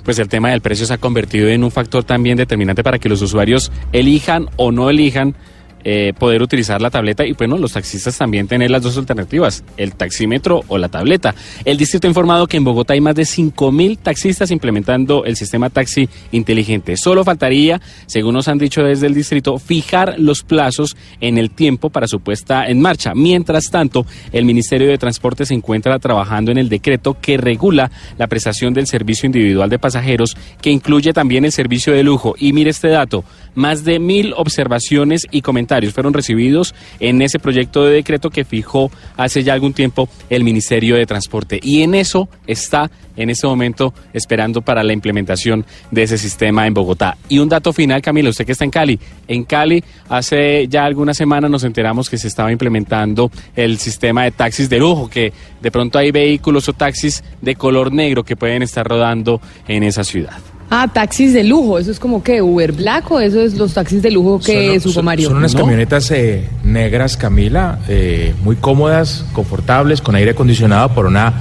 [0.04, 3.08] Pues el tema del precio se ha convertido en un factor también determinante para que
[3.08, 5.34] los usuarios elijan o no elijan
[5.82, 9.94] eh, poder utilizar la tableta y bueno, los taxistas también tener las dos alternativas, el
[9.94, 11.34] taxímetro o la tableta.
[11.64, 15.70] El distrito ha informado que en Bogotá hay más de 5.000 taxistas implementando el sistema
[15.70, 16.98] taxi inteligente.
[16.98, 21.88] Solo faltaría, según nos han dicho desde el distrito, fijar los plazos en el tiempo
[21.88, 23.14] para su puesta en marcha.
[23.14, 28.26] Mientras tanto, el Ministerio de Transporte se encuentra trabajando en el decreto que regula la
[28.26, 32.34] prestación del servicio individual de pasajeros, que incluye también el servicio de lujo.
[32.38, 33.24] Y mire este dato,
[33.54, 38.90] más de mil observaciones y comentarios fueron recibidos en ese proyecto de decreto que fijó
[39.16, 41.60] hace ya algún tiempo el Ministerio de Transporte.
[41.62, 46.74] Y en eso está en este momento esperando para la implementación de ese sistema en
[46.74, 47.16] Bogotá.
[47.28, 48.98] Y un dato final, Camila, usted que está en Cali.
[49.28, 54.30] En Cali, hace ya algunas semanas nos enteramos que se estaba implementando el sistema de
[54.30, 58.62] taxis de lujo, que de pronto hay vehículos o taxis de color negro que pueden
[58.62, 60.38] estar rodando en esa ciudad.
[60.72, 64.02] Ah, taxis de lujo, eso es como que Uber Black o eso es los taxis
[64.02, 65.28] de lujo que Son- supo Mario.
[65.28, 65.60] Son unas ¿No?
[65.62, 71.32] camionetas eh, negras, Camila, eh, muy cómodas, confortables, con aire acondicionado por una,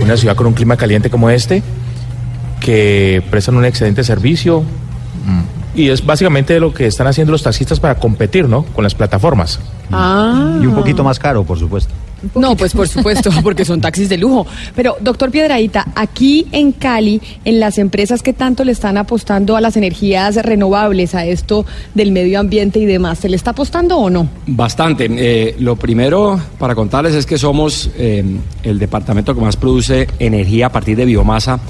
[0.00, 1.62] una ciudad con un clima caliente como este,
[2.60, 4.62] que prestan un excelente servicio.
[4.62, 5.42] mm,
[5.78, 8.64] Y es básicamente lo que están haciendo los taxistas para competir, ¿no?
[8.64, 9.58] Con las plataformas.
[9.90, 10.58] Ah.
[10.60, 11.94] Y un poquito más caro, por supuesto.
[12.34, 14.46] No, pues por supuesto, porque son taxis de lujo.
[14.74, 19.60] Pero, doctor Piedradita, aquí en Cali, en las empresas que tanto le están apostando a
[19.60, 24.10] las energías renovables, a esto del medio ambiente y demás, ¿se le está apostando o
[24.10, 24.28] no?
[24.46, 25.08] Bastante.
[25.10, 28.24] Eh, lo primero para contarles es que somos eh,
[28.62, 31.60] el departamento que más produce energía a partir de biomasa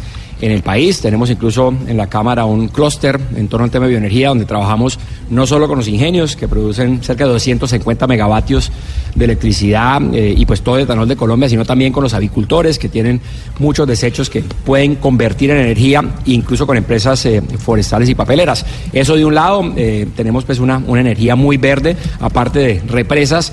[0.42, 1.00] en el país.
[1.00, 4.98] Tenemos incluso en la Cámara un clúster en torno al tema de bioenergía donde trabajamos
[5.30, 8.70] no solo con los ingenios que producen cerca de 250 megavatios
[9.14, 12.78] de electricidad eh, y pues todo el etanol de Colombia, sino también con los avicultores
[12.78, 13.20] que tienen
[13.60, 18.66] muchos desechos que pueden convertir en energía, incluso con empresas eh, forestales y papeleras.
[18.92, 23.52] Eso de un lado, eh, tenemos pues una, una energía muy verde, aparte de represas,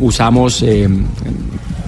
[0.00, 0.64] usamos...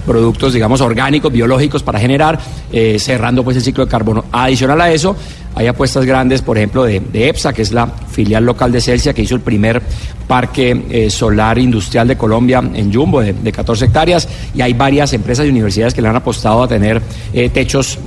[0.07, 2.39] productos, digamos, orgánicos, biológicos para generar,
[2.71, 4.25] eh, cerrando pues el ciclo de carbono.
[4.31, 5.15] Adicional a eso,
[5.53, 9.21] hay apuestas grandes, por ejemplo, de, EPSA, que es la filial local de Celsia, que
[9.21, 9.81] hizo el primer
[10.27, 15.13] parque eh, solar industrial de Colombia en Jumbo, de, de 14 hectáreas, y hay varias
[15.13, 17.01] empresas y universidades que le han apostado a tener
[17.33, 17.99] eh, techos.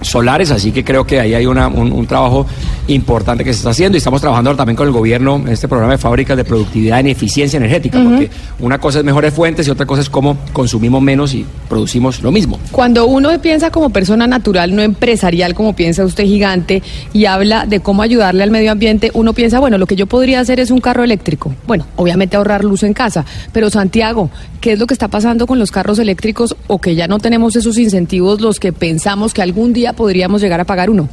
[0.00, 2.46] Solares, así que creo que ahí hay una- un, un trabajo
[2.86, 5.92] importante que se está haciendo y estamos trabajando también con el gobierno en este programa
[5.94, 8.30] de fábricas de productividad en eficiencia energética, porque
[8.60, 12.30] una cosa es mejores fuentes y otra cosa es cómo consumimos menos y producimos lo
[12.32, 12.58] mismo.
[12.72, 17.80] Cuando uno piensa como persona natural, no empresarial, como piensa usted gigante, y habla de
[17.80, 20.80] cómo ayudarle al medio ambiente, uno piensa, bueno, lo que yo podría hacer es un
[20.80, 21.54] carro eléctrico.
[21.66, 23.24] Bueno, obviamente ahorrar luz en casa.
[23.52, 24.30] Pero Santiago,
[24.60, 27.56] ¿qué es lo que está pasando con los carros eléctricos o que ya no tenemos
[27.56, 31.08] esos incentivos los que pensamos que algún día podríamos llegar a pagar uno?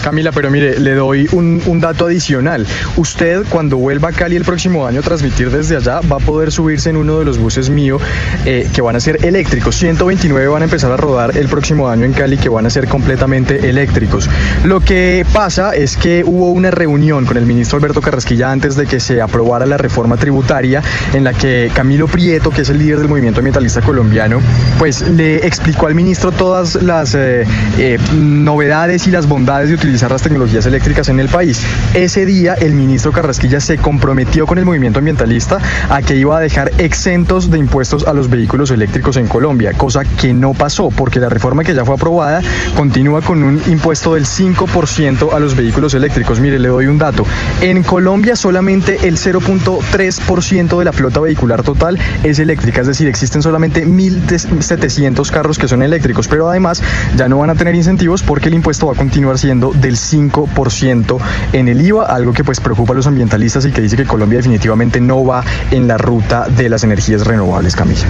[0.00, 2.66] Camila, pero mire, le doy un, un dato adicional.
[2.96, 6.50] Usted cuando vuelva a Cali el próximo año a transmitir desde allá va a poder
[6.50, 7.98] subirse en uno de los buses mío
[8.44, 9.76] eh, que van a ser eléctricos.
[9.76, 12.88] 129 van a empezar a rodar el próximo año en Cali que van a ser
[12.88, 14.28] completamente eléctricos.
[14.64, 18.86] Lo que pasa es que hubo una reunión con el ministro Alberto Carrasquilla antes de
[18.86, 20.82] que se aprobara la reforma tributaria
[21.12, 24.40] en la que Camilo Prieto, que es el líder del movimiento ambientalista colombiano,
[24.78, 27.44] pues le explicó al ministro todas las eh,
[27.78, 31.60] eh, novedades y las bondades de utilizar las tecnologías eléctricas en el país.
[31.94, 35.58] Ese día el ministro Carrasquilla se comprometió con el movimiento ambientalista
[35.88, 40.04] a que iba a dejar exentos de impuestos a los vehículos eléctricos en Colombia, cosa
[40.04, 42.40] que no pasó porque la reforma que ya fue aprobada
[42.76, 46.38] continúa con un impuesto del 5% a los vehículos eléctricos.
[46.38, 47.26] Mire, le doy un dato.
[47.60, 53.42] En Colombia solamente el 0.3% de la flota vehicular total es eléctrica, es decir, existen
[53.42, 56.82] solamente 1.700 carros que son eléctricos, pero además
[57.16, 61.18] ya no van a tener incentivos porque el impuesto va a continuar siendo del 5%
[61.52, 64.38] en el IVA, algo que pues preocupa a los ambientalistas y que dice que Colombia
[64.38, 68.00] definitivamente no va en la ruta de las energías renovables, Camila.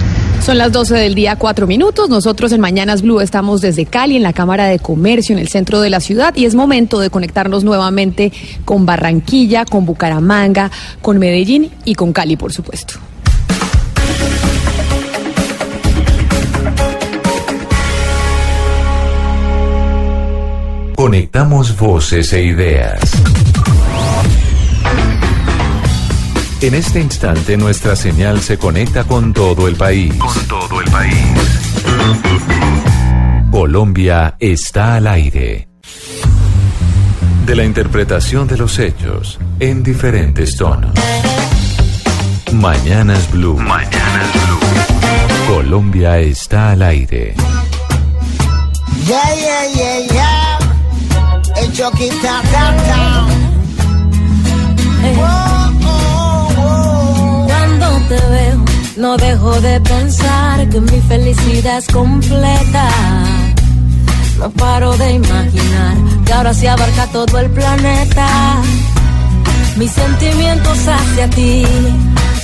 [0.42, 2.08] Son las 12 del día, cuatro minutos.
[2.08, 5.80] Nosotros en Mañanas Blue estamos desde Cali, en la Cámara de Comercio, en el centro
[5.80, 8.32] de la ciudad, y es momento de conectarnos nuevamente
[8.64, 10.70] con Barranquilla, con Bucaramanga,
[11.02, 13.09] con Medellín y con Cali, por supuesto.
[21.10, 23.00] Conectamos voces e ideas.
[26.60, 30.14] En este instante nuestra señal se conecta con todo el país.
[30.14, 31.16] Con todo el país.
[33.50, 35.66] Colombia está al aire.
[37.44, 40.92] De la interpretación de los hechos en diferentes tonos.
[42.52, 43.58] Mañanas Blue.
[43.58, 45.56] Mañanas Blue.
[45.56, 47.34] Colombia está al aire.
[49.04, 50.29] Yeah, yeah, yeah, yeah.
[50.29, 50.29] El
[51.80, 53.02] Chucky ta ta ta.
[57.48, 58.64] Cuando te veo,
[58.98, 62.86] no dejo de pensar que mi felicidad es completa.
[64.38, 65.96] No paro de imaginar
[66.26, 68.28] que ahora se abarca todo el planeta.
[69.78, 71.64] Mis sentimientos hacia ti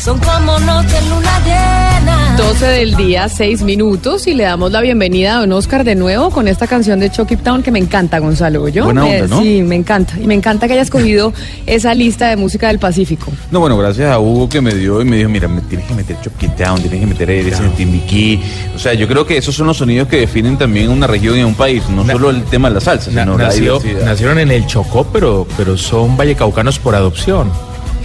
[0.07, 2.37] son como noche en luna llena.
[2.39, 6.31] 12 del día, 6 minutos y le damos la bienvenida a don Oscar de nuevo
[6.31, 8.69] con esta canción de Chucky Town que me encanta, Gonzalo.
[8.69, 8.85] ¿yo?
[8.85, 9.43] Buena onda, ¿no?
[9.43, 10.15] Sí, me encanta.
[10.23, 11.33] Y me encanta que haya escogido
[11.67, 13.33] esa lista de música del Pacífico.
[13.51, 15.95] No, bueno, gracias a Hugo que me dio y me dijo, mira, me tienes que
[15.95, 18.41] meter Chopkey Town, tienes que meter ese Timbiquí.
[18.77, 21.43] O sea, yo creo que esos son los sonidos que definen también una región y
[21.43, 24.07] un país, no solo el tema de la salsa, Na- sino la nació- diversidad.
[24.07, 27.51] nacieron en el Chocó, pero, pero son vallecaucanos por adopción.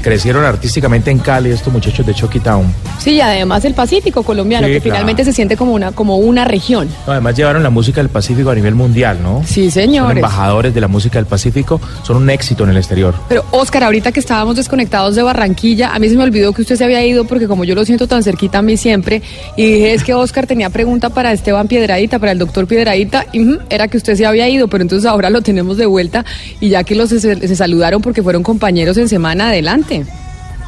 [0.01, 2.65] Crecieron artísticamente en Cali estos muchachos de Chucky Town.
[2.99, 4.95] Sí, y además el Pacífico colombiano, Sí, que claro.
[4.95, 6.87] finalmente se siente como una, como una región.
[7.05, 9.43] No, además llevaron la música del Pacífico a nivel mundial, ¿no?
[9.45, 10.17] Sí, Son señores.
[10.17, 13.13] embajadores de la música del Pacífico, son un éxito en el exterior.
[13.29, 16.75] Pero Oscar, ahorita que estábamos desconectados de Barranquilla, a mí se me olvidó que usted
[16.75, 19.21] se había ido porque como yo lo siento tan cerquita a mí siempre,
[19.55, 23.57] y dije es que Oscar tenía pregunta para Esteban Piedradita, para el doctor Piedradita, y
[23.69, 26.25] era que usted se había ido, pero entonces ahora lo tenemos de vuelta
[26.59, 29.90] y ya que los se, se saludaron porque fueron compañeros en semana, adelante.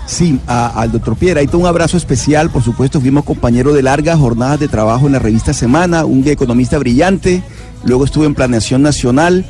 [0.06, 4.60] Sí, a- al doctor Piedrahita un abrazo especial, por supuesto, fuimos compañeros de largas jornadas
[4.60, 7.42] de trabajo en la revista Semana, un economista brillante,
[7.86, 9.46] luego estuve en Planeación Nacional,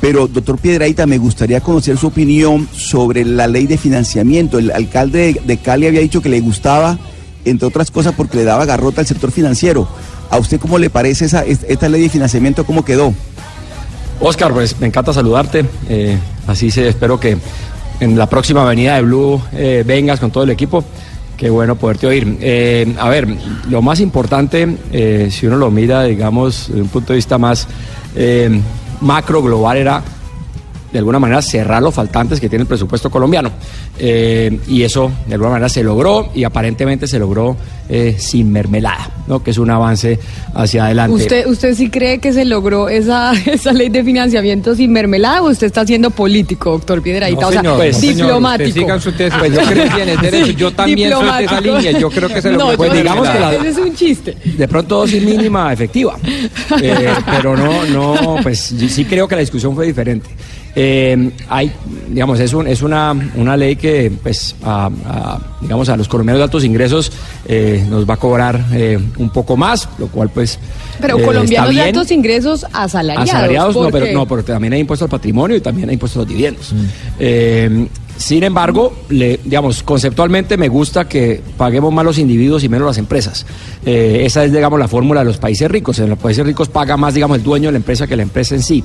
[0.00, 4.58] pero doctor Piedrahita, me gustaría conocer su opinión sobre la ley de financiamiento.
[4.58, 6.98] El alcalde de, de Cali había dicho que le gustaba,
[7.44, 9.86] entre otras cosas, porque le daba garrota al sector financiero.
[10.30, 13.12] ¿A usted cómo le parece esa, es- esta ley de financiamiento, cómo quedó?
[14.20, 15.66] Oscar, pues me encanta saludarte.
[15.90, 17.36] eh, así se espero que
[18.00, 20.82] en la próxima avenida de Blue eh, vengas con todo el equipo.
[21.36, 22.38] Qué bueno poderte oír.
[22.40, 23.28] Eh, a ver,
[23.68, 27.68] lo más importante, eh, si uno lo mira, digamos, desde un punto de vista más
[29.00, 30.02] macro, global, era
[30.92, 33.50] de alguna manera cerrar los faltantes que tiene el presupuesto colombiano.
[33.98, 37.56] Eh, y eso de alguna manera se logró y aparentemente se logró
[37.88, 39.42] eh, sin mermelada, ¿no?
[39.42, 40.18] que es un avance
[40.54, 41.14] hacia adelante.
[41.16, 45.50] ¿Usted, ¿Usted sí cree que se logró esa, esa ley de financiamiento sin mermelada o
[45.50, 47.40] usted está siendo político, doctor Piedradita?
[47.40, 48.68] No, o sea, señor, no, señor, diplomático.
[48.68, 51.60] usted siga su tesis, pues yo creo que tiene derecho, yo también soy de esa
[51.60, 54.36] línea, yo creo que se logró No, Pues digamos que la- ese es un chiste.
[54.44, 56.16] De pronto dosis mínima efectiva.
[56.80, 58.58] Eh, pero no, no, pues
[58.88, 60.28] sí creo que la discusión fue diferente.
[60.74, 61.72] Eh, hay,
[62.08, 66.38] digamos, es, un, es una, una ley que, pues, a, a, digamos, a los colombianos
[66.38, 67.10] de altos ingresos
[67.46, 70.58] eh, nos va a cobrar eh, un poco más, lo cual, pues.
[71.00, 71.96] Pero eh, colombianos de está bien.
[71.96, 73.30] altos ingresos asalariados.
[73.30, 76.22] Asalariados, no, pero, no, pero también hay impuesto al patrimonio y también hay impuesto a
[76.22, 76.72] los dividendos.
[77.18, 82.86] Eh, sin embargo, le, digamos, conceptualmente me gusta que paguemos más los individuos y menos
[82.86, 83.46] las empresas.
[83.84, 85.98] Eh, esa es, digamos, la fórmula de los países ricos.
[86.00, 88.54] En los países ricos paga más, digamos, el dueño de la empresa que la empresa
[88.54, 88.84] en sí.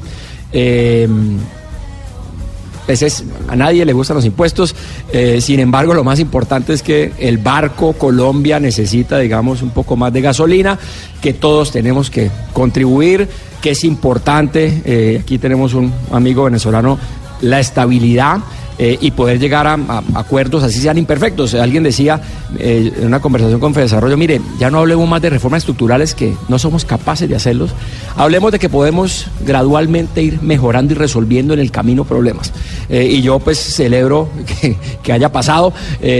[2.86, 4.76] Pues es- a nadie le gustan los impuestos,
[5.12, 9.95] eh, sin embargo lo más importante es que el barco Colombia necesita, digamos, un poco
[9.95, 10.78] más de gasolina,
[11.22, 13.28] que todos tenemos que contribuir,
[13.62, 16.99] que es importante, eh, aquí tenemos un amigo venezolano,
[17.41, 18.38] la estabilidad.
[18.77, 19.77] Eh, y poder llegar a,
[20.15, 21.53] acuerdos, así sean imperfectos.
[21.53, 22.22] Alguien decía
[22.60, 26.35] eh, en una conversación con Fedesarrollo, mire, ya no hablemos más de reformas estructurales que
[26.49, 27.72] no somos capaces de hacerlos,
[28.18, 32.52] hablemos de que podemos gradualmente ir mejorando y resolviendo en el camino problemas.
[32.89, 34.30] Eh, y yo pues celebro
[35.03, 35.73] que, haya pasado,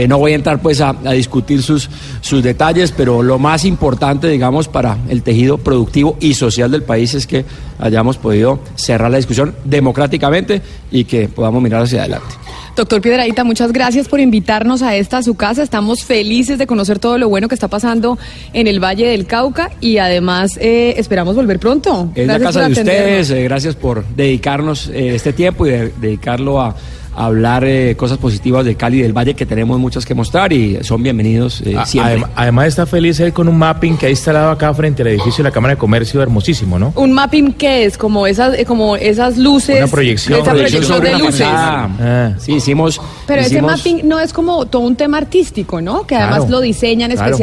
[0.08, 1.90] no voy a entrar pues a, a discutir sus,
[2.22, 7.14] sus detalles, pero lo más importante, digamos, para el tejido productivo y social del país
[7.14, 7.44] es que
[7.78, 12.45] hayamos podido cerrar la discusión democráticamente y que podamos mirar hacia adelante.
[12.76, 15.62] Doctor Piedradita, muchas gracias por invitarnos a esta, a su casa.
[15.62, 18.18] Estamos felices de conocer todo lo bueno que está pasando
[18.52, 22.10] en el Valle del Cauca y además eh, esperamos volver pronto.
[22.14, 25.70] Es la Gracias casa por de ustedes, eh, gracias por dedicarnos eh, este tiempo y
[25.70, 26.76] de- dedicarlo a
[27.16, 30.78] hablar eh, cosas positivas de Cali y del Valle, que tenemos muchas que mostrar y
[30.82, 32.18] son bienvenidos eh, A- siempre.
[32.20, 35.42] adem- además está feliz él con un mapping que ha instalado acá frente al edificio
[35.42, 36.92] de la Cámara de Comercio, hermosísimo, ¿no?
[36.96, 39.78] Un mapping que es como esas, eh, como esas luces.
[39.78, 40.40] Una proyección.
[40.40, 41.46] Esa Proyección proyección sobre de luces.
[41.48, 42.32] Ah.
[42.38, 43.00] Sí, hicimos.
[43.26, 46.06] Pero ese mapping no es como todo un tema artístico, ¿no?
[46.06, 47.36] Que además Claro, lo diseñan claro.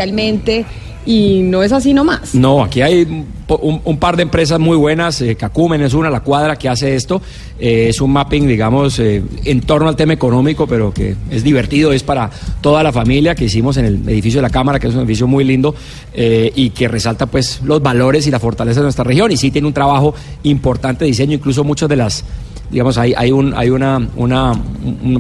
[1.06, 2.34] Y no es así nomás.
[2.36, 5.22] No, aquí hay un- un par de empresas muy buenas.
[5.22, 7.22] eh, Cacumen es una, la cuadra que hace esto.
[7.60, 11.92] Eh, es un mapping, digamos, eh, en torno al tema económico, pero que es divertido,
[11.94, 12.30] es para
[12.62, 15.28] toda la familia que hicimos en el edificio de la Cámara, que es un edificio
[15.28, 15.76] muy lindo
[16.14, 19.32] eh, y que resalta pues los valores y la fortaleza de nuestra región.
[19.32, 22.24] Y sí tiene un trabajo importante de diseño, incluso muchas de las
[22.74, 24.52] digamos, hay, hay, un, hay una, una,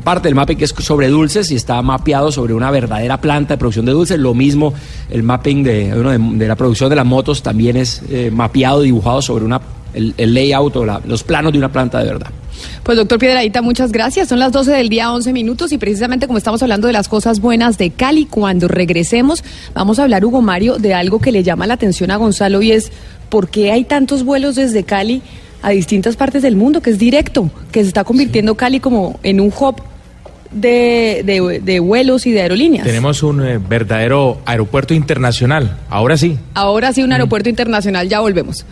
[0.04, 3.58] parte del mapping que es sobre dulces y está mapeado sobre una verdadera planta de
[3.58, 4.20] producción de dulces.
[4.20, 4.74] Lo mismo
[5.10, 9.22] el mapping de, uno de, la producción de las motos también es eh, mapeado, dibujado
[9.22, 9.62] sobre una,
[9.94, 12.28] el, el layout o la- los planos de una planta de verdad.
[12.84, 14.30] Pues doctor Piedradita, muchas gracias.
[14.30, 17.40] Son las 12 del día, 11 minutos y precisamente como estamos hablando de las cosas
[17.40, 19.44] buenas de Cali, cuando regresemos
[19.74, 22.72] vamos a hablar, Hugo Mario, de algo que le llama la atención a Gonzalo y
[22.72, 22.92] es
[23.30, 25.22] por qué hay tantos vuelos desde Cali
[25.64, 29.40] a distintas partes del mundo, que es directo, que se está convirtiendo Cali como en
[29.41, 29.81] un hub
[30.52, 32.85] de, de- de vuelos y de aerolíneas.
[32.85, 35.77] Tenemos un eh, verdadero aeropuerto internacional.
[35.90, 36.38] Ahora sí.
[36.53, 38.65] Ahora sí, un aeropuerto internacional, ya volvemos.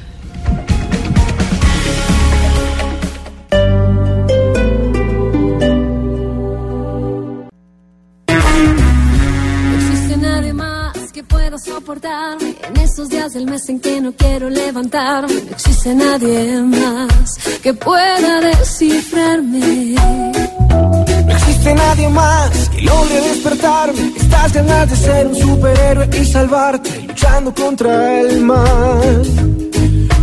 [11.94, 15.34] En esos días del mes en que no quiero levantarme.
[15.34, 19.96] No existe nadie más que pueda descifrarme.
[20.00, 24.14] No existe nadie más que logre despertarme.
[24.16, 29.24] Estas ganas de ser un superhéroe y salvarte, luchando contra el mal.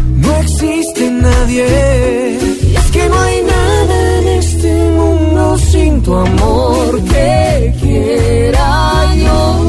[0.07, 2.39] No existe nadie.
[2.62, 9.68] Y es que no hay nada en este mundo sin tu amor que quiera yo.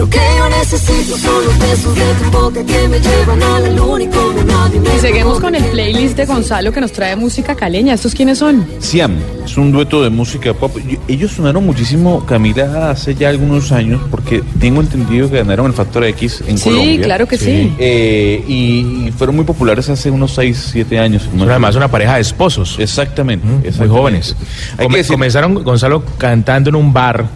[0.00, 3.68] Lo que yo necesito son los besos de tu boca que me llevan a la
[3.68, 7.14] luna y como nadie me Y seguimos con el playlist de Gonzalo que nos trae
[7.16, 7.92] música caleña.
[7.92, 8.66] ¿Estos quiénes son?
[8.78, 10.74] Siam es un dueto de música pop.
[11.06, 16.04] Ellos sonaron muchísimo, Camila, hace ya algunos años, porque tengo entendido que ganaron el Factor
[16.04, 17.02] X en Sí, Colombia.
[17.02, 17.74] claro que sí.
[17.78, 21.28] Eh, y, y fueron muy populares hace unos 6, 7 años.
[21.38, 22.76] además una pareja de esposos.
[22.78, 23.46] Exactamente.
[23.46, 23.98] Muy exactamente.
[23.98, 24.36] jóvenes.
[24.78, 27.26] Hay Come- que decir- Comenzaron, Gonzalo, cantando en un bar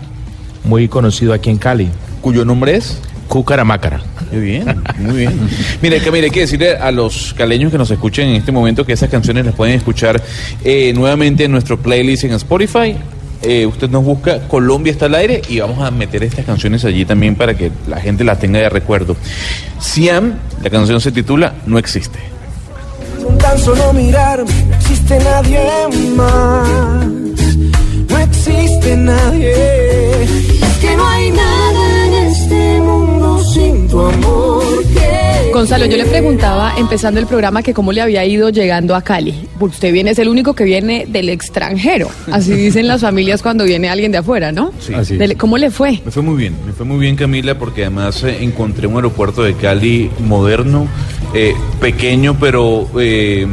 [0.65, 1.91] muy conocido aquí en Cali.
[2.25, 2.97] ¿Cuyo nombre es?
[3.29, 4.01] Cucaramácara.
[4.33, 5.39] Muy bien, muy bien.
[5.83, 8.95] Mire, Camila, hay que decirle a los caleños que nos escuchen en este momento que
[8.95, 10.23] esas canciones las pueden escuchar
[10.65, 12.97] eh, nuevamente en nuestro playlist en Spotify.
[13.43, 17.05] Eh, usted nos busca Colombia está al aire y vamos a meter estas canciones allí
[17.05, 19.19] también para que la gente las tenga de recuerdo.
[19.79, 22.21] Siam, la canción se titula No existe.
[23.23, 25.61] Con tan solo mirarme, no existe nadie
[26.17, 27.07] más.
[28.09, 30.23] No existe nadie.
[30.23, 31.64] Es que no hay mundo
[33.55, 38.25] sin tu amor que Gonzalo, yo le preguntaba, empezando el programa, que cómo le había
[38.25, 39.47] ido llegando a Cali.
[39.61, 42.09] Porque usted viene, es el único que viene del extranjero.
[42.33, 44.73] Así dicen las familias cuando viene alguien de afuera, ¿no?
[44.81, 44.93] Sí.
[45.17, 46.01] Del- ¿Cómo le fue?
[46.05, 49.45] Me fue muy bien, me fue muy bien Camila porque además eh, encontré un aeropuerto
[49.45, 50.89] de Cali moderno,
[51.35, 53.47] eh, pequeño pero eh,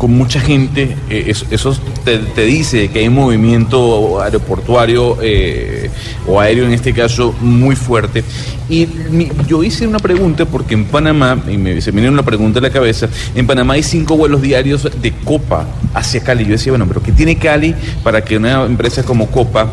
[0.00, 0.96] con mucha gente.
[1.10, 5.90] eh, eso eso te, te dice que hay un movimiento aeroportuario eh,
[6.26, 8.24] o aéreo en este caso muy fuerte.
[8.70, 12.22] Y mi- yo hice una pregunta porque en Panamá, y me, se me viene una
[12.22, 16.44] pregunta a la cabeza, en Panamá hay cinco vuelos diarios de Copa hacia Cali.
[16.46, 19.70] Yo decía, bueno, pero ¿qué tiene Cali para que una empresa como Copa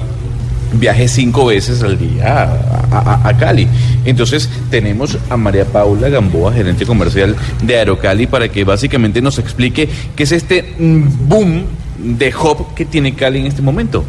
[0.74, 2.44] viaje cinco veces al día
[2.92, 3.68] a, a- a Cali.
[4.06, 9.90] Entonces tenemos a María Paula Gamboa, gerente comercial de Aerocali, para que básicamente nos explique
[10.16, 11.64] qué es este mm, boom
[11.98, 14.04] de hub que tiene Cali en este momento.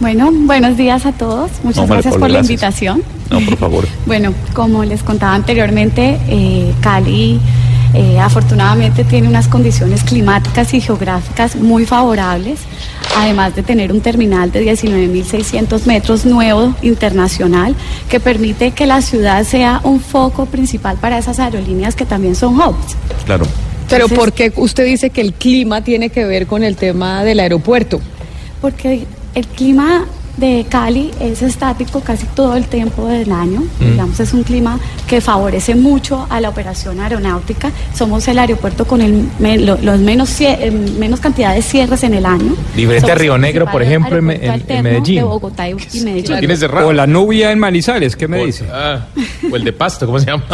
[0.00, 1.50] Bueno, buenos días a todos.
[1.62, 2.50] Muchas No, gracias Paula, por la gracias.
[2.50, 3.02] invitación.
[3.30, 3.86] No, por favor.
[4.06, 7.40] Bueno, como les contaba anteriormente, eh, Cali
[7.94, 12.60] eh, afortunadamente tiene unas condiciones climáticas y geográficas muy favorables,
[13.16, 17.76] además de tener un terminal de 19.600 metros nuevo internacional
[18.08, 22.56] que permite que la ciudad sea un foco principal para esas aerolíneas que también son
[22.56, 22.96] hubs.
[23.24, 23.46] Claro.
[23.88, 27.38] Pero ¿por qué usted dice que el clima tiene que ver con el tema del
[27.38, 28.00] aeropuerto?
[28.60, 33.62] Porque el clima de Cali es estático casi todo el tiempo del año.
[33.80, 33.84] Mm.
[33.92, 37.70] Digamos, es un clima que favorece mucho a la operación aeronáutica.
[37.94, 39.28] Somos el aeropuerto con el
[39.64, 42.54] lo- los menos, eh, menos cantidad de cierres en el año.
[42.74, 45.16] Diferente a Río Negro, por ejemplo, en, en- Medellín.
[45.16, 46.50] De Bogotá y, y Medellín.
[46.84, 48.64] O la nubia en Manizales, ¿qué me dice?
[48.72, 49.06] Ah,
[49.50, 50.44] o el de Pasto, ¿cómo se llama?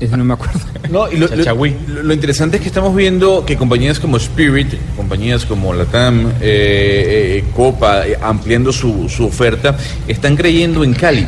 [0.00, 0.58] Ese no me acuerdo.
[0.90, 1.44] No, y lo, lo-
[1.88, 7.38] lo- lo interesante es que estamos viendo que compañías como Spirit, compañías como Latam, eh,
[7.38, 9.76] eh, Copa, eh, ampliando su, su oferta,
[10.08, 11.26] están creyendo en Cali.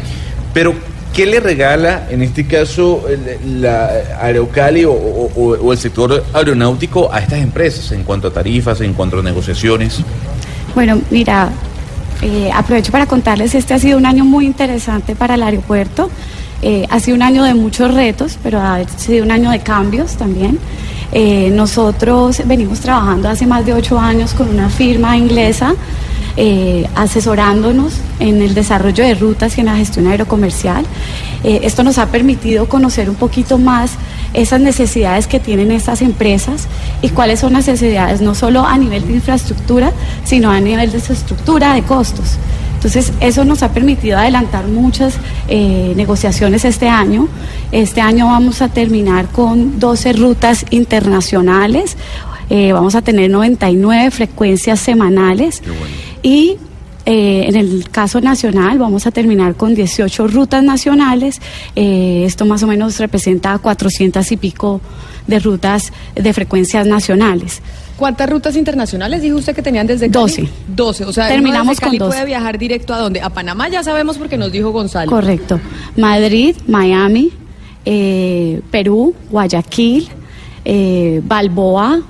[0.54, 0.74] Pero,
[1.12, 3.04] ¿qué le regala, en este caso,
[3.46, 8.94] la Aerocali o- o el sector aeronáutico a estas empresas en cuanto a tarifas, en
[8.94, 10.00] cuanto a negociaciones?
[10.74, 11.50] Bueno, mira,
[12.22, 16.10] eh, aprovecho para contarles, este ha sido un año muy interesante para el aeropuerto.
[16.62, 20.16] Eh, ha sido un año de muchos retos, pero ha sido un año de cambios
[20.16, 20.58] también.
[21.12, 25.74] Eh, nosotros venimos trabajando hace más de ocho años con una firma inglesa,
[26.40, 30.84] eh, asesorándonos en el desarrollo de rutas y en la gestión aerocomercial.
[31.42, 33.94] Eh, esto nos ha permitido conocer un poquito más
[34.34, 36.68] esas necesidades que tienen estas empresas
[37.02, 39.92] y cuáles son las necesidades no solo a nivel de infraestructura,
[40.22, 42.36] sino a nivel de su estructura de costos.
[42.74, 45.14] Entonces, eso nos ha permitido adelantar muchas
[45.48, 47.26] eh, negociaciones este año.
[47.72, 51.96] Este año vamos a terminar con 12 rutas internacionales.
[52.48, 55.62] Eh, vamos a tener 99 frecuencias semanales
[56.22, 56.56] y
[57.06, 61.40] eh, en el caso nacional vamos a terminar con 18 rutas nacionales.
[61.74, 64.82] Eh, esto más o menos representa 400 y pico
[65.26, 67.62] de rutas de frecuencias nacionales.
[67.96, 70.20] ¿Cuántas rutas internacionales dijo usted que tenían desde Cali?
[70.20, 70.48] 12.
[70.68, 72.16] 12, o sea, Terminamos uno desde Cali con 12.
[72.16, 73.20] puede viajar directo a dónde?
[73.22, 75.10] A Panamá ya sabemos porque nos dijo Gonzalo.
[75.10, 75.58] Correcto.
[75.96, 77.30] Madrid, Miami,
[77.86, 80.08] eh, Perú, Guayaquil,
[80.64, 82.02] eh, Balboa,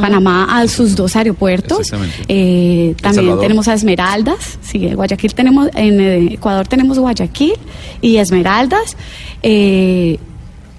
[0.00, 1.90] Panamá a sus dos aeropuertos.
[2.28, 4.58] Eh, también tenemos a Esmeraldas.
[4.62, 7.54] Sí, en Guayaquil tenemos, en eh, Ecuador tenemos Guayaquil
[8.00, 8.96] y Esmeraldas.
[9.42, 10.18] Eh,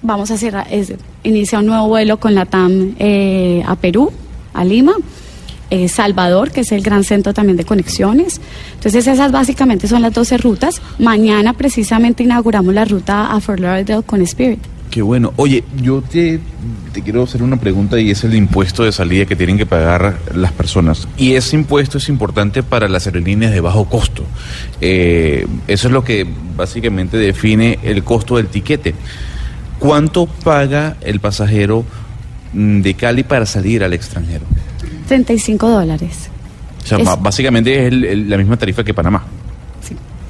[0.02, 0.34] vamos a
[0.70, 4.10] es- inicia un nuevo vuelo con la TAM eh, a Perú,
[4.52, 4.94] a Lima.
[5.88, 8.40] Salvador, que es el gran centro también de conexiones.
[8.74, 10.80] Entonces esas básicamente son las 12 rutas.
[11.00, 14.60] Mañana precisamente inauguramos la ruta a Fort Lauderdale con Spirit.
[14.94, 15.32] Qué bueno.
[15.34, 16.38] Oye, yo te,
[16.92, 20.20] te quiero hacer una pregunta y es el impuesto de salida que tienen que pagar
[20.36, 21.08] las personas.
[21.16, 24.22] Y ese impuesto es importante para las aerolíneas de bajo costo.
[24.80, 26.24] Eh, eso es lo que
[26.56, 28.94] básicamente define el costo del tiquete.
[29.80, 31.84] ¿Cuánto paga el pasajero
[32.52, 34.44] mm, de Cali para salir al extranjero?
[35.08, 36.28] 35 dólares.
[36.84, 39.24] O sea, Es- básicamente es el- el- la misma tarifa que Panamá.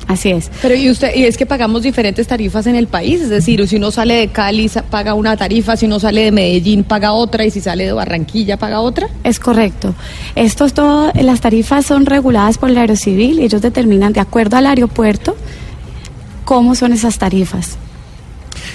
[0.07, 0.51] Así es.
[0.61, 3.77] Pero y usted y es que pagamos diferentes tarifas en el país, es decir, si
[3.77, 7.51] uno sale de Cali paga una tarifa, si uno sale de Medellín paga otra y
[7.51, 9.09] si sale de Barranquilla paga otra.
[9.23, 9.95] Es correcto.
[10.35, 14.57] Esto es todo, las tarifas son reguladas por el Aerocivil y ellos determinan de acuerdo
[14.57, 15.37] al aeropuerto
[16.45, 17.79] cómo son esas tarifas.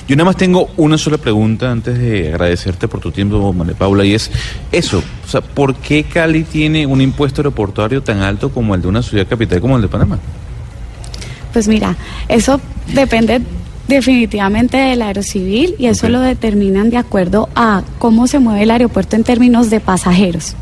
[0.07, 4.03] Yo nada más tengo una sola pregunta antes de agradecerte por tu tiempo, María Paula,
[4.03, 4.31] y es
[4.72, 5.03] eso.
[5.23, 9.03] O sea, ¿por qué Cali tiene un impuesto aeroportuario tan alto como el de una
[9.03, 10.18] ciudad capital como el de Panamá?
[11.53, 11.95] Pues mira,
[12.27, 12.59] eso
[12.93, 13.41] depende
[13.88, 19.15] definitivamente del aerocivil y eso lo determinan de acuerdo a cómo se mueve el aeropuerto
[19.15, 20.55] en términos de pasajeros.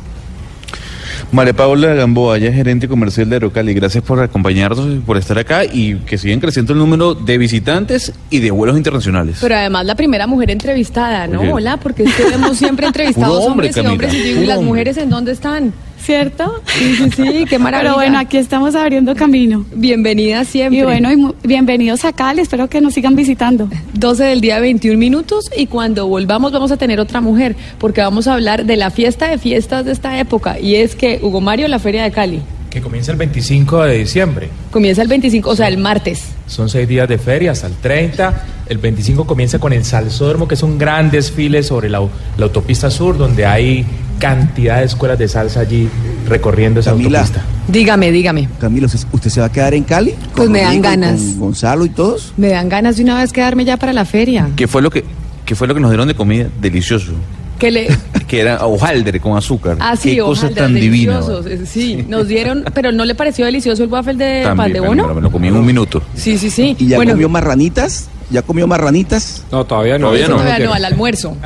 [1.32, 3.74] María Paula Gamboa, es gerente comercial de Aerocali.
[3.74, 8.14] Gracias por acompañarnos y por estar acá y que sigan creciendo el número de visitantes
[8.30, 9.40] y de vuelos internacionales.
[9.42, 11.42] Pero además la primera mujer entrevistada, ¿no?
[11.42, 11.52] Oye.
[11.52, 14.70] Hola, porque es que hemos siempre entrevistado hombre, hombres y hombres y ¿y las hombre.
[14.72, 15.74] mujeres en dónde están?
[16.00, 16.62] ¿Cierto?
[16.68, 17.90] Sí, sí, sí, qué maravilla.
[17.92, 19.66] Pero bueno, aquí estamos abriendo camino.
[19.74, 20.80] Bienvenida siempre.
[20.80, 23.68] Y bueno, y mu- bienvenidos a Cali, espero que nos sigan visitando.
[23.94, 28.28] 12 del día, 21 minutos y cuando volvamos vamos a tener otra mujer porque vamos
[28.28, 31.68] a hablar de la fiesta de fiestas de esta época y es que Hugo Mario,
[31.68, 34.50] la Feria de Cali, Que comienza el 25 de diciembre.
[34.72, 36.24] comienza el 25, o sea, el martes.
[36.46, 38.46] Son seis días de feria hasta el 30.
[38.70, 42.00] El 25 comienza con el Salsódromo, que es un gran desfile sobre la,
[42.38, 43.86] la autopista sur, donde hay
[44.20, 45.90] cantidad de escuelas de salsa allí
[46.28, 47.20] recorriendo esa Camila.
[47.20, 47.46] autopista.
[47.68, 48.50] Dígame, dígame.
[48.60, 50.12] Camilo, ¿usted- ¿usted se va a quedar en Cali?
[50.12, 51.20] Pues ¿Con me dan Rodrigo ganas.
[51.22, 52.34] Con Gonzalo y todos.
[52.38, 54.50] Me dan ganas de una vez quedarme ya para la feria.
[54.56, 55.04] ¿Qué fue lo que,
[55.46, 56.48] qué fue lo que nos dieron de comida?
[56.62, 57.12] Delicioso.
[57.60, 57.88] Que le
[58.28, 59.78] Que era hojaldre con azúcar.
[59.80, 61.22] Ah, sí, Qué cosa tan divina.
[61.50, 64.82] eh, Sí, nos dieron, pero ¿no le pareció delicioso el waffle de pan También, de
[64.82, 65.14] me, bono?
[65.16, 66.02] me lo comí en un minuto.
[66.14, 66.76] Sí, sí, sí.
[66.78, 68.10] ¿Y ya bueno, comió marranitas?
[68.30, 69.44] ¿Ya comió marranitas?
[69.52, 70.14] No, todavía no.
[70.14, 71.38] eso todavía no, al almuerzo.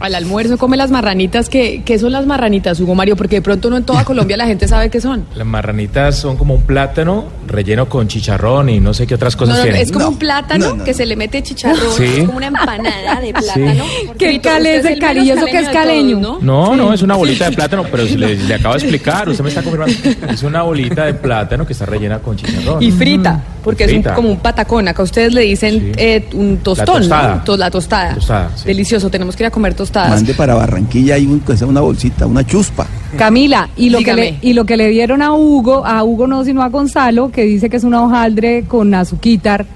[0.00, 1.50] Al almuerzo come las marranitas.
[1.50, 3.14] que ¿Qué son las marranitas, Hugo Mario?
[3.16, 5.26] Porque de pronto no en toda Colombia la gente sabe qué son.
[5.34, 9.38] Las marranitas son como un plátano relleno con chicharrón y no sé qué otras No,
[9.40, 9.82] cosas no, tienen.
[9.82, 12.04] es como un plátano que se le mete chicharrón, Sí.
[12.04, 13.84] es como una empanada de plátano.
[14.18, 15.20] ¿Qué usted es el cali?
[15.20, 16.20] ¿Y eso qué es caleño?
[16.20, 19.28] todos, No, no, es una bolita de plátano, pero si le, le acabo de explicar,
[19.28, 19.94] usted me está confirmando.
[20.32, 22.82] Es una bolita de plátano que está rellena con chicharrón.
[22.82, 24.88] Y frita, porque es un- como un patacón.
[24.88, 27.34] Acá ustedes le dicen eh, un tostón, tostada.
[27.36, 27.44] ¿no?
[27.44, 28.14] To- La tostada.
[28.14, 28.64] Tostada, sí.
[28.66, 30.10] Delicioso, tenemos que ir a comer tostadas.
[30.10, 32.86] Mande para Barranquilla y un, una bolsita, una chuspa.
[33.16, 36.44] Camila, y lo, que le, y lo que le dieron a Hugo, a Hugo no,
[36.44, 39.66] sino a Gonzalo, que dice que es una hojaldre con azuquitar,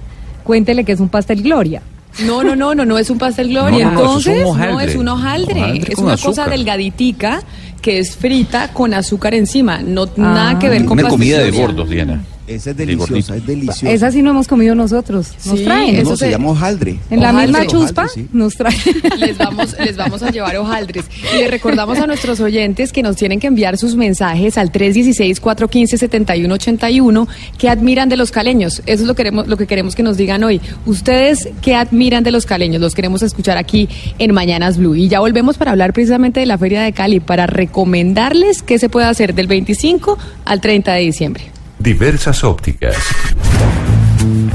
[0.45, 1.83] cuéntele que es un pastel Gloria.
[2.25, 3.87] No, no, no, no, no es un pastel gloria.
[3.87, 4.73] No, no, es Entonces, hojaldre.
[4.73, 6.31] no es un hojaldre, Hojaldre es una azúcar.
[6.45, 7.43] cosa delgaditica
[7.83, 11.51] que es frita con azúcar encima, no nada que ver con Una pastel comida de
[11.51, 12.23] gordos, Diana.
[12.47, 13.91] Esa es De deliciosa, es deliciosa.
[13.91, 15.29] Esa sí no hemos comido nosotros.
[15.47, 15.95] Nos Sí, traen.
[15.97, 16.99] eso no, se, se- llama hojaldre.
[17.11, 17.47] En la Hojaldre.
[17.61, 18.29] misma chuspa Hojaldre, sí.
[18.35, 18.77] nos traen.
[19.19, 21.07] Les vamos, les vamos a llevar hojaldres.
[21.35, 27.27] Y le recordamos a nuestros oyentes que nos tienen que enviar sus mensajes al 316-415-7181
[27.59, 28.83] que admiran de los caleños.
[28.87, 30.61] Eso es lo, queremos, lo que queremos que nos digan hoy.
[30.87, 32.81] Ustedes, ¿qué admiran de los caleños?
[32.81, 33.89] Los queremos escuchar aquí
[34.19, 34.95] en Mañanas Blue.
[34.95, 38.89] Y ya volvemos para hablar precisamente de la Feria de Cali, para recomendarles qué se
[38.89, 41.45] puede hacer del 25 al 30 de diciembre.
[41.85, 42.97] Diversas ópticas.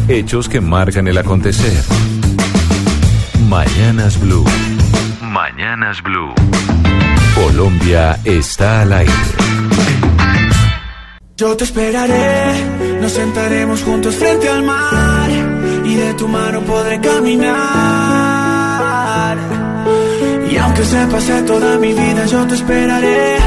[0.08, 1.84] Hechos que marcan el acontecer.
[3.48, 4.44] Mañanas Blue.
[5.22, 6.34] Mañanas Blue.
[7.36, 9.14] Colombia está al aire.
[11.38, 15.30] Yo te esperaré, nos sentaremos juntos frente al mar
[15.86, 17.58] y de tu mano podré caminar.
[20.50, 23.38] Y aunque se pase toda mi vida, yo te esperaré.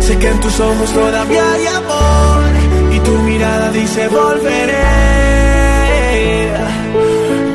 [0.00, 2.57] Sé que en tus ojos todavía hay amor.
[3.38, 4.84] Mirada dice volveré.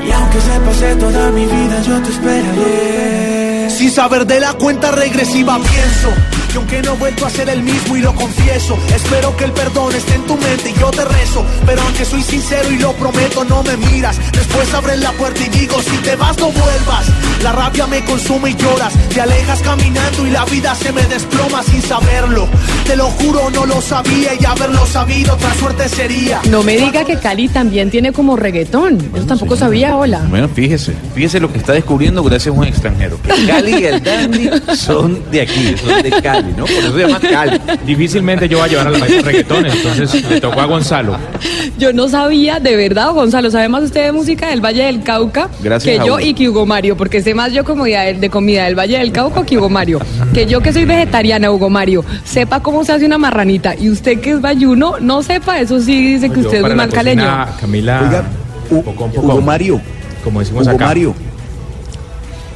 [0.08, 3.70] Y aunque se pase toda mi vida, yo te esperaré.
[3.70, 6.10] Sin saber de la cuenta regresiva pienso
[6.54, 9.52] que aunque no he vuelto a ser el mismo y lo confieso Espero que el
[9.52, 11.46] perdón esté en tu mente y yo te rezo.
[11.66, 14.18] Pero aunque soy sincero y lo prometo no me miras.
[14.32, 17.08] Después abres la puerta y digo si te vas no vuelvas.
[17.42, 18.94] La rabia me consume y lloras.
[19.14, 22.48] Te alejas caminando y la vida se me desploma sin saberlo.
[22.86, 26.42] Te lo juro no lo sabía y haberlo sabido otra suerte sería.
[26.50, 28.98] No me diga que Cali también tiene como reggaetón.
[29.16, 30.20] Eso tampoco sabía, hola.
[30.30, 33.20] Bueno, fíjese, fíjese lo que está descubriendo gracias a un extranjero.
[33.22, 36.66] Que Cali y el Dandy son de aquí, son de Cali, ¿no?
[36.66, 37.60] Por eso se llama Cali.
[37.86, 41.18] Difícilmente yo voy a llevar a la maestra reggaetón, entonces le tocó a Gonzalo.
[41.78, 45.50] Yo no sabía, de verdad, Gonzalo, ¿sabe más usted de música del Valle del Cauca
[45.62, 46.98] Gracias que yo y que Hugo Mario?
[46.98, 50.00] Porque sé más yo como de, de comida del Valle del Cauca que Hugo Mario.
[50.34, 53.76] Que yo que soy vegetariana, Hugo Mario, sepa cómo se hace una marranita.
[53.76, 56.76] Y usted que es bayuno, no sepa, eso sí dice que Yo usted es un
[56.76, 57.24] mal caleño.
[57.24, 58.24] cocina, Camila, Oiga,
[58.70, 59.82] poco, poco, Hugo Mario.
[60.24, 60.86] como decimos Hugo acá.
[60.88, 61.16] Mario.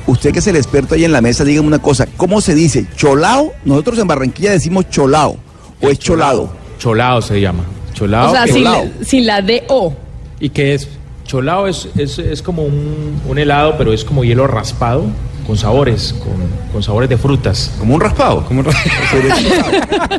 [0.08, 2.08] Usted que es el experto ahí en la mesa, dígame una cosa.
[2.18, 2.86] ¿Cómo se dice?
[2.96, 3.54] ¿Cholao?
[3.66, 5.38] Nosotros en Barranquilla decimos cholao.
[5.82, 6.50] ¿O es cholado?
[6.80, 7.64] Cholao se llama.
[7.94, 8.30] Cholao.
[8.30, 9.94] o sea, sin, la- sin la D-O.
[10.40, 10.88] ¿Y qué es?
[11.26, 15.04] Cholao es, es, es como un, un helado, pero es como hielo raspado,
[15.48, 16.34] con sabores, con,
[16.74, 17.72] con sabores de frutas.
[17.80, 18.44] ¿Como un raspado?
[18.46, 18.68] Como un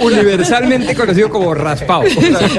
[0.00, 2.02] Universalmente conocido como raspado.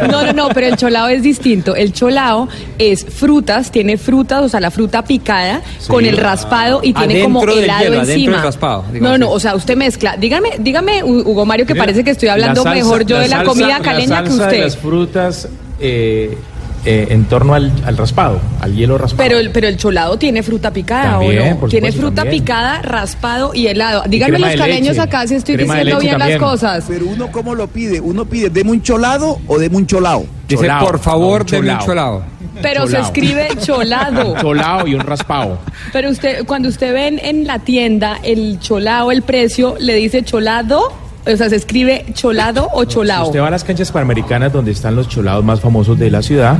[0.09, 1.75] No, no, no, pero el cholao es distinto.
[1.75, 2.47] El cholao
[2.77, 5.87] es frutas, tiene frutas, o sea, la fruta picada Sí.
[5.87, 8.33] con el raspado y tiene como helado hielo, encima.
[8.37, 9.35] del raspado, no, no, así.
[9.35, 10.15] o sea, usted mezcla.
[10.17, 13.27] Dígame, dígame, Hu- Hugo Mario, que Mira, parece que estoy hablando salsa- mejor yo de
[13.27, 14.63] la salsa- comida caleña la que salsa de usted.
[14.63, 15.47] las frutas
[15.79, 16.37] eh,
[16.85, 19.27] eh, en torno al, al raspado, al hielo raspado.
[19.27, 21.59] Pero el, pero el cholado tiene fruta picada, También, ¿o no?
[21.59, 22.43] por Tiene supuesto, fruta también.
[22.43, 24.03] picada, raspado y helado.
[24.07, 25.01] Díganme los caleños leche.
[25.01, 26.39] acá si estoy diciendo bien también.
[26.41, 26.85] las cosas.
[26.87, 27.99] Pero uno cómo lo pide?
[27.99, 30.25] Uno pide, deme un cholado o deme un cholao.
[30.47, 32.17] Dice, Cholao, por favor, no, deme un cholao.
[32.19, 32.35] cholao.
[32.61, 34.35] Pero se escribe cholado.
[34.39, 35.57] Cholao y un raspado.
[35.91, 40.23] Pero usted, cuando usted ve en, en la tienda el cholao, el precio, le dice
[40.23, 40.93] cholado,
[41.25, 43.25] o sea, se escribe cholado o Si cholao.
[43.27, 46.57] usted va a las canchas panamericanas donde están los cholados más famosos de la ciudad,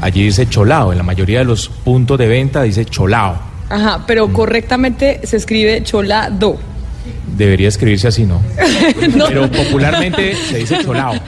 [0.00, 0.92] allí dice cholao.
[0.92, 3.36] En la mayoría de los puntos de venta dice cholao.
[3.70, 4.02] Ajá, Mm.
[4.06, 6.56] pero correctamente se escribe cholado.
[7.38, 8.42] Debería escribirse así, ¿no?
[9.16, 9.26] No.
[9.28, 11.14] Pero popularmente se dice cholao.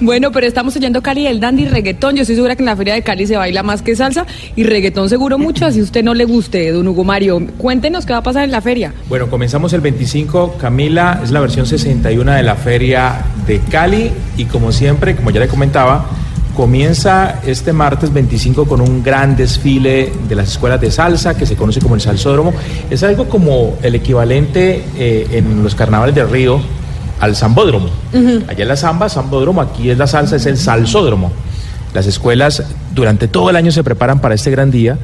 [0.00, 2.16] Bueno, pero estamos oyendo Cali el dandy reggaetón.
[2.16, 4.62] Yo estoy segura que en la feria de Cali se baila más que salsa y
[4.64, 7.44] reggaetón seguro mucho, así usted no le guste, don Hugo Mario.
[7.58, 8.94] Cuéntenos qué va a pasar en la feria.
[9.08, 10.56] Bueno, comenzamos el 25.
[10.58, 15.40] Camila es la versión 61 de la Feria de Cali y como siempre, como ya
[15.40, 16.08] le comentaba,
[16.56, 21.54] comienza este martes 25 con un gran desfile de las escuelas de salsa que se
[21.54, 22.52] conoce como el Salsódromo.
[22.90, 26.58] Es algo como el equivalente eh, en los carnavales de Río
[27.20, 27.90] al Zambódromo.
[28.48, 31.30] Allá es la samba, Zambódromo, aquí es la salsa, es el Salsódromo.
[31.94, 32.62] Las escuelas
[32.94, 34.98] durante todo el año se preparan para este gran día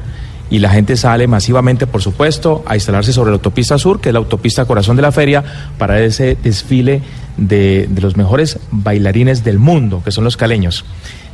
[0.49, 4.13] y la gente sale masivamente, por supuesto, a instalarse sobre la autopista sur, que es
[4.13, 5.43] la autopista corazón de la feria,
[5.77, 7.01] para ese desfile
[7.37, 10.85] de, de los mejores bailarines del mundo, que son los caleños.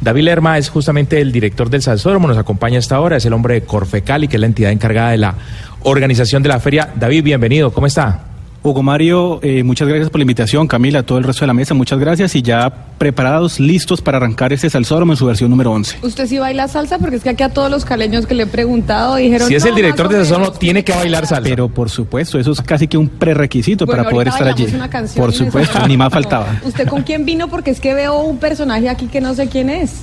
[0.02, 3.56] David Lerma es justamente el director del Salsódromo, nos acompaña hasta ahora, es el hombre
[3.56, 5.36] de Corfecali, que es la entidad encargada de la
[5.84, 6.90] organización de la feria.
[6.96, 8.29] David, bienvenido, ¿cómo está?
[8.62, 10.68] Hugo Mario, eh, muchas gracias por la invitación.
[10.68, 12.36] Camila, todo el resto de la mesa, muchas gracias.
[12.36, 16.00] Y ya preparados, listos para arrancar este Salsódromo en su versión número 11.
[16.02, 17.00] ¿Usted sí baila salsa?
[17.00, 19.48] Porque es que aquí a todos los caleños que le he preguntado dijeron...
[19.48, 20.28] Si es "No, el director de menos".
[20.28, 21.48] Salsódromo, tiene que bailar salsa.
[21.50, 24.66] Pero por supuesto, eso es casi que un prerequisito Bueno, para poder estar allí.
[24.76, 26.60] una canción Por supuesto, ni más faltaba.
[26.66, 27.48] ¿Usted con quién vino?
[27.48, 30.02] Porque es que veo un personaje aquí que no sé quién es.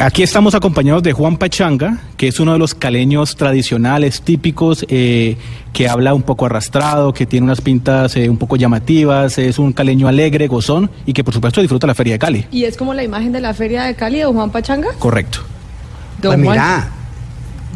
[0.00, 5.36] Aquí estamos acompañados de Juan Pachanga, que es uno de los caleños tradicionales, típicos, eh,
[5.72, 9.72] que habla un poco arrastrado, que tiene unas pintas eh, un poco llamativas, es un
[9.72, 12.46] caleño alegre, gozón y que por supuesto disfruta la Feria de Cali.
[12.52, 14.88] ¿Y es como la imagen de la feria de Cali de Juan Pachanga?
[15.00, 15.40] Correcto.
[16.22, 16.52] Don Pues Juan.
[16.58, 16.88] mira,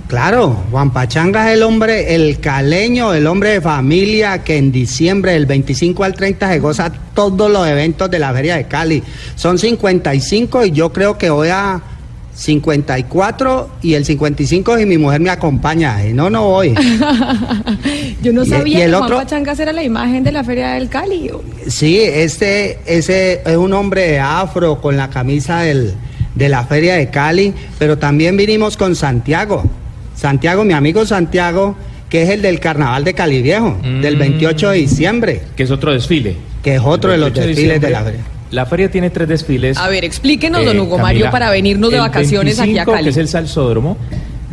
[0.06, 5.32] claro, Juan Pachanga es el hombre, el caleño, el hombre de familia que en diciembre
[5.32, 9.02] del 25 al 30 se goza todos los eventos de la Feria de Cali.
[9.34, 11.80] Son 55 y yo creo que voy a
[12.42, 16.04] 54 y el 55 y mi mujer me acompaña.
[16.06, 16.74] Y no, no voy.
[18.22, 20.72] Yo no Y- sabía y el que otro- Juan era la imagen de la feria
[20.72, 21.30] del Cali.
[21.68, 25.94] Sí, este, ese es un hombre de afro con la camisa del,
[26.34, 29.62] de la Feria de Cali, pero también vinimos con Santiago.
[30.16, 31.76] Santiago, mi amigo Santiago,
[32.08, 35.92] que es el del Carnaval de Cali Viejo, del 28 de diciembre, Que es otro
[35.92, 36.36] desfile.
[36.62, 38.31] que es otro de los 28 desfiles de diciembre, la feria.
[38.52, 39.76] La feria tiene tres desfiles.
[39.78, 42.92] A ver, explíquenos, don Eh, Hugo Camila, Mario, para venirnos de vacaciones aquí a 25,
[42.92, 43.04] Cali.
[43.04, 43.96] que es el Salsódromo,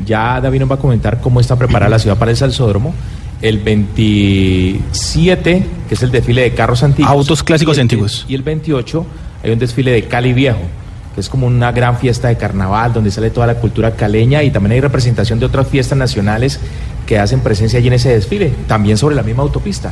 [0.06, 2.94] Ya David nos va a comentar cómo está preparada la ciudad para el salsódromo.
[3.42, 7.12] El 27, que es el desfile de carros antiguos.
[7.12, 8.26] Autos clásicos Y el- antiguos.
[8.30, 9.06] Y el 28
[9.44, 10.60] hay un desfile de Cali Viejo,
[11.14, 14.52] que es como una gran fiesta de carnaval donde sale toda la cultura caleña y
[14.52, 16.60] también hay representación de otras fiestas nacionales
[17.06, 19.92] que hacen presencia allí en ese desfile, también sobre la misma autopista.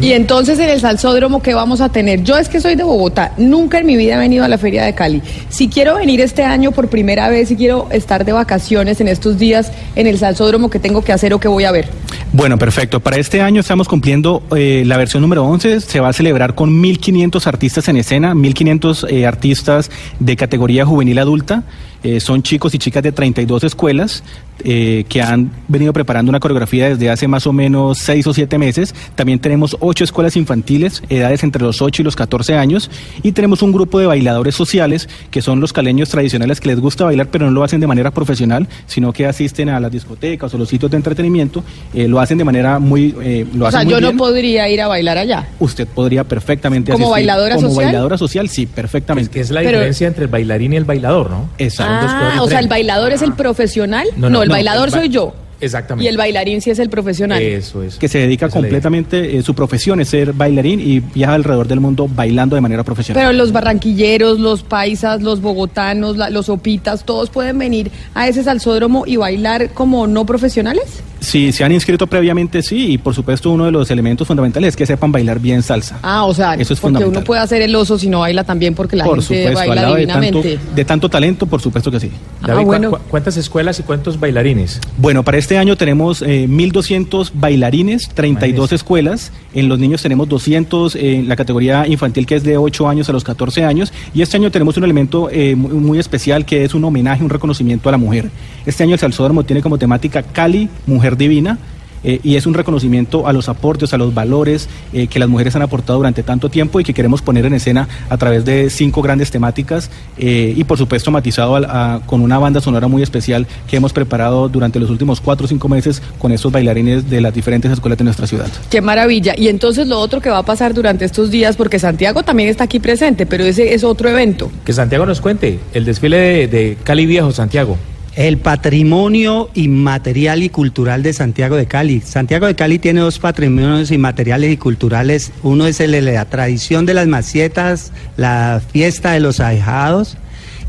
[0.00, 2.24] Y entonces en el salsódromo, ¿qué vamos a tener?
[2.24, 4.84] Yo es que soy de Bogotá, nunca en mi vida he venido a la Feria
[4.84, 5.22] de Cali.
[5.48, 9.38] Si quiero venir este año por primera vez, si quiero estar de vacaciones en estos
[9.38, 11.88] días en el salsódromo, ¿qué tengo que hacer o qué voy a ver?
[12.32, 12.98] Bueno, perfecto.
[12.98, 15.80] Para este año estamos cumpliendo eh, la versión número 11.
[15.80, 21.20] Se va a celebrar con 1.500 artistas en escena, 1.500 eh, artistas de categoría juvenil
[21.20, 21.62] adulta.
[22.02, 24.24] Eh, son chicos y chicas de 32 escuelas
[24.62, 28.58] eh, que han venido preparando una coreografía desde hace más o menos 6 o 7
[28.58, 28.94] meses.
[29.14, 32.90] También tenemos 8 escuelas infantiles, edades entre los 8 y los 14 años.
[33.22, 37.04] Y tenemos un grupo de bailadores sociales, que son los caleños tradicionales que les gusta
[37.04, 40.58] bailar, pero no lo hacen de manera profesional, sino que asisten a las discotecas o
[40.58, 41.64] los sitios de entretenimiento.
[41.92, 43.14] eh, lo hacen de manera muy...
[43.22, 45.48] eh, lo O sea, muy yo no podría ir a bailar allá.
[45.58, 47.12] Usted podría perfectamente ¿Como asistir.
[47.26, 47.84] bailadora Como social?
[47.86, 49.30] bailadora social, sí, perfectamente.
[49.30, 51.48] que es la Pero- diferencia entre el bailarín y el bailador, ¿no?
[51.58, 52.06] Exacto.
[52.08, 54.06] Ah, o sea, el bailador es el profesional.
[54.16, 55.34] No, No, no, el no, bailador el ba- soy yo.
[55.60, 56.04] Exactamente.
[56.04, 57.40] Y el bailarín sí es el profesional.
[57.40, 57.96] Eso es.
[57.96, 61.80] que se dedica Esa completamente, eh, su profesión es ser bailarín y viaja alrededor del
[61.80, 63.22] mundo bailando de manera profesional.
[63.22, 68.42] Pero los barranquilleros, los paisas, los bogotanos, la- los opitas, todos pueden venir a ese
[68.42, 71.02] salsódromo y bailar como no profesionales.
[71.24, 74.76] Si se han inscrito previamente, sí, y por supuesto uno de los elementos fundamentales es
[74.76, 75.98] que sepan bailar bien salsa.
[76.02, 77.18] Ah, o sea, Eso es porque fundamental.
[77.18, 79.68] uno puede hacer el oso si no baila también porque la por gente supuesto, al
[79.68, 80.74] baila lado de tanto, divinamente.
[80.74, 82.10] de tanto talento, por supuesto que sí.
[82.42, 82.90] David, ¿cu- bueno.
[82.90, 84.80] cu- ¿cuántas escuelas y cuántos bailarines?
[84.98, 89.32] Bueno, para este año tenemos eh, 1.200 bailarines, 32 escuelas.
[89.54, 93.12] En los niños tenemos 200 en la categoría infantil que es de 8 años a
[93.12, 93.92] los 14 años.
[94.14, 97.30] Y este año tenemos un elemento eh, muy, muy especial que es un homenaje, un
[97.30, 98.30] reconocimiento a la mujer.
[98.66, 101.58] Este año el Salsódromo tiene como temática Cali, Mujer Divina.
[102.06, 105.56] eh, y es un reconocimiento a los aportes, a los valores eh, que las mujeres
[105.56, 109.00] han aportado durante tanto tiempo y que queremos poner en escena a través de cinco
[109.00, 113.78] grandes temáticas eh, y por supuesto matizado a- con una banda sonora muy especial que
[113.78, 117.72] hemos preparado durante los últimos cuatro o cinco meses con estos bailarines de las diferentes
[117.72, 118.48] escuelas de nuestra ciudad.
[118.68, 119.32] Qué maravilla.
[119.34, 122.64] Y entonces lo otro que va a pasar durante estos días, porque Santiago también está
[122.64, 124.50] aquí presente, pero ese es otro evento.
[124.66, 127.78] Que Santiago nos cuente el desfile de, de Cali Viejo, Santiago.
[128.16, 132.00] El patrimonio inmaterial y cultural de Santiago de Cali.
[132.00, 135.32] Santiago de Cali tiene dos patrimonios inmateriales y culturales.
[135.42, 140.16] Uno es el de la tradición de las macietas, la fiesta de los ahijados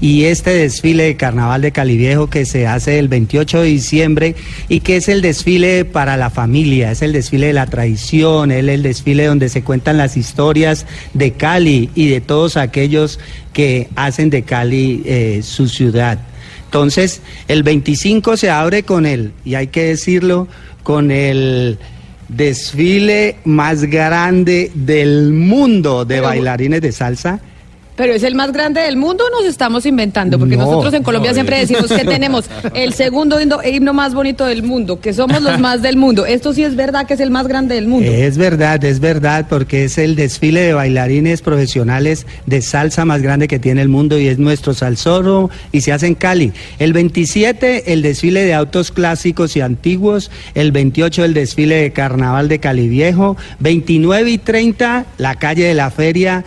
[0.01, 4.35] y este desfile de carnaval de Cali Viejo que se hace el 28 de diciembre
[4.67, 8.67] y que es el desfile para la familia, es el desfile de la tradición, es
[8.67, 13.19] el desfile donde se cuentan las historias de Cali y de todos aquellos
[13.53, 16.19] que hacen de Cali eh, su ciudad.
[16.65, 20.47] Entonces, el 25 se abre con el, y hay que decirlo,
[20.83, 21.79] con el
[22.27, 27.39] desfile más grande del mundo de bailarines de salsa.
[27.95, 31.03] Pero es el más grande del mundo o nos estamos inventando, porque No, nosotros en
[31.03, 35.13] Colombia no, siempre decimos que tenemos el segundo himno, himno más bonito del mundo, que
[35.13, 36.25] somos los más del mundo.
[36.25, 38.11] Esto sí es verdad que es el más grande del mundo.
[38.11, 43.47] Es verdad, es verdad, porque es el desfile de bailarines profesionales de salsa más grande
[43.47, 46.51] que tiene el mundo y es nuestro salsoro y se hace en Cali.
[46.79, 52.47] El 27 el desfile de autos clásicos y antiguos, el 28 el desfile de carnaval
[52.47, 56.43] de Cali Viejo, 29 y 30 la calle de la feria.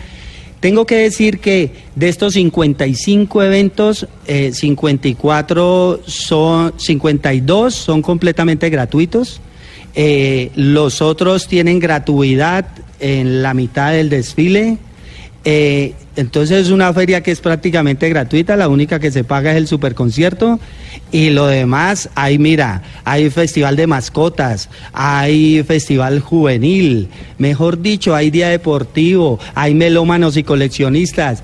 [0.59, 9.39] Tengo que decir que de estos 55 eventos, eh, 54 son, 52 son completamente gratuitos.
[9.95, 12.67] Eh, los otros tienen gratuidad
[12.99, 14.77] en la mitad del desfile.
[15.45, 19.57] Eh, entonces es una feria que es prácticamente gratuita, la única que se paga es
[19.57, 20.59] el superconcierto
[21.13, 27.07] y lo demás, hay mira, hay festival de mascotas, hay festival juvenil,
[27.37, 31.41] mejor dicho, hay día deportivo, hay melómanos y coleccionistas,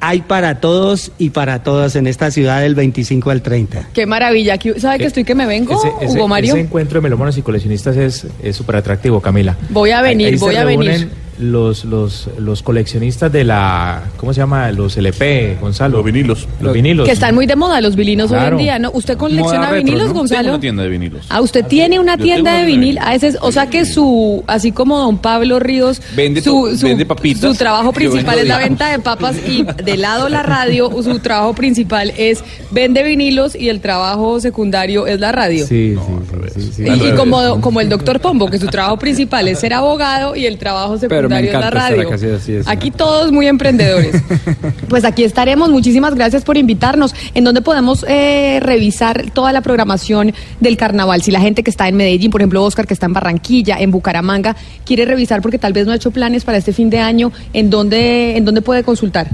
[0.00, 3.88] hay para todos y para todas en esta ciudad del 25 al 30.
[3.94, 4.54] Qué maravilla.
[4.54, 6.52] Aquí- ¿Sabe que estoy que me vengo, Ese, ese- Hugo Mario?
[6.54, 8.26] ese encuentro de melómanos y coleccionistas es
[8.56, 9.56] súper atractivo, Camila.
[9.70, 11.08] Voy a venir, Ahí- ahí se voy a venir.
[11.40, 14.70] Los, los, los coleccionistas de la, ¿cómo se llama?
[14.72, 15.96] Los LP, Gonzalo.
[15.98, 16.48] Los vinilos.
[16.60, 17.06] Los vinilos.
[17.06, 18.90] Que están muy de moda los vinilos hoy en día, ¿no?
[18.92, 20.14] ¿Usted colecciona retro, vinilos, ¿no?
[20.14, 20.42] Gonzalo?
[20.42, 21.26] Tengo una tienda de vinilos.
[21.28, 24.72] Ah, usted tiene una Yo tienda de vinil, a veces, o sea que su, así
[24.72, 27.40] como don Pablo Ríos, Vende su, su, vende papitas.
[27.50, 31.54] su trabajo principal es la venta de papas y de lado la radio, su trabajo
[31.54, 35.66] principal es vende vinilos y el trabajo secundario es la radio.
[35.66, 36.12] Sí, sí,
[36.54, 36.84] sí, sí, sí.
[36.84, 40.46] Y, y como, como el doctor Pombo, que su trabajo principal es ser abogado y
[40.46, 42.10] el trabajo secundario la radio.
[42.12, 42.58] así.
[42.66, 44.22] Aquí todos muy emprendedores.
[44.88, 45.70] pues aquí estaremos.
[45.70, 47.14] Muchísimas gracias por invitarnos.
[47.34, 51.22] ¿En dónde podemos eh, revisar toda la programación del carnaval?
[51.22, 53.90] Si la gente que está en Medellín, por ejemplo, Oscar, que está en Barranquilla, en
[53.90, 57.32] Bucaramanga, quiere revisar porque tal vez no ha hecho planes para este fin de año,
[57.52, 59.28] ¿en dónde, en dónde puede consultar?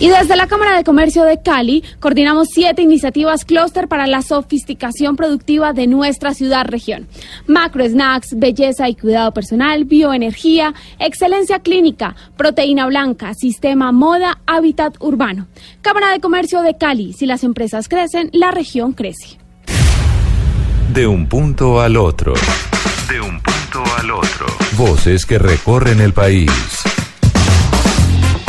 [0.01, 5.16] Y desde la Cámara de Comercio de Cali coordinamos siete iniciativas clúster para la sofisticación
[5.16, 7.09] productiva de nuestra ciudad región.
[7.49, 15.49] Macro snacks, belleza y cuidado personal, bioenergía, excelencia clínica, proteína blanca, sistema moda, hábitat urbano.
[15.81, 19.39] Cámara de Comercio de Cali, si las empresas crecen, la región crece.
[20.95, 22.35] De un punto al otro.
[23.11, 24.47] De un punto al otro.
[24.77, 26.51] Voces que recorren el país.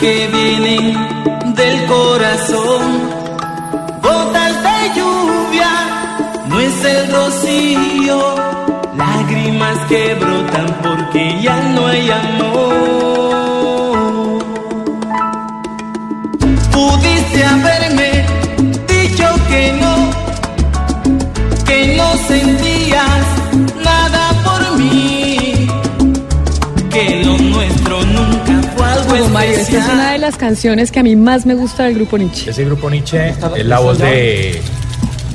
[0.00, 2.82] Que vienen del corazón.
[4.02, 5.72] Gotas de lluvia,
[6.48, 8.34] no es el rocío,
[8.96, 12.74] lágrimas que brotan porque ya no hay amor.
[16.72, 18.26] Pudiste haberme
[18.88, 19.94] dicho que no,
[21.64, 22.63] que no sentías
[29.64, 32.50] esta es una de las canciones que a mí más me gusta del grupo Nietzsche.
[32.50, 34.60] Ese grupo Nietzsche es la voz de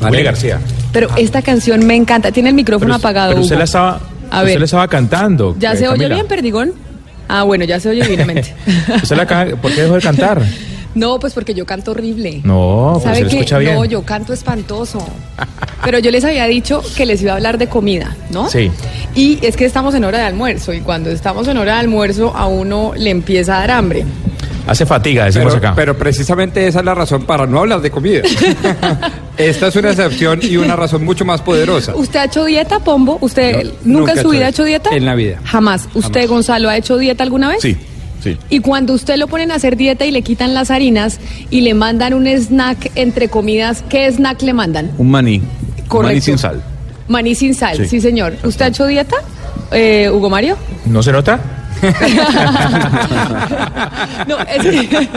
[0.02, 0.60] Willy García.
[0.94, 2.32] Pero esta canción me encanta.
[2.32, 3.32] Tiene el micrófono apagado.
[3.32, 3.60] Pero usted Hugo.
[3.60, 4.00] la estaba,
[4.30, 4.60] A usted ver.
[4.60, 5.56] la estaba cantando.
[5.58, 6.74] ¿Ya eh, se oye bien, Perdigón?
[7.28, 8.54] Ah, bueno, ya se oye divinamente.
[9.02, 9.26] Usted la
[9.56, 10.42] ¿Por qué dejó de cantar?
[10.96, 12.42] no, pues porque yo canto horrible.
[12.44, 13.76] No, pues ¿Sabe se escucha bien.
[13.76, 15.00] No, yo canto espantoso.
[15.84, 18.50] Pero yo les había dicho que les iba a hablar de comida, ¿no?
[18.50, 18.72] Sí.
[19.16, 22.36] Y es que estamos en hora de almuerzo y cuando estamos en hora de almuerzo
[22.36, 24.06] a uno le empieza a dar hambre.
[24.68, 25.76] Hace fatiga, decimos Pero, acá.
[25.76, 28.22] pero precisamente esa es la razón para no hablar de comida.
[29.38, 31.96] Esta es una excepción y una razón mucho más poderosa.
[31.96, 33.18] ¿Usted ha hecho dieta, Pombo?
[33.22, 34.90] ¿Usted No, nunca, nunca en su vida ha hecho dieta?
[34.92, 35.40] En la vida.
[35.46, 35.88] Jamás.
[35.96, 37.62] ¿Usted, Gonzalo, ha hecho dieta alguna vez?
[37.62, 37.78] Sí,
[38.24, 38.38] sí.
[38.50, 41.20] Y cuando usted lo ponen a hacer dieta y le quitan las harinas
[41.50, 44.92] y le mandan un snack entre comidas, ¿qué snack le mandan?
[44.98, 45.42] Un maní.
[45.88, 46.10] Correcto.
[46.10, 46.62] maní sin sal.
[47.08, 48.02] Maní sin sal, sí, Sí.
[48.02, 48.36] señor.
[48.44, 49.16] ¿Usted ha hecho dieta,
[49.72, 50.56] eh, Hugo Mario?
[50.86, 51.40] ¿No se nota?
[54.28, 55.08] No, es que,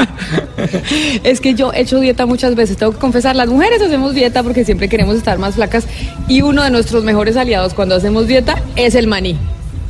[1.30, 4.42] es que yo he hecho dieta muchas veces, tengo que confesar, las mujeres hacemos dieta
[4.42, 5.86] porque siempre queremos estar más flacas
[6.28, 9.36] y uno de nuestros mejores aliados cuando hacemos dieta es el maní.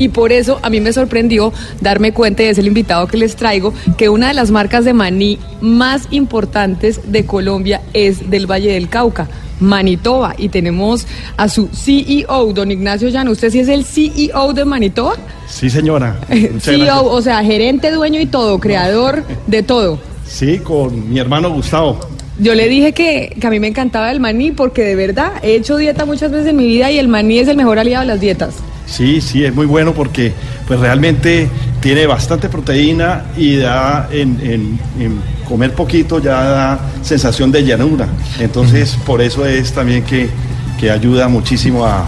[0.02, 3.36] Y por eso a mí me sorprendió darme cuenta, y es el invitado que les
[3.36, 8.72] traigo, que una de las marcas de maní más importantes de Colombia es del Valle
[8.72, 9.28] del Cauca,
[9.60, 10.34] Manitoba.
[10.36, 11.06] Y tenemos
[11.36, 13.30] a su CEO, don Ignacio Llano.
[13.30, 15.14] ¿Usted sí es el CEO de Manitoba?
[15.46, 16.18] Sí, señora.
[16.28, 16.96] CEO, gracias.
[17.04, 20.00] o sea, gerente, dueño y todo, creador de todo.
[20.26, 22.00] Sí, con mi hermano Gustavo.
[22.40, 25.54] Yo le dije que, que a mí me encantaba el maní porque de verdad he
[25.54, 28.08] hecho dieta muchas veces en mi vida y el maní es el mejor aliado de
[28.08, 28.56] las dietas.
[28.86, 30.32] Sí, sí, es muy bueno porque
[30.66, 31.48] pues realmente
[31.80, 38.06] tiene bastante proteína y da en, en- en comer poquito ya da sensación de llanura.
[38.38, 40.28] Entonces, por eso es también que,
[40.78, 42.06] que ayuda muchísimo a,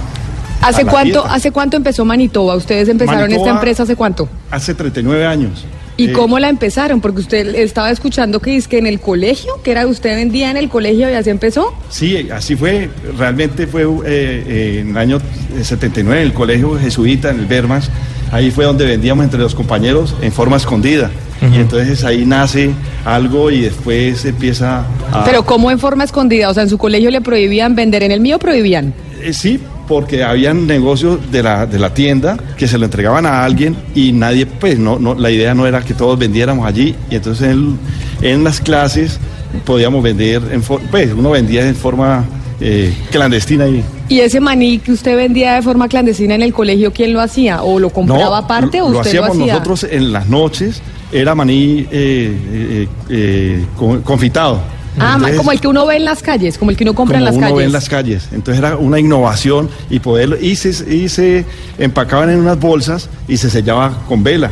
[0.62, 1.24] ¿Hace cuánto.
[1.26, 2.55] ¿Hace cuánto empezó Manitoba?
[2.56, 4.28] ¿Ustedes empezaron esta empresa hace cuánto?
[4.51, 5.64] Hace 39 años.
[5.97, 7.01] ¿Y Eh, cómo la empezaron?
[7.01, 10.57] Porque usted estaba escuchando que es que en el colegio, que era usted vendía en
[10.57, 11.73] el colegio y así empezó.
[11.89, 12.91] Sí, así fue.
[13.16, 15.19] Realmente fue eh, eh, en el año
[15.62, 17.91] 79 en el colegio jesuita, en el Bermas.
[18.33, 21.11] Ahí fue donde vendíamos entre los compañeros en forma escondida.
[21.53, 22.71] Y entonces ahí nace
[23.05, 25.25] algo y después empieza a...
[25.25, 26.49] Pero ¿cómo en forma escondida?
[26.49, 28.95] O sea, en su colegio le prohibían vender, en el mío prohibían.
[29.21, 33.44] Eh, sí, porque habían negocios de la, de la tienda que se lo entregaban a
[33.44, 36.94] alguien y nadie, pues no, no, la idea no era que todos vendiéramos allí.
[37.11, 37.78] Y entonces en,
[38.23, 39.19] en las clases
[39.65, 42.24] podíamos vender, en for- pues uno vendía en forma
[42.61, 43.82] eh, clandestina y...
[44.09, 47.62] ¿Y ese maní que usted vendía de forma clandestina en el colegio, quién lo hacía?
[47.62, 49.52] ¿O lo compraba aparte o lo usted lo hacíamos hacía?
[49.55, 54.61] nosotros en las noches, era maní eh, eh, con- confitado.
[54.99, 57.19] Ah, Entonces, como el que uno ve en las calles, como el que uno compra
[57.19, 57.59] en como las uno calles.
[57.59, 58.29] ve en las calles.
[58.33, 61.45] Entonces era una innovación y poderlo, y se, y se
[61.79, 64.51] empacaban en unas bolsas y se sellaba con vela.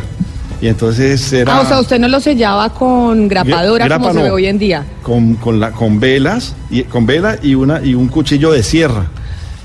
[0.61, 4.19] Y entonces era Ah, o sea, usted no lo sellaba con grapadora Grapa como se
[4.21, 4.25] no.
[4.27, 4.85] ve hoy en día.
[5.03, 9.07] con, con, la, con velas, y, con vela y, una, y un cuchillo de sierra.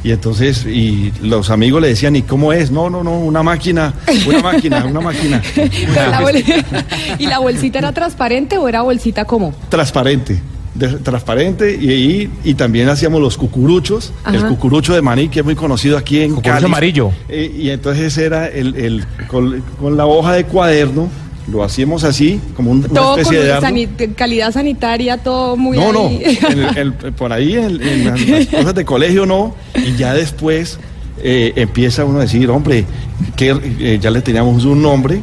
[0.03, 2.71] Y entonces, y los amigos le decían, ¿y cómo es?
[2.71, 3.93] No, no, no, una máquina,
[4.27, 5.41] una máquina, una máquina.
[5.55, 6.43] Pero la bol-
[7.19, 9.53] ¿Y la bolsita era transparente o era bolsita como?
[9.69, 10.39] transparente.
[10.77, 15.45] De- transparente y, y, y también hacíamos los cucuruchos, el cucurucho de maní que es
[15.45, 16.65] muy conocido aquí en Cucurucho Cali.
[16.65, 17.11] amarillo.
[17.29, 21.09] Eh, y entonces era el, el- con, con la hoja de cuaderno,
[21.51, 23.61] lo hacíamos así, como un- una Todo con especie de dardo.
[23.67, 26.37] sani- calidad sanitaria, todo muy No, no, ahí.
[26.49, 30.13] en el- el- por ahí en, en las, las cosas de colegio no, y ya
[30.13, 30.77] después
[31.23, 32.85] eh, empieza uno a decir, hombre,
[33.35, 35.21] que eh, ya le teníamos un nombre,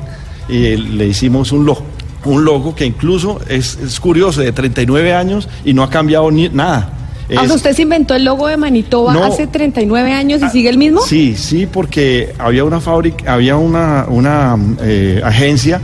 [0.49, 1.85] y eh, le hicimos un logo,
[2.25, 6.49] un logo que incluso es, es curioso, de 39 años y no ha cambiado ni
[6.49, 6.91] nada.
[7.37, 9.25] Ah, usted se inventó el logo de Manitoba No.
[9.25, 11.01] hace 39 años y sigue el mismo.
[11.01, 15.81] Sí, sí, porque había una fábrica, había una, una eh, agencia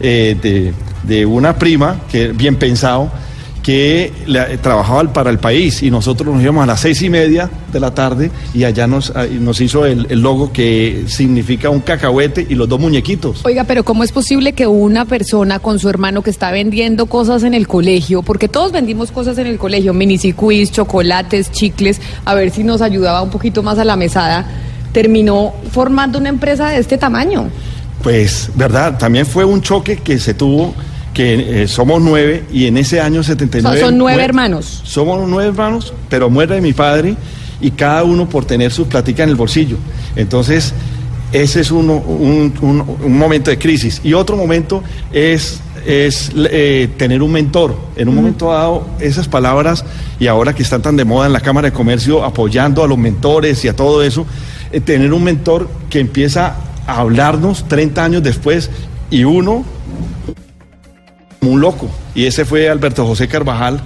[0.00, 0.72] eh, de,
[1.02, 3.10] de una prima, que bien pensado,
[3.64, 7.48] que le- trabajaba para el país y nosotros nos íbamos a las seis y media
[7.72, 11.80] de la tarde y allá nos, ah, nos hizo el, el logo que significa un
[11.80, 13.40] cacahuete y los dos muñequitos.
[13.44, 17.42] Oiga, pero ¿cómo es posible que una persona con su hermano que está vendiendo cosas
[17.42, 22.50] en el colegio, porque todos vendimos cosas en el colegio, minicicuis, chocolates, chicles, a ver
[22.50, 24.46] si nos ayudaba un poquito más a la mesada,
[24.92, 27.48] terminó formando una empresa de este tamaño?
[28.02, 30.74] Pues, verdad, también fue un choque que se tuvo,
[31.14, 33.78] que eh, somos nueve y en ese año O 79...
[33.78, 34.82] sea, son nueve mue- hermanos.
[34.84, 37.16] Somos nueve hermanos, pero muere mi padre
[37.60, 39.76] y cada uno por tener su platica en el bolsillo.
[40.16, 40.74] Entonces,
[41.32, 44.00] ese es uno- un, un- un momento de crisis.
[44.04, 44.82] Y otro momento
[45.12, 47.76] es, es eh, tener un mentor.
[47.96, 49.84] En un momento dado, esas palabras,
[50.18, 52.98] y ahora que están tan de moda en la Cámara de Comercio, apoyando a los
[52.98, 54.26] mentores y a todo eso,
[54.72, 58.70] eh, tener un mentor que empieza a hablarnos 30 años después
[59.10, 59.64] y uno
[61.50, 61.90] un loco.
[62.14, 63.80] Y ese fue Alberto José Carvajal,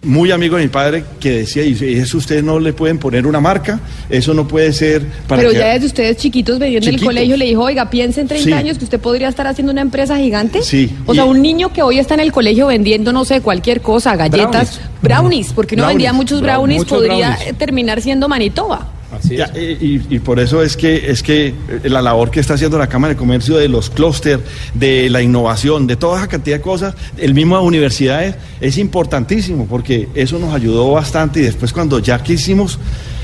[0.00, 3.40] muy amigo de mi padre, que decía, y eso ustedes no le pueden poner una
[3.40, 7.00] marca, eso no puede ser para Pero que- ya desde ustedes chiquitos viviendo en el
[7.00, 7.08] Chiquitos.
[7.14, 8.52] colegio le dijo, oiga, piense en 30 Sí.
[8.52, 10.62] años que usted podría estar haciendo una empresa gigante.
[10.62, 10.94] Sí.
[11.04, 13.80] O Y- sea, un niño que hoy está en el colegio vendiendo, no sé, cualquier
[13.80, 15.96] cosa, galletas, brownies, porque uno Brownies.
[15.96, 18.86] vendía muchos Brown- brownies, muchos podría terminar siendo Manitoba.
[19.28, 21.54] Ya, y, por eso es que es que
[21.84, 24.40] la labor que está haciendo la Cámara de Comercio de los clústeres,
[24.74, 29.66] de la innovación, de toda esa cantidad de cosas, el mismo de universidades, es importantísimo
[29.66, 32.78] porque eso nos ayudó bastante y después cuando ya quisimos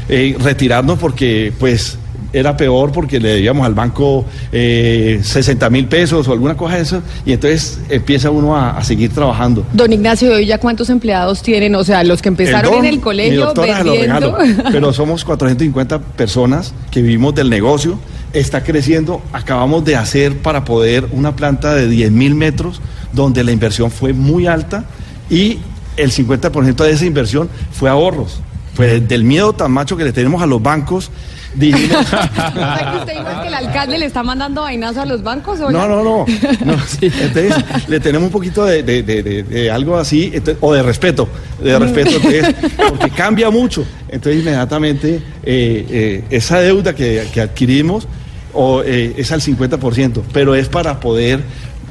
[0.08, 1.98] eh, retirarnos porque pues
[2.34, 6.82] era peor porque le debíamos al banco eh, 60 mil pesos o alguna cosa de
[6.82, 9.64] eso y entonces empieza uno a, a seguir trabajando.
[9.72, 11.74] Don Ignacio, ¿y hoy ya cuántos empleados tienen?
[11.74, 14.36] O sea, los que empezaron don, en el mi colegio se lo
[14.72, 17.98] pero somos 450 personas que vivimos del negocio,
[18.32, 22.80] está creciendo, acabamos de hacer para poder una planta de 10 mil metros
[23.12, 24.84] donde la inversión fue muy alta
[25.30, 25.58] y
[25.96, 28.40] el 50% de esa inversión fue ahorros.
[28.76, 31.10] Pues del miedo tan macho que le tenemos a los bancos,
[31.54, 35.22] dijimos, O sea, que usted igual que el alcalde le está mandando vainazo a los
[35.22, 35.60] bancos.
[35.60, 36.26] ¿o No, no, no.
[36.64, 37.54] no, sí, Entonces,
[37.88, 41.28] le tenemos un poquito de, de- de- de- de algo así, entonces, o de respeto,
[41.62, 42.54] de respeto, entonces,
[42.88, 43.84] porque cambia mucho.
[44.08, 48.06] Entonces, inmediatamente, eh, eh, esa deuda que, que adquirimos
[48.52, 51.40] o, eh, es al 50%, pero es para poder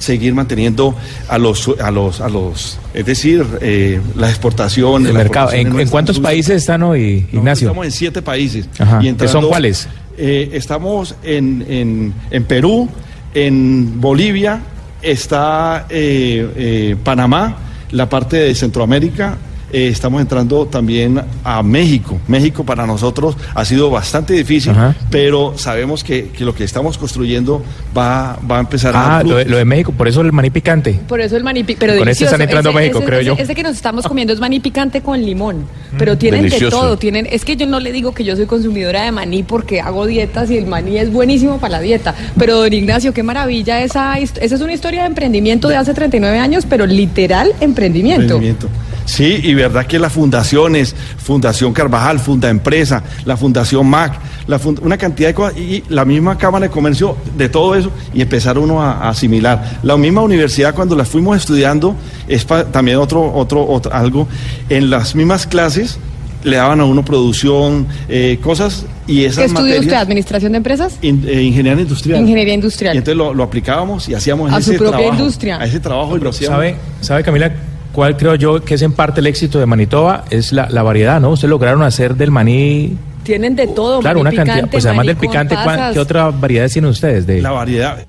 [0.04, 0.96] seguir manteniendo
[1.28, 5.52] a los, a los, a los, es decir, eh, la exportación, El mercado.
[5.54, 7.68] ¿En, en cuántos países están hoy, Ignacio?
[7.70, 8.68] Estamos en siete países.
[8.80, 9.00] Ajá.
[9.00, 9.88] Y ¿Que entrando- son cuáles?
[10.18, 12.88] eh, estamos en, en- en Perú,
[13.34, 14.60] en Bolivia,
[15.02, 17.58] está eh, eh, Panamá,
[17.92, 19.38] la parte de Centroamérica,
[19.74, 22.18] eh, estamos entrando también a México.
[22.28, 24.96] México para nosotros ha sido bastante difícil, Ajá.
[25.10, 27.62] pero sabemos que, que lo que estamos construyendo
[27.98, 30.50] va, va a empezar a Ah, lo de, lo de México, por eso el maní
[30.50, 31.00] picante.
[31.08, 33.28] Por eso el maní pi- pero Con este están entrando a México, ese- creo ese-
[33.28, 33.36] yo.
[33.38, 35.66] Ese que nos estamos comiendo es maní picante con limón,
[35.98, 36.66] pero tienen delicioso.
[36.78, 36.98] de todo.
[36.98, 40.06] Tienen, es que yo no le digo que yo soy consumidora de maní porque hago
[40.06, 42.14] dietas y el maní es buenísimo para la dieta.
[42.38, 46.38] Pero don Ignacio, qué maravilla esa, esa es una historia de emprendimiento de hace 39
[46.38, 48.22] años, pero literal emprendimiento.
[48.36, 48.68] Emprendimiento.
[49.06, 54.14] Sí, y verdad que las fundaciones, Fundación Carvajal, Funda Empresa, la Fundación MAC,
[54.48, 58.22] la una cantidad de cosas, y la misma Cámara de Comercio, de todo eso, y
[58.22, 59.80] empezar uno a, a asimilar.
[59.84, 61.96] La misma universidad, cuando la fuimos estudiando,
[62.28, 64.28] es pa- también otro, otro, otro, algo,
[64.70, 65.98] en las mismas clases
[66.46, 69.94] le daban a uno producción, eh, cosas, y esas ¿Qué estudió usted?
[69.94, 70.98] ¿Administración de empresas?
[71.02, 72.20] in- eh, ingeniería industrial.
[72.22, 72.96] Ingeniería industrial.
[72.96, 75.58] Y entonces lo, lo aplicábamos y hacíamos A su ese propia trabajo, industria.
[75.60, 76.56] A ese trabajo y lo hacíamos.
[76.56, 77.52] ¿Sabe, ¿Sabe, Camila,
[77.94, 80.26] cuál creo yo que es en parte el éxito de Manitoba?
[80.30, 81.30] Es la, la variedad, ¿no?
[81.30, 84.02] Ustedes lograron hacer del maní, Tienen de todo.
[84.02, 84.70] claro, maní una cantidad.
[84.70, 85.94] Pues además del picante, ¿cuál- pasas.
[85.94, 87.26] ¿qué otras variedades tienen ustedes?
[87.26, 88.06] De, La variedad.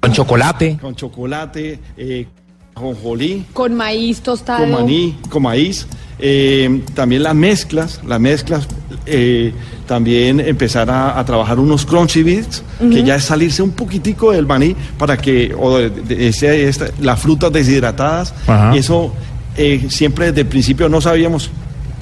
[0.00, 0.78] Con chocolate.
[0.80, 2.26] Con chocolate, eh,
[2.82, 4.60] jonjolí, Con maíz tostado.
[4.60, 5.86] con maní, con maíz.
[6.18, 8.68] eh, también las mezclas, las mezclas.
[9.06, 9.52] eh,
[9.86, 14.46] también empezar a, a trabajar unos crunchy bits, que ya es salirse un poquitico del
[14.46, 18.74] maní para que, o de, esta- las frutas deshidratadas, Ajá.
[18.74, 19.12] y eso
[19.56, 21.50] eh, siempre desde el principio no sabíamos,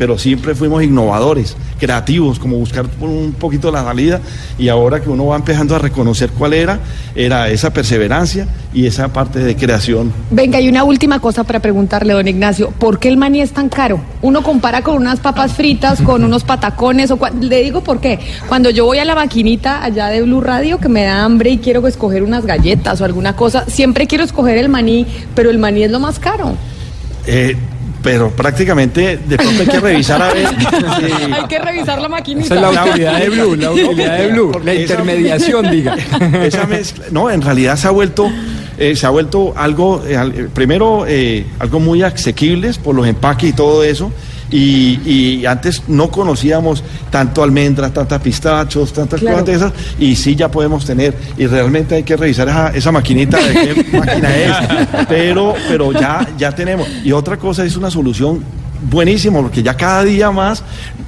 [0.01, 4.19] pero siempre fuimos innovadores, creativos, como buscar un poquito la salida,
[4.59, 6.81] y ahora que uno va empezando a reconocer cuál era,
[7.15, 12.15] era esa perseverancia y esa parte de creación Venga, y una última cosa para preguntarle,
[12.15, 12.71] don Ignacio.
[12.71, 14.01] ¿Por qué el maní es tan caro?
[14.23, 18.19] Uno compara con unas papas fritas, con unos patacones, o le digo por qué.
[18.49, 21.59] Cuando yo voy a la maquinita allá de Blue Radio, que me da hambre y
[21.59, 25.83] quiero escoger unas galletas o alguna cosa, siempre quiero escoger el maní, pero el maní
[25.83, 26.55] es lo más caro.
[27.27, 27.55] Eh,
[28.03, 30.47] pero prácticamente de pronto hay que revisar a ver.
[31.33, 32.47] Hay que revisar la maquinita.
[32.47, 35.97] Esa es la utilidad de Blue, la utilidad de Blue, la esa- intermediación, diga.
[36.43, 38.31] Esa mezcla, no, en realidad se ha vuelto,
[38.79, 43.07] eh, se ha vuelto algo, eh, al- eh, primero, eh, algo muy asequibles por los
[43.07, 44.11] empaques y todo eso.
[44.53, 49.39] Y, y antes no conocíamos tanto almendras, tantas pistachos, tantas Claro.
[49.39, 52.91] cosas de esas, y sí ya podemos tener, y realmente hay que revisar esa, esa
[52.93, 53.53] maquinita de
[53.85, 54.53] qué máquina es,
[55.09, 56.89] pero, pero ya, ya tenemos.
[57.05, 58.43] Y otra cosa es una solución
[58.91, 60.63] buenísimo, porque ya cada día más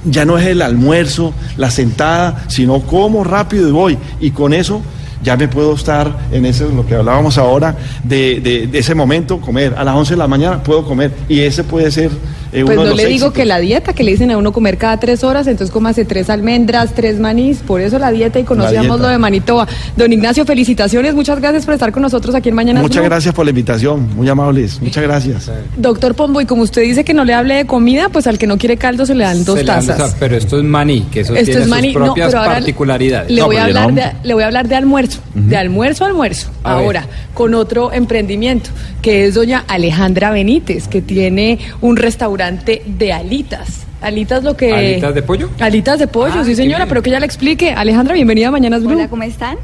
[0.05, 3.97] ya no es el almuerzo, la sentada, sino como rápido y voy.
[4.21, 4.81] Y con eso
[5.23, 9.39] ya me puedo estar en ese, lo que hablábamos ahora, de, de- de ese momento,
[9.41, 9.73] comer.
[9.77, 11.11] A las 11 de la mañana puedo comer.
[11.29, 12.11] Y ese puede ser
[12.53, 13.33] eh, Pues no le digo éxitos.
[13.33, 16.29] que la dieta, que le dicen a uno comer cada tres horas, entonces cómase tres
[16.29, 19.03] almendras, tres manís, por eso la dieta y conocíamos dieta.
[19.03, 19.67] lo de Manitoba.
[19.97, 23.05] Don Ignacio, felicitaciones, muchas gracias por estar con nosotros aquí en Mañana Muchas Blue.
[23.09, 24.79] gracias por la invitación, muy amables.
[24.81, 25.51] Muchas gracias.
[25.77, 28.47] Doctor Pombo, y como usted dice que no le hable de comida, pues al que
[28.47, 30.15] no quiere caldo se le dan dos Se le dan tazas.
[30.19, 32.53] pero esto es maní, que eso Esto tiene es maní, sus no, propias pero ahora
[32.53, 33.31] particularidades.
[33.31, 36.07] Le, voy a hablar no- de, le voy a hablar de almuerzo, de almuerzo a
[36.07, 36.83] almuerzo, A ver.
[36.85, 38.69] ahora, con otro emprendimiento,
[39.01, 43.85] que es doña Alejandra Benítez, que tiene un restaurante de alitas.
[44.01, 44.73] Alitas lo que...
[44.73, 45.49] ¿Alitas de pollo?
[45.59, 47.71] Alitas de pollo, Ah, sí señora, pero que ella le explique.
[47.71, 48.93] Alejandra, bienvenida a Mañanas Blue.
[48.95, 49.57] Hola, ¿cómo están?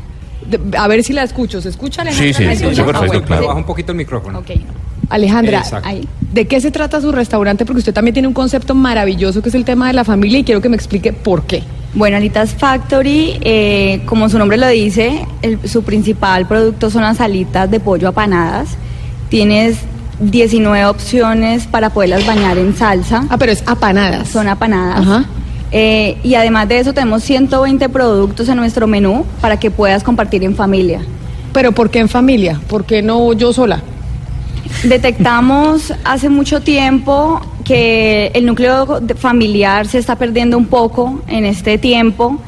[0.49, 1.61] De- a ver si la escucho.
[1.61, 2.27] ¿Se escucha Alejandra?
[2.27, 3.21] Sí, sí, ¿Me sí, sí, Ah, bueno.
[3.25, 3.47] claro.
[3.47, 4.41] Baja un poquito el micrófono.
[5.09, 5.89] Alejandra, Exacto.
[5.89, 6.07] ahí.
[6.31, 7.65] ¿de qué se trata su restaurante?
[7.65, 10.43] Porque usted también tiene un concepto maravilloso que es el tema de la familia y
[10.43, 11.63] quiero que me explique por qué.
[11.95, 17.19] Bueno, Alitas Factory, eh, como su nombre lo dice, el- su principal producto son las
[17.19, 18.69] alitas de pollo apanadas.
[19.29, 19.77] Tienes
[20.19, 23.25] 19 opciones para poderlas bañar en salsa.
[23.29, 24.29] Ah, pero es apanadas.
[24.29, 25.01] Son apanadas.
[25.01, 25.25] Ajá.
[25.71, 30.43] Eh, y además de eso tenemos 120 productos en nuestro menú para que puedas compartir
[30.43, 31.01] en familia.
[31.53, 32.59] ¿Pero por qué en familia?
[32.67, 33.81] ¿Por qué no yo sola?
[34.83, 41.77] Detectamos hace mucho tiempo que el núcleo familiar se está perdiendo un poco en este
[41.77, 42.39] tiempo.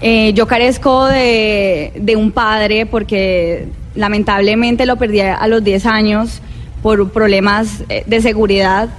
[0.00, 6.40] Eh, yo carezco de, de un padre porque lamentablemente lo perdí a los 10 años
[6.84, 8.90] por problemas eh, de seguridad.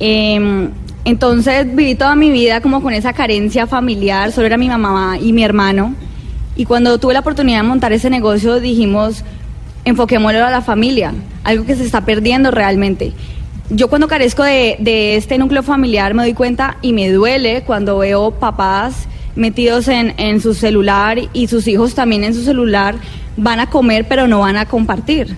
[0.00, 0.72] Em,
[1.04, 5.32] entonces viví toda mi vida como con esa carencia familiar, solo era mi mamá y
[5.32, 5.94] mi hermano.
[6.56, 9.22] Y cuando tuve la oportunidad de montar ese negocio dijimos,
[9.84, 13.12] enfoquémoslo a la familia, algo que se está perdiendo realmente.
[13.70, 17.98] Yo cuando carezco de, de este núcleo familiar me doy cuenta y me duele cuando
[17.98, 22.96] veo papás metidos en, en su celular y sus hijos también en su celular,
[23.36, 25.36] van a comer pero no van a compartir.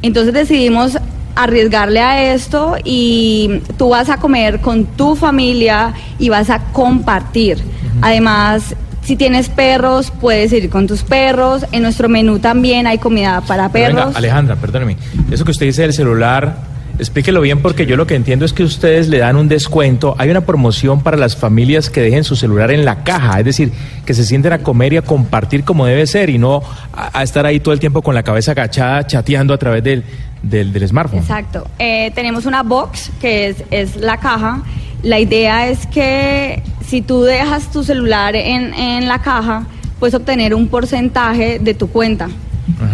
[0.00, 0.96] Entonces decidimos
[1.36, 7.58] arriesgarle a esto y tú vas a comer con tu familia y vas a compartir.
[8.02, 11.66] Además, si tienes perros, puedes ir con tus perros.
[11.72, 14.06] En nuestro menú también hay comida para perros.
[14.06, 14.96] venga, Alejandra, perdóneme.
[15.30, 18.62] Eso que usted dice del celular, Explíquelo bien porque yo lo que entiendo es que
[18.62, 20.14] ustedes le dan un descuento.
[20.16, 23.72] Hay una promoción para las familias que dejen su celular en la caja, es decir,
[24.06, 26.62] que se sienten a comer y a compartir como debe ser y no
[26.92, 30.04] a, a estar ahí todo el tiempo con la cabeza agachada chateando a través del,
[30.44, 31.20] del, del smartphone.
[31.20, 31.66] Exacto.
[31.78, 34.62] Eh, tenemos una box que es, es la caja.
[35.02, 39.66] La idea es que si tú dejas tu celular en, en la caja,
[39.98, 42.28] puedes obtener un porcentaje de tu cuenta.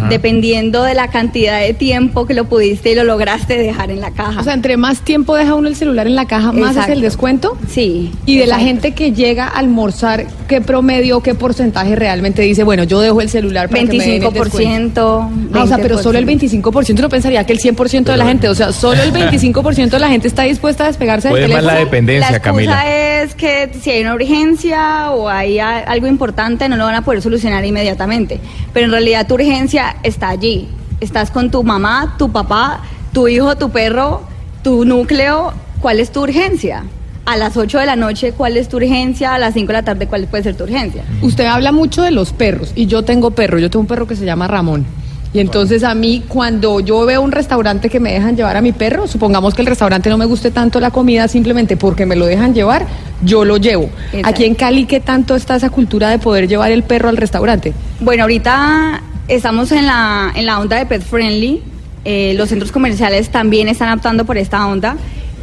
[0.09, 4.11] Dependiendo de la cantidad de tiempo que lo pudiste y lo lograste dejar en la
[4.11, 4.41] caja.
[4.41, 7.01] O sea, entre más tiempo deja uno el celular en la caja, más es el
[7.01, 7.57] descuento.
[7.69, 8.11] Sí.
[8.25, 12.83] Y de la gente que llega a almorzar, ¿qué promedio, qué porcentaje realmente dice, bueno,
[12.83, 14.43] yo dejo el celular para que me den el 25%.
[14.43, 15.29] descuento?
[15.53, 18.49] Ah, o sea, pero solo el 25%, no pensaría que el 100% de la gente,
[18.49, 21.57] o sea, solo el 25% de la gente está dispuesta a despegarse del Puede más
[21.57, 21.73] teléfono.
[21.73, 22.83] la dependencia, La Camila.
[22.87, 27.21] es que si hay una urgencia o hay algo importante, no lo van a poder
[27.21, 28.39] solucionar inmediatamente.
[28.73, 30.67] Pero en realidad tu urgencia está allí.
[30.99, 32.81] Estás con tu mamá, tu papá,
[33.13, 34.21] tu hijo, tu perro,
[34.63, 35.53] tu núcleo.
[35.81, 36.83] ¿Cuál es tu urgencia?
[37.25, 39.33] A las 8 de la noche, ¿cuál es tu urgencia?
[39.33, 41.03] A las 5 de la tarde, ¿cuál puede ser tu urgencia?
[41.21, 44.15] Usted habla mucho de los perros y yo tengo perro, yo tengo un perro que
[44.15, 44.85] se llama Ramón.
[45.33, 48.73] Y entonces a mí cuando yo veo un restaurante que me dejan llevar a mi
[48.73, 52.25] perro, supongamos que el restaurante no me guste tanto la comida simplemente porque me lo
[52.25, 52.85] dejan llevar,
[53.23, 53.89] yo lo llevo.
[54.07, 54.27] Exacto.
[54.27, 57.73] Aquí en Cali, ¿qué tanto está esa cultura de poder llevar el perro al restaurante?
[58.01, 61.63] Bueno, ahorita estamos en la, en la onda de pet friendly.
[62.03, 64.97] Eh, los centros comerciales también están optando por esta onda.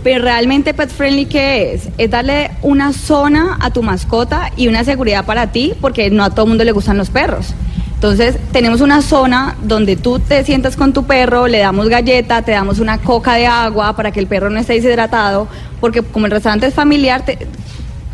[0.04, 1.88] Pero realmente pet friendly, ¿qué es?
[1.96, 6.30] Es darle una zona a tu mascota y una seguridad para ti, porque no a
[6.30, 7.54] todo el mundo le gustan los perros.
[7.98, 12.52] Entonces, tenemos una zona donde tú te sientas con tu perro, le damos galleta, te
[12.52, 15.48] damos una coca de agua para que el perro no esté deshidratado,
[15.80, 17.38] porque como el restaurante es familiar, te-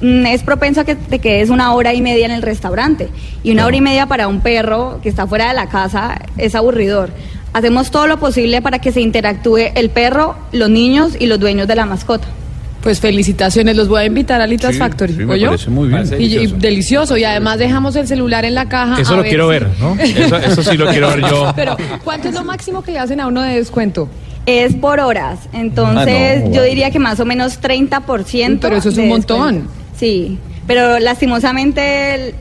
[0.01, 3.11] mm, es propenso a que te quedes una hora y media en el restaurante.
[3.43, 6.55] Y una hora y media para un perro que está fuera de la casa es
[6.55, 7.11] aburridor.
[7.53, 11.69] Hacemos todo lo posible para que se interactúe el perro, los niños y los dueños
[11.69, 12.27] de la mascota.
[12.85, 15.15] Pues felicitaciones, los voy a invitar a Litas Sí, Factory.
[15.15, 15.47] sí, me ¿oyó?
[15.49, 16.03] parece muy bien.
[16.03, 16.57] Y- Parece y delicioso.
[16.61, 17.17] delicioso.
[17.17, 19.01] Y además dejamos el celular en la caja.
[19.01, 19.97] Eso a lo quiero si- ver, ¿no?
[20.01, 21.53] Eso- eso sí lo quiero ver yo.
[21.57, 24.09] Pero, ¿cuánto es lo máximo que le hacen a uno de descuento?
[24.47, 28.59] Es por horas, entonces Ah, no, yo diría que más o menos 30%.
[28.61, 29.55] Pero eso es un montón.
[29.55, 29.73] descuento.
[29.99, 32.35] Sí, pero lastimosamente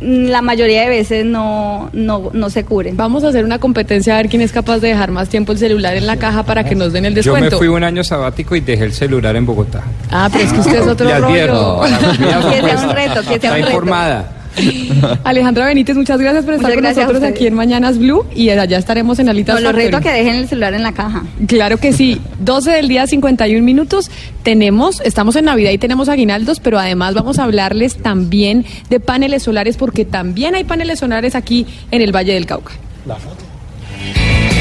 [0.00, 2.96] la mayoría de veces no, no, no se cubren.
[2.96, 5.58] Vamos a hacer una competencia a ver quién es capaz de dejar más tiempo el
[5.58, 7.58] celular en la caja para que nos den el Yo me descuento.
[7.58, 9.82] fui un año sabático y dejé el celular en Bogotá.
[10.10, 11.96] Ah, pero es que usted es otro advierto, rollo.
[11.98, 13.68] comida Que sea un reto, que sea Está un reto.
[13.70, 14.24] informada.
[15.24, 18.24] Alejandra Benítez, muchas gracias por estar Muchas con gracias a nosotros aquí en Mañanas Blue
[18.34, 19.84] y allá estaremos en Alitas No, lo Factory.
[19.86, 21.24] reto a que dejen el celular en la caja.
[21.46, 22.20] Claro que sí.
[22.40, 24.10] 12 del día, 51 minutos.
[24.42, 29.42] Tenemos, estamos en Navidad y tenemos aguinaldos, pero además vamos a hablarles también de paneles
[29.42, 32.72] solares, porque también hay paneles solares aquí en el Valle del Cauca.
[33.06, 34.53] Y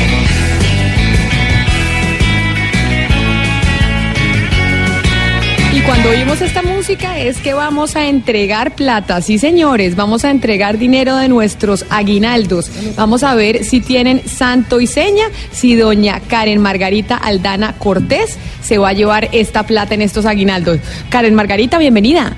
[5.85, 10.77] cuando oímos esta música es que vamos a entregar plata, sí señores, vamos a entregar
[10.77, 12.71] dinero de nuestros aguinaldos.
[12.95, 18.77] Vamos a ver si tienen santo y seña, si doña Karen Margarita Aldana Cortés se
[18.77, 20.79] va a llevar esta plata en estos aguinaldos.
[21.09, 22.35] Karen Margarita, bienvenida.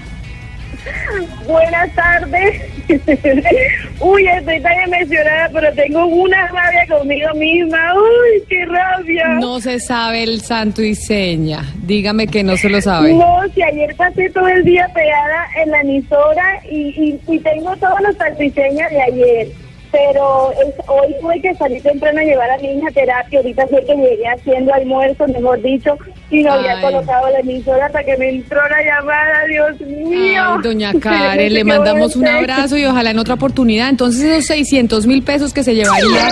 [1.48, 2.62] Buenas tardes.
[4.00, 7.94] Uy, estoy tan emocionada, pero tengo una rabia conmigo misma.
[7.96, 9.28] Uy, qué rabia.
[9.40, 11.64] No se sabe el santo y seña.
[11.84, 13.14] Dígame que no se lo sabe.
[13.14, 17.76] No, si ayer pasé todo el día pegada en la emisora y, y, y tengo
[17.78, 19.65] todos los salpiceñas de ayer.
[19.96, 23.40] Pero es- hoy tuve que salir temprano a llevar a mi hija a terapia.
[23.40, 25.98] Ahorita fue que llegué haciendo almuerzo, mejor dicho,
[26.30, 29.46] y no había colocado la emisora hasta que me entró la llamada.
[29.50, 30.44] Dios mío.
[30.56, 33.88] Ay, doña Karen, le mandamos un abrazo y ojalá en otra oportunidad.
[33.90, 36.30] Entonces esos 600 mil pesos que se llevaría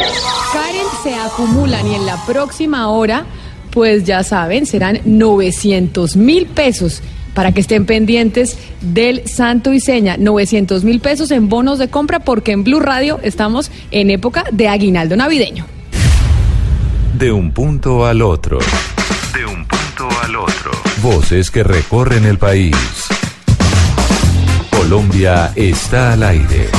[0.52, 3.24] Karen se acumulan y en la próxima hora,
[3.72, 7.02] pues ya saben, serán 900 mil pesos
[7.34, 10.18] para que estén pendientes del Santo y Seña.
[10.18, 14.68] 900 mil pesos en bonos de compra porque en Blue Radio estamos en época de
[14.68, 15.66] aguinaldo navideño.
[17.18, 18.60] De un punto al otro.
[19.34, 20.72] De un punto al otro.
[21.02, 22.76] Voces que recorren el país.
[24.72, 26.70] Colombia está al aire.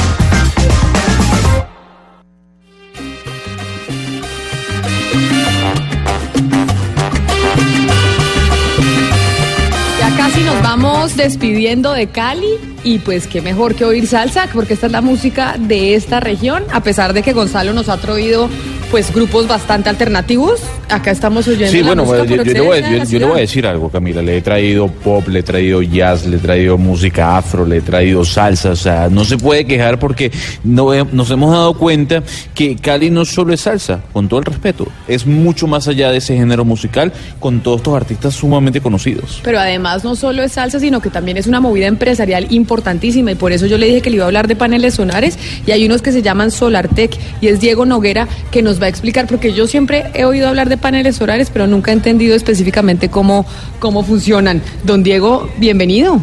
[11.13, 12.49] Despidiendo de Cali
[12.83, 16.65] y pues qué mejor que oír salsa porque esta es la música de esta región,
[16.73, 18.49] a pesar de que Gonzalo nos ha traído
[18.95, 20.61] pues grupos bastante alternativos.
[20.89, 22.81] Acá estamos oyendo Sí, la bueno, música yo, por yo le voy,
[23.11, 24.23] yo- le a decir algo, Camila.
[24.23, 27.81] Le he traído pop, le he traído jazz, le he traído música afro, le he
[27.81, 28.71] traído salsa.
[28.71, 30.31] O sea, no se puede quejar porque
[30.63, 32.23] no nos hemos dado cuenta
[32.55, 34.87] que Cali no solo es salsa, con todo el respeto.
[35.09, 39.41] Es mucho más allá de ese género musical con todos estos artistas sumamente conocidos.
[39.43, 43.35] Pero además no solo es salsa, sino que también es una movida empresarial importantísima y
[43.35, 45.85] por eso yo le dije que le iba a hablar de paneles solares y hay
[45.85, 47.11] unos que se llaman Solartec
[47.41, 50.69] y es Diego Noguera que nos va a explicar porque yo siempre he oído hablar
[50.69, 53.47] de paneles solares pero nunca he entendido específicamente cómo,
[53.79, 54.63] cómo funcionan.
[54.85, 56.21] Don Diego, bienvenido.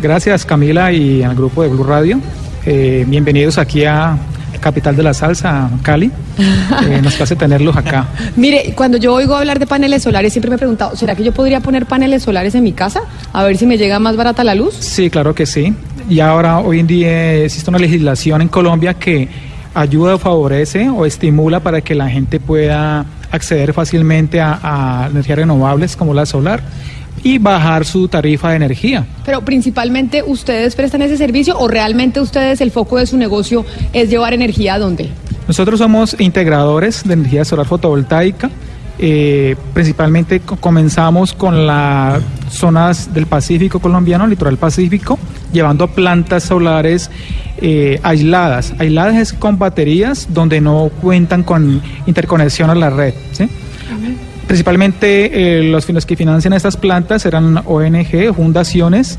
[0.00, 2.20] Gracias Camila y al grupo de Blue Radio.
[2.64, 4.18] Eh, bienvenidos aquí a
[4.62, 6.10] Capital de la Salsa, Cali.
[6.88, 8.08] Eh, nos place tenerlos acá.
[8.34, 11.32] Mire, cuando yo oigo hablar de paneles solares siempre me he preguntado, ¿será que yo
[11.32, 13.02] podría poner paneles solares en mi casa?
[13.32, 14.74] A ver si me llega más barata la luz.
[14.80, 15.74] Sí, claro que sí.
[16.08, 19.28] Y ahora, hoy en día, existe una legislación en Colombia que
[19.74, 24.58] ayuda o favorece o estimula para que la gente pueda acceder fácilmente a,
[25.04, 26.62] a energías renovables como la solar
[27.24, 29.06] y bajar su tarifa de energía.
[29.24, 34.10] Pero principalmente ustedes prestan ese servicio o realmente ustedes el foco de su negocio es
[34.10, 35.08] llevar energía a dónde?
[35.46, 38.50] Nosotros somos integradores de energía solar fotovoltaica.
[38.98, 42.22] Eh, principalmente co- comenzamos con las
[42.52, 45.18] zonas del Pacífico colombiano, litoral Pacífico,
[45.52, 47.10] llevando plantas solares
[47.58, 48.74] eh, aisladas.
[48.78, 53.14] Aisladas es con baterías donde no cuentan con interconexión a la red.
[54.46, 59.18] Principalmente eh, los, que financian estas plantas serán ONG, fundaciones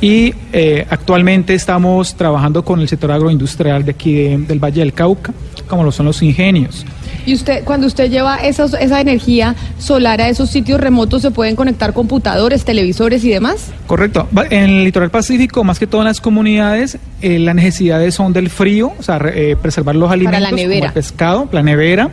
[0.00, 4.92] y eh, actualmente estamos trabajando con el sector agroindustrial de aquí de- del Valle del
[4.92, 5.32] Cauca,
[5.66, 6.84] como lo son los ingenios.
[7.28, 11.56] Y usted, cuando usted lleva esos- esa energía solar a esos sitios remotos, ¿se pueden
[11.56, 13.66] conectar computadores, televisores y demás?
[13.86, 14.26] Correcto.
[14.48, 18.48] En el litoral pacífico, más que todo en las comunidades, eh, las necesidades son del
[18.48, 22.08] frío, o sea, eh, preservar los Para la alimentos, como el pescado, la nevera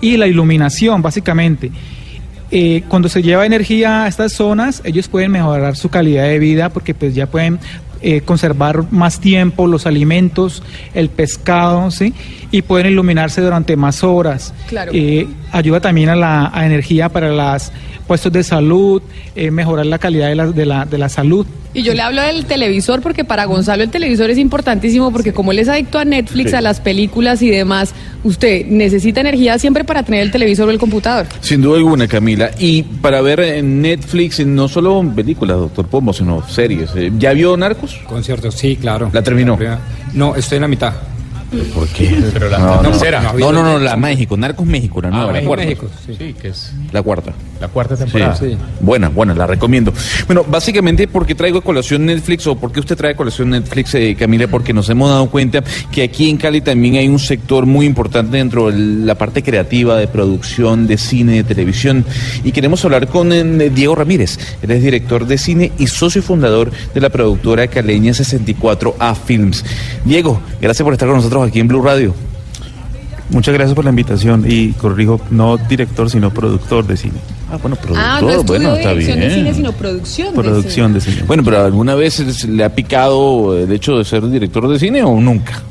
[0.00, 1.72] y la iluminación, básicamente.
[2.54, 6.68] Eh, cuando se lleva energía a estas zonas, ellos pueden mejorar su calidad de vida
[6.68, 7.58] porque pues ya pueden
[8.02, 10.62] eh, conservar más tiempo los alimentos,
[10.94, 12.12] el pescado, ¿sí?
[12.50, 14.52] Y pueden iluminarse durante más horas.
[14.68, 14.92] Claro.
[14.94, 17.72] Eh, ayuda también a la a energía para los
[18.06, 19.00] puestos de salud,
[19.36, 21.46] eh, mejorar la calidad de la, de la, de la salud.
[21.74, 25.52] Y yo le hablo del televisor porque para Gonzalo el televisor es importantísimo porque como
[25.52, 26.56] él es adicto a Netflix, Sí.
[26.56, 30.78] a las películas y demás, usted necesita energía siempre para tener el televisor o el
[30.78, 31.26] computador.
[31.40, 32.50] Sin duda alguna, Camila.
[32.58, 36.90] Y para ver en Netflix, no solo películas, doctor Pombo, sino series.
[36.94, 37.91] Eh, ¿Ya vio Narcos?
[38.06, 39.10] Concierto, sí, claro.
[39.12, 39.58] ¿La terminó?
[40.14, 40.92] No, estoy en la mitad.
[41.74, 42.16] ¿Por qué?
[42.32, 43.20] Pero la- no, no, tercera.
[43.20, 45.64] no, no, no, no, la México, Narcos México, la nueva, la México, cuarta.
[45.66, 46.34] México, sí.
[46.40, 47.32] que es la cuarta.
[47.60, 48.02] La cuarta Sí.
[48.04, 48.38] temporada.
[48.80, 49.92] Buena, buena, la recomiendo.
[50.26, 54.16] Bueno, básicamente porque traigo a colación Netflix o porque usted trae a colación Netflix, eh,
[54.18, 57.86] Camila, porque nos hemos dado cuenta que aquí en Cali también hay un sector muy
[57.86, 62.04] importante dentro de la parte creativa de producción de cine, de televisión.
[62.44, 64.38] Y queremos hablar con eh, Diego Ramírez.
[64.62, 69.64] Él es director de cine y socio fundador de la productora caleña 64A Films.
[70.04, 72.14] Diego, gracias por estar con nosotros aquí en Blue Radio.
[73.30, 77.14] Muchas gracias por la invitación y corrijo, no director, sino productor de cine.
[77.50, 79.38] Ah, bueno, productor, Ah, no estudio bueno, está dirección de bien.
[79.38, 81.22] cine, sino producción, Producción de cine.
[81.26, 85.18] Bueno, pero ¿alguna vez le ha picado el hecho de ser director de cine o
[85.20, 85.62] nunca?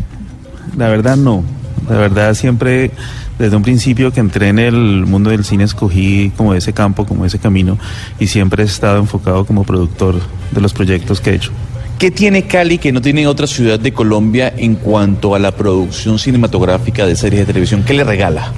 [0.77, 1.43] La verdad no.
[1.89, 2.91] La verdad siempre,
[3.37, 7.25] desde un principio que entré en el mundo del cine, escogí como ese campo, como
[7.25, 7.77] ese camino
[8.19, 10.15] y siempre he estado enfocado como productor
[10.51, 11.51] de los proyectos que he hecho.
[12.01, 16.17] ¿Qué tiene Cali que no tiene otra ciudad de Colombia en cuanto a la producción
[16.17, 17.83] cinematográfica de series de televisión?
[17.83, 18.53] ¿Qué le regala?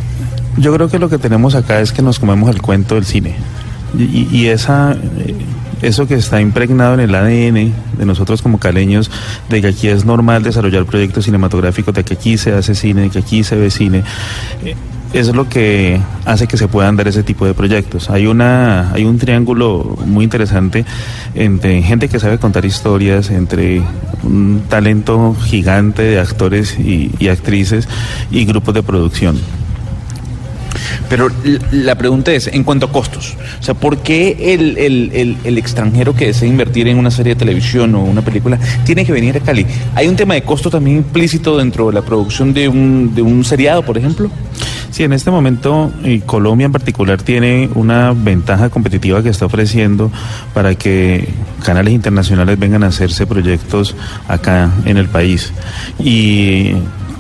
[0.56, 3.36] Yo creo que lo que tenemos acá es que nos comemos el cuento del cine.
[4.00, 5.36] Y, esa, eh,
[5.82, 9.12] eso que está impregnado en el ADN de nosotros como caleños,
[9.50, 13.10] de que aquí es normal desarrollar proyectos cinematográficos, de que aquí se hace cine, de
[13.10, 14.04] que aquí se ve cine,
[14.64, 14.74] eh,
[15.14, 18.10] es lo que hace que se puedan dar ese tipo de proyectos.
[18.10, 20.86] Hay una, hay un triángulo muy interesante
[21.36, 23.82] entre gente que sabe contar historias, entre
[24.24, 27.88] un talento gigante de actores y, y actrices
[28.32, 29.40] y grupos de producción.
[31.10, 31.30] Pero
[31.72, 36.16] la pregunta es, en cuanto a costos, o sea, ¿por qué el, el- el- extranjero
[36.16, 39.40] que desea invertir en una serie de televisión o una película tiene que venir a
[39.40, 39.66] Cali?
[39.96, 43.44] ¿Hay un tema de costo también implícito dentro de la producción de un, de un
[43.46, 44.30] seriado, por ejemplo?
[44.92, 45.92] Sí, en este momento
[46.28, 50.12] Colombia en particular tiene una ventaja competitiva que está ofreciendo
[50.54, 51.28] para que
[51.66, 53.96] canales internacionales vengan a hacerse proyectos
[54.28, 55.52] acá en el país.
[56.00, 56.74] Y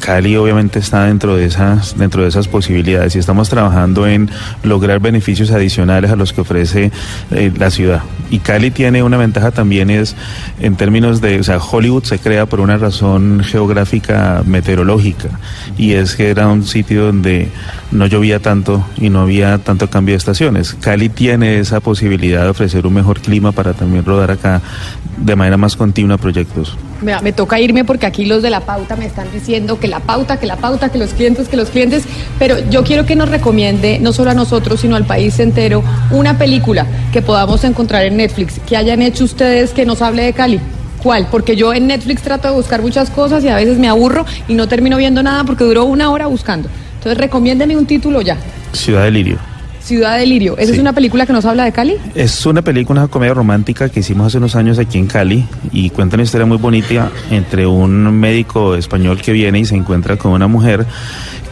[0.03, 4.30] Cali obviamente está dentro de esas dentro de esas posibilidades y estamos trabajando en
[4.61, 6.91] lograr beneficios adicionales a los que ofrece
[7.31, 8.01] eh, la ciudad.
[8.30, 10.17] Y Cali tiene una ventaja también es
[10.59, 15.30] en términos de, o sea, Hollywood se crea por una razón geográfica meteorológica
[15.77, 17.47] y es que era un sitio donde
[17.91, 20.75] no llovía tanto y no había tanto cambio de estaciones.
[20.81, 24.61] Cali tiene esa posibilidad de ofrecer un mejor clima para también rodar acá
[25.18, 26.77] de manera más continua proyectos.
[27.02, 30.40] Me toca irme porque aquí los de la pauta me están diciendo que la pauta,
[30.40, 32.06] que la pauta, que los clientes, que los clientes,
[32.40, 36.38] pero yo quiero que nos recomiende, no solo a nosotros, sino al país entero, una
[36.38, 40.60] película que podamos encontrar en Netflix, que hayan hecho ustedes que nos hable de Cali.
[41.02, 41.27] ¿Cuál?
[41.30, 44.53] Porque yo en Netflix trato de buscar muchas cosas y a veces me aburro y
[44.53, 46.69] no termino viendo nada porque duró una hora buscando.
[46.95, 48.38] Entonces recomiéndeme un título ya.
[48.72, 49.52] Ciudad de Lirio.
[49.84, 50.55] Ciudad de Lirio.
[50.57, 50.73] ¿Esa Sí.
[50.73, 51.95] es una película que nos habla de Cali?
[52.15, 55.89] Es una película, una comedia romántica que hicimos hace unos años aquí en Cali y
[55.89, 60.31] cuenta una historia muy bonita entre un médico español que viene y se encuentra con
[60.31, 60.85] una mujer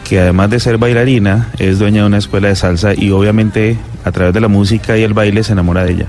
[0.08, 4.10] que además de ser bailarina es dueña de una escuela de salsa y obviamente a
[4.12, 6.06] través de la música y el baile se enamora de ella.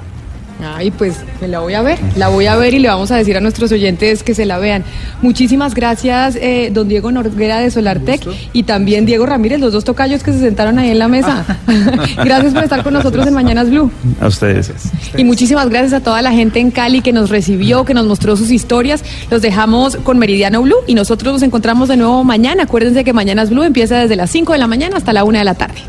[0.62, 3.16] Ay, pues me la voy a ver, la voy a ver y le vamos a
[3.16, 4.84] decir a nuestros oyentes que se la vean.
[5.22, 8.22] Muchísimas gracias, eh, don Diego Norguera de Solartec
[8.54, 11.46] y también Diego Ramírez, los dos tocayos que se sentaron ahí en la mesa.
[12.24, 13.92] gracias por estar con nosotros en Mañanas Blue.
[14.22, 14.72] A ustedes.
[15.18, 18.38] Y muchísimas gracias a toda la gente en Cali que nos recibió, que nos mostró
[18.38, 19.04] sus historias.
[19.30, 22.64] Los dejamos con Meridiano Blue y nosotros nos encontramos de nuevo mañana.
[22.64, 25.44] Acuérdense que Mañanas Blue empieza desde las 5 de la mañana hasta la 1 de
[25.44, 25.84] la tarde.